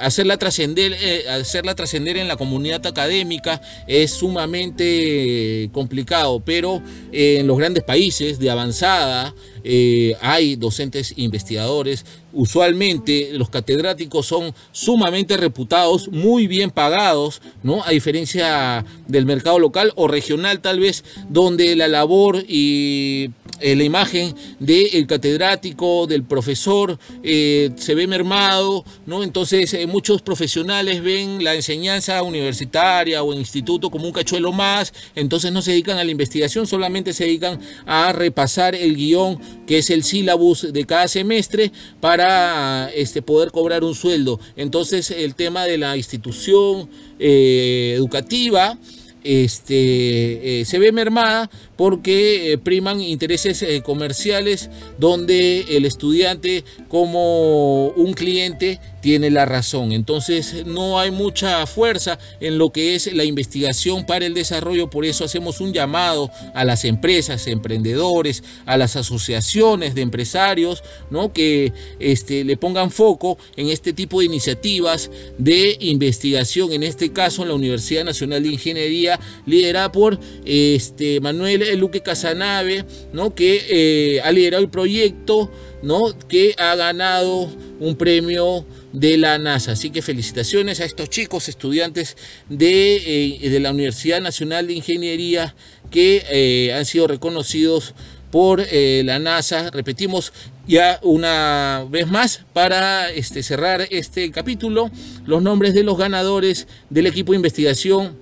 hacerla 0.00 0.36
trascender 0.36 0.94
hacerla 1.30 1.74
trascender 1.74 2.18
en 2.18 2.28
la 2.28 2.36
comunidad 2.36 2.86
académica 2.86 3.60
es 3.86 4.12
sumamente 4.12 5.68
complicado, 5.72 6.40
pero 6.44 6.82
en 7.12 7.46
los 7.46 7.58
grandes 7.58 7.84
países 7.84 8.38
de 8.38 8.50
avanzada 8.50 9.34
eh, 9.64 10.14
hay 10.20 10.56
docentes 10.56 11.14
investigadores. 11.16 12.04
Usualmente 12.32 13.30
los 13.32 13.50
catedráticos 13.50 14.26
son 14.26 14.54
sumamente 14.72 15.36
reputados, 15.36 16.08
muy 16.08 16.46
bien 16.46 16.70
pagados, 16.70 17.42
¿no? 17.62 17.82
A 17.84 17.90
diferencia 17.90 18.84
del 19.08 19.26
mercado 19.26 19.58
local 19.58 19.92
o 19.96 20.06
regional 20.06 20.60
tal 20.60 20.78
vez, 20.78 21.04
donde 21.28 21.74
la 21.74 21.88
labor 21.88 22.44
y 22.46 23.30
eh, 23.60 23.76
la 23.76 23.84
imagen 23.84 24.34
del 24.58 25.06
catedrático, 25.06 26.06
del 26.06 26.24
profesor, 26.24 26.98
eh, 27.22 27.70
se 27.76 27.94
ve 27.94 28.06
mermado, 28.06 28.84
¿no? 29.06 29.22
Entonces 29.22 29.76
muchos 29.86 30.22
profesionales 30.22 31.02
ven 31.02 31.42
la 31.44 31.54
enseñanza 31.54 32.22
universitaria 32.22 33.22
o 33.22 33.32
instituto 33.32 33.90
como 33.90 34.06
un 34.06 34.12
cachuelo 34.12 34.52
más, 34.52 34.92
entonces 35.14 35.52
no 35.52 35.62
se 35.62 35.72
dedican 35.72 35.98
a 35.98 36.04
la 36.04 36.10
investigación, 36.10 36.66
solamente 36.66 37.12
se 37.12 37.24
dedican 37.24 37.60
a 37.86 38.12
repasar 38.12 38.74
el 38.74 38.96
guion 38.96 39.38
que 39.66 39.78
es 39.78 39.90
el 39.90 40.02
sílabus 40.02 40.72
de 40.72 40.84
cada 40.84 41.06
semestre, 41.08 41.72
para 42.00 42.90
este, 42.94 43.22
poder 43.22 43.50
cobrar 43.50 43.84
un 43.84 43.94
sueldo. 43.94 44.40
Entonces 44.56 45.10
el 45.10 45.34
tema 45.34 45.64
de 45.64 45.78
la 45.78 45.96
institución 45.96 46.88
eh, 47.18 47.94
educativa 47.96 48.78
este, 49.22 50.60
eh, 50.60 50.64
se 50.64 50.78
ve 50.78 50.92
mermada 50.92 51.50
porque 51.80 52.52
eh, 52.52 52.58
priman 52.58 53.00
intereses 53.00 53.64
comerciales 53.82 54.68
donde 54.98 55.64
el 55.70 55.86
estudiante 55.86 56.62
como 56.88 57.86
un 57.86 58.12
cliente 58.12 58.78
tiene 59.00 59.30
la 59.30 59.46
razón. 59.46 59.92
Entonces 59.92 60.66
no 60.66 61.00
hay 61.00 61.10
mucha 61.10 61.66
fuerza 61.66 62.18
en 62.40 62.58
lo 62.58 62.70
que 62.70 62.94
es 62.94 63.10
la 63.14 63.24
investigación 63.24 64.04
para 64.04 64.26
el 64.26 64.34
desarrollo, 64.34 64.90
por 64.90 65.06
eso 65.06 65.24
hacemos 65.24 65.62
un 65.62 65.72
llamado 65.72 66.30
a 66.54 66.66
las 66.66 66.84
empresas, 66.84 67.46
emprendedores, 67.46 68.44
a 68.66 68.76
las 68.76 68.96
asociaciones 68.96 69.94
de 69.94 70.02
empresarios, 70.02 70.82
¿no? 71.08 71.32
que 71.32 71.72
este, 71.98 72.44
le 72.44 72.58
pongan 72.58 72.90
foco 72.90 73.38
en 73.56 73.70
este 73.70 73.94
tipo 73.94 74.20
de 74.20 74.26
iniciativas 74.26 75.10
de 75.38 75.78
investigación, 75.80 76.72
en 76.72 76.82
este 76.82 77.10
caso 77.10 77.40
en 77.40 77.48
la 77.48 77.54
Universidad 77.54 78.04
Nacional 78.04 78.42
de 78.42 78.50
Ingeniería, 78.50 79.18
liderada 79.46 79.90
por 79.90 80.20
este, 80.44 81.20
Manuel 81.20 81.69
Luque 81.76 82.00
Casanave, 82.00 82.84
¿no? 83.12 83.34
que 83.34 83.64
eh, 83.68 84.20
ha 84.22 84.32
liderado 84.32 84.62
el 84.62 84.70
proyecto, 84.70 85.50
¿no? 85.82 86.16
que 86.28 86.54
ha 86.58 86.74
ganado 86.76 87.50
un 87.80 87.96
premio 87.96 88.66
de 88.92 89.16
la 89.16 89.38
NASA. 89.38 89.72
Así 89.72 89.90
que 89.90 90.02
felicitaciones 90.02 90.80
a 90.80 90.84
estos 90.84 91.10
chicos 91.10 91.48
estudiantes 91.48 92.16
de, 92.48 93.36
eh, 93.44 93.48
de 93.48 93.60
la 93.60 93.70
Universidad 93.70 94.20
Nacional 94.20 94.66
de 94.66 94.74
Ingeniería 94.74 95.54
que 95.90 96.24
eh, 96.30 96.72
han 96.72 96.84
sido 96.84 97.06
reconocidos 97.06 97.94
por 98.30 98.60
eh, 98.60 99.02
la 99.04 99.18
NASA. 99.18 99.70
Repetimos 99.70 100.32
ya 100.66 101.00
una 101.02 101.84
vez 101.90 102.06
más 102.06 102.44
para 102.52 103.10
este, 103.10 103.42
cerrar 103.42 103.86
este 103.90 104.30
capítulo 104.30 104.90
los 105.26 105.42
nombres 105.42 105.74
de 105.74 105.82
los 105.82 105.98
ganadores 105.98 106.68
del 106.90 107.06
equipo 107.06 107.32
de 107.32 107.36
investigación 107.36 108.16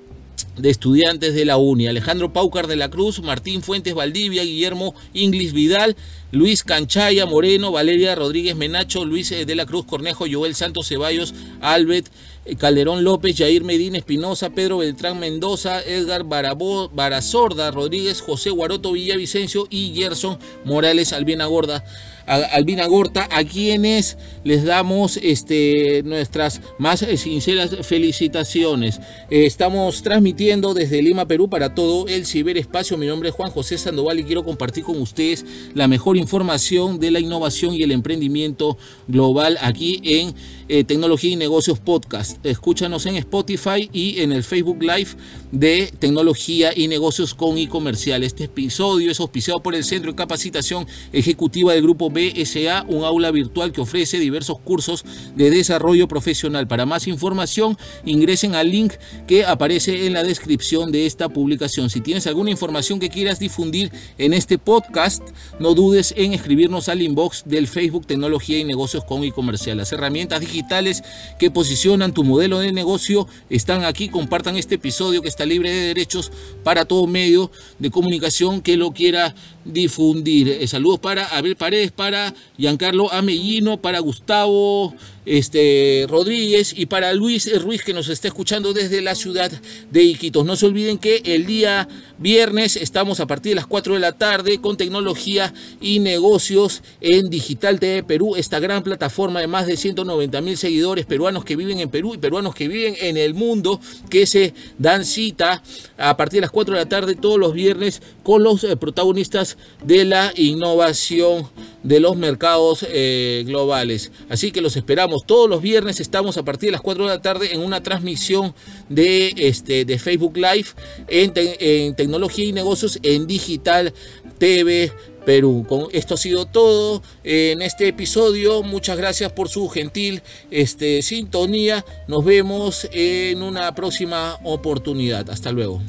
de 0.57 0.71
estudiantes 0.71 1.35
de 1.35 1.45
la 1.45 1.57
UNI. 1.57 1.87
Alejandro 1.87 2.33
Paucar 2.33 2.67
de 2.67 2.77
la 2.77 2.91
Cruz, 2.91 3.21
Martín 3.23 3.63
Fuentes 3.63 3.95
Valdivia, 3.95 4.45
Guillermo 4.45 4.95
Inglis 5.13 5.53
Vidal, 5.53 5.97
Luis 6.31 6.65
Canchaya 6.65 7.27
Moreno, 7.27 7.73
Valeria 7.73 8.15
Rodríguez 8.15 8.57
Menacho, 8.57 9.05
Luis 9.05 9.33
eh, 9.33 9.47
de 9.47 9.55
la 9.55 9.67
Cruz 9.67 9.85
Cornejo, 9.87 10.27
Joel 10.31 10.55
Santos 10.55 10.89
Ceballos, 10.89 11.35
Albert 11.61 12.09
Calderón 12.57 13.05
López, 13.05 13.37
Jair 13.37 13.65
Medina 13.65 13.99
Espinosa, 13.99 14.51
Pedro 14.51 14.79
Beltrán 14.79 15.19
Mendoza, 15.19 15.83
Edgar 15.83 16.25
Barabó, 16.25 16.89
Barazorda 16.89 17.71
Rodríguez, 17.71 18.21
José 18.21 18.51
Guaroto 18.51 18.93
Villavicencio 18.93 19.67
y 19.71 19.93
Gerson 19.95 20.39
Morales 20.65 21.13
Albina 21.13 21.47
Gorda. 21.47 21.85
Albina 22.29 22.87
Gorta, 22.87 23.27
a 23.31 23.43
quienes 23.43 24.19
les 24.45 24.65
damos 24.65 25.17
este, 25.17 26.03
nuestras 26.05 26.61
más 26.79 27.01
sinceras 27.17 27.87
felicitaciones. 27.87 29.01
estamos 29.31 30.03
transmitiendo 30.03 30.75
desde 30.75 31.01
Lima, 31.01 31.27
Perú, 31.27 31.49
para 31.49 31.75
todo 31.75 32.07
el 32.07 32.27
ciberespacio. 32.27 32.99
Mi 32.99 33.07
nombre 33.07 33.31
es 33.31 33.35
Juan 33.35 33.51
José 33.51 33.79
Sandoval 33.79 34.19
y 34.19 34.25
quiero 34.25 34.45
compartir 34.45 34.85
con 34.85 35.01
ustedes 35.01 35.45
la 35.75 35.89
mejor 35.89 36.19
información 36.19 37.01
de 37.01 37.11
la 37.11 37.21
innovación 37.21 37.75
y 37.75 37.83
el 37.83 37.93
emprendimiento 37.93 38.77
global 39.07 39.57
aquí 39.63 40.01
en 40.05 40.35
eh, 40.69 40.85
Tecnología 40.85 41.31
y 41.31 41.37
Negocios 41.37 41.79
Podcast. 41.79 42.45
Escúchanos 42.45 43.07
en 43.07 43.17
Spotify 43.17 43.89
y 43.93 44.21
en 44.21 44.33
el 44.33 44.45
Facebook 44.45 44.83
Live 44.83 45.11
de 45.53 45.93
Tecnología 45.99 46.73
y 46.75 46.89
Negocios 46.89 47.35
con 47.35 47.59
y 47.59 47.67
Comercial. 47.67 48.23
Este 48.23 48.45
episodio 48.45 49.11
es 49.11 49.21
auspiciado 49.21 49.63
por 49.63 49.75
el 49.75 49.85
Centro 49.85 50.13
de 50.13 50.17
Capacitación 50.17 50.87
Ejecutiva 51.13 51.73
del 51.73 51.83
Grupo 51.83 52.11
BSA, 52.11 52.85
un 52.89 53.05
aula 53.05 53.31
virtual 53.31 53.73
que 53.73 53.81
ofrece 53.81 54.19
diversos 54.19 54.59
cursos 54.59 55.05
de 55.37 55.51
desarrollo 55.51 56.09
profesional. 56.09 56.69
Para 56.69 56.87
más 56.87 57.07
información, 57.07 57.79
ingresen 58.05 58.55
al 58.55 58.71
link 58.71 58.95
que 59.27 59.45
aparece 59.45 60.07
en 60.07 60.13
la 60.13 60.23
descripción 60.23 60.93
de 60.93 61.07
esta 61.07 61.29
publicación. 61.29 61.91
Si 61.91 62.01
tienes 62.01 62.27
alguna 62.27 62.51
información 62.51 63.01
que 63.01 63.09
quieras 63.09 63.39
difundir 63.39 63.91
en 64.19 64.33
este 64.33 64.59
podcast, 64.59 65.23
no 65.59 65.75
dudes 65.75 66.13
en 66.17 66.35
escribirnos 66.35 66.89
al 66.89 67.03
inbox 67.03 67.45
del 67.47 67.69
Facebook 67.69 68.07
Tecnología 68.07 68.59
y 68.59 68.65
Negocios 68.65 69.05
con 69.05 69.25
y 69.25 69.31
Comercial. 69.31 69.79
Las 69.79 69.93
herramientas 69.93 70.41
digitales 70.41 71.03
que 71.39 71.51
posicionan 71.51 72.13
tu 72.13 72.25
modelo 72.25 72.59
de 72.59 72.73
negocio 72.73 73.27
están 73.49 73.85
aquí. 73.85 74.09
Compartan 74.09 74.57
este 74.57 74.75
episodio 74.75 75.23
que 75.23 75.29
está 75.29 75.38
libre 75.47 75.71
de 75.71 75.87
derechos 75.89 76.31
para 76.65 76.85
todo 76.85 77.07
medio 77.07 77.51
de 77.79 77.91
comunicación 77.91 78.61
que 78.61 78.77
lo 78.77 78.93
quiera 78.93 79.35
difundir. 79.65 80.49
Eh, 80.49 80.67
saludos 80.67 81.01
para 81.01 81.27
Abel 81.27 81.57
Paredes, 81.57 81.93
para 81.93 82.35
Giancarlo 82.57 83.13
Amellino, 83.13 83.81
para 83.81 84.01
Gustavo 84.01 84.95
este, 85.29 86.07
Rodríguez 86.09 86.75
y 86.77 86.87
para 86.87 87.13
Luis 87.13 87.51
Ruiz 87.63 87.83
que 87.83 87.93
nos 87.93 88.09
está 88.09 88.29
escuchando 88.29 88.73
desde 88.73 89.03
la 89.03 89.15
ciudad 89.15 89.53
de 89.91 90.03
Iquitos. 90.03 90.45
No 90.45 90.57
se 90.57 90.67
olviden 90.67 90.99
que 90.99 91.23
el 91.25 91.47
día 91.47 91.89
viernes 92.19 92.77
estamos 92.77 93.21
a 93.21 93.27
partir 93.27 93.51
de 93.51 93.57
las 93.57 93.67
4 93.67 93.95
de 93.95 94.01
la 94.01 94.13
tarde 94.13 94.61
con 94.61 94.77
tecnología 94.77 95.53
y 95.81 96.01
negocios 96.01 96.83
en 97.01 97.31
Digital 97.31 97.79
TV 97.79 98.03
Perú, 98.03 98.37
esta 98.37 98.59
gran 98.59 98.83
plataforma 98.83 99.41
de 99.41 99.47
más 99.47 99.67
de 99.67 99.77
190 99.77 100.41
mil 100.41 100.57
seguidores 100.57 101.07
peruanos 101.07 101.45
que 101.45 101.57
viven 101.57 101.81
en 101.81 101.91
Perú 101.91 102.15
y 102.15 102.19
peruanos 102.19 102.55
que 102.55 102.69
viven 102.69 102.97
en 103.01 103.17
el 103.17 103.35
mundo 103.35 103.81
que 104.09 104.27
se 104.27 104.55
dan 104.79 105.05
cita 105.05 105.63
a 105.97 106.17
partir 106.17 106.39
de 106.39 106.43
las 106.43 106.51
4 106.51 106.75
de 106.75 106.81
la 106.81 106.89
tarde 106.89 107.15
todos 107.15 107.39
los 107.39 107.53
viernes 107.53 108.03
con 108.23 108.43
los 108.43 108.65
eh, 108.65 108.77
protagonistas 108.77 109.59
de 109.85 110.05
la 110.05 110.33
innovación 110.37 111.49
de 111.83 112.01
los 112.01 112.17
mercados 112.17 112.87
eh, 112.89 113.45
globales. 113.47 114.11
Así 114.29 114.51
que 114.51 114.61
los 114.61 114.77
esperamos 114.77 115.18
todos 115.27 115.49
los 115.49 115.63
viernes, 115.63 116.01
estamos 116.01 116.37
a 116.37 116.43
partir 116.43 116.69
de 116.69 116.73
las 116.73 116.81
4 116.81 117.05
de 117.05 117.11
la 117.11 117.23
tarde 117.23 117.55
en 117.55 117.61
una 117.61 117.83
transmisión 117.83 118.55
de, 118.89 119.35
este, 119.37 119.85
de 119.85 119.99
Facebook 119.99 120.37
Live 120.37 120.69
en, 121.09 121.33
en 121.35 121.95
tecnología 121.95 122.45
y 122.45 122.53
negocios 122.53 122.99
en 123.03 123.27
digital 123.27 123.93
TV. 124.39 124.93
Perú. 125.29 125.67
Con 125.69 125.89
esto 125.93 126.15
ha 126.15 126.17
sido 126.17 126.47
todo 126.47 127.03
en 127.23 127.61
este 127.61 127.87
episodio. 127.87 128.63
Muchas 128.63 128.97
gracias 128.97 129.31
por 129.31 129.51
su 129.51 129.69
gentil 129.69 130.23
este, 130.51 131.03
sintonía. 131.03 131.85
Nos 132.07 132.25
vemos 132.25 132.89
en 132.93 133.43
una 133.43 133.75
próxima 133.75 134.39
oportunidad. 134.43 135.29
Hasta 135.29 135.53
luego. 135.53 135.83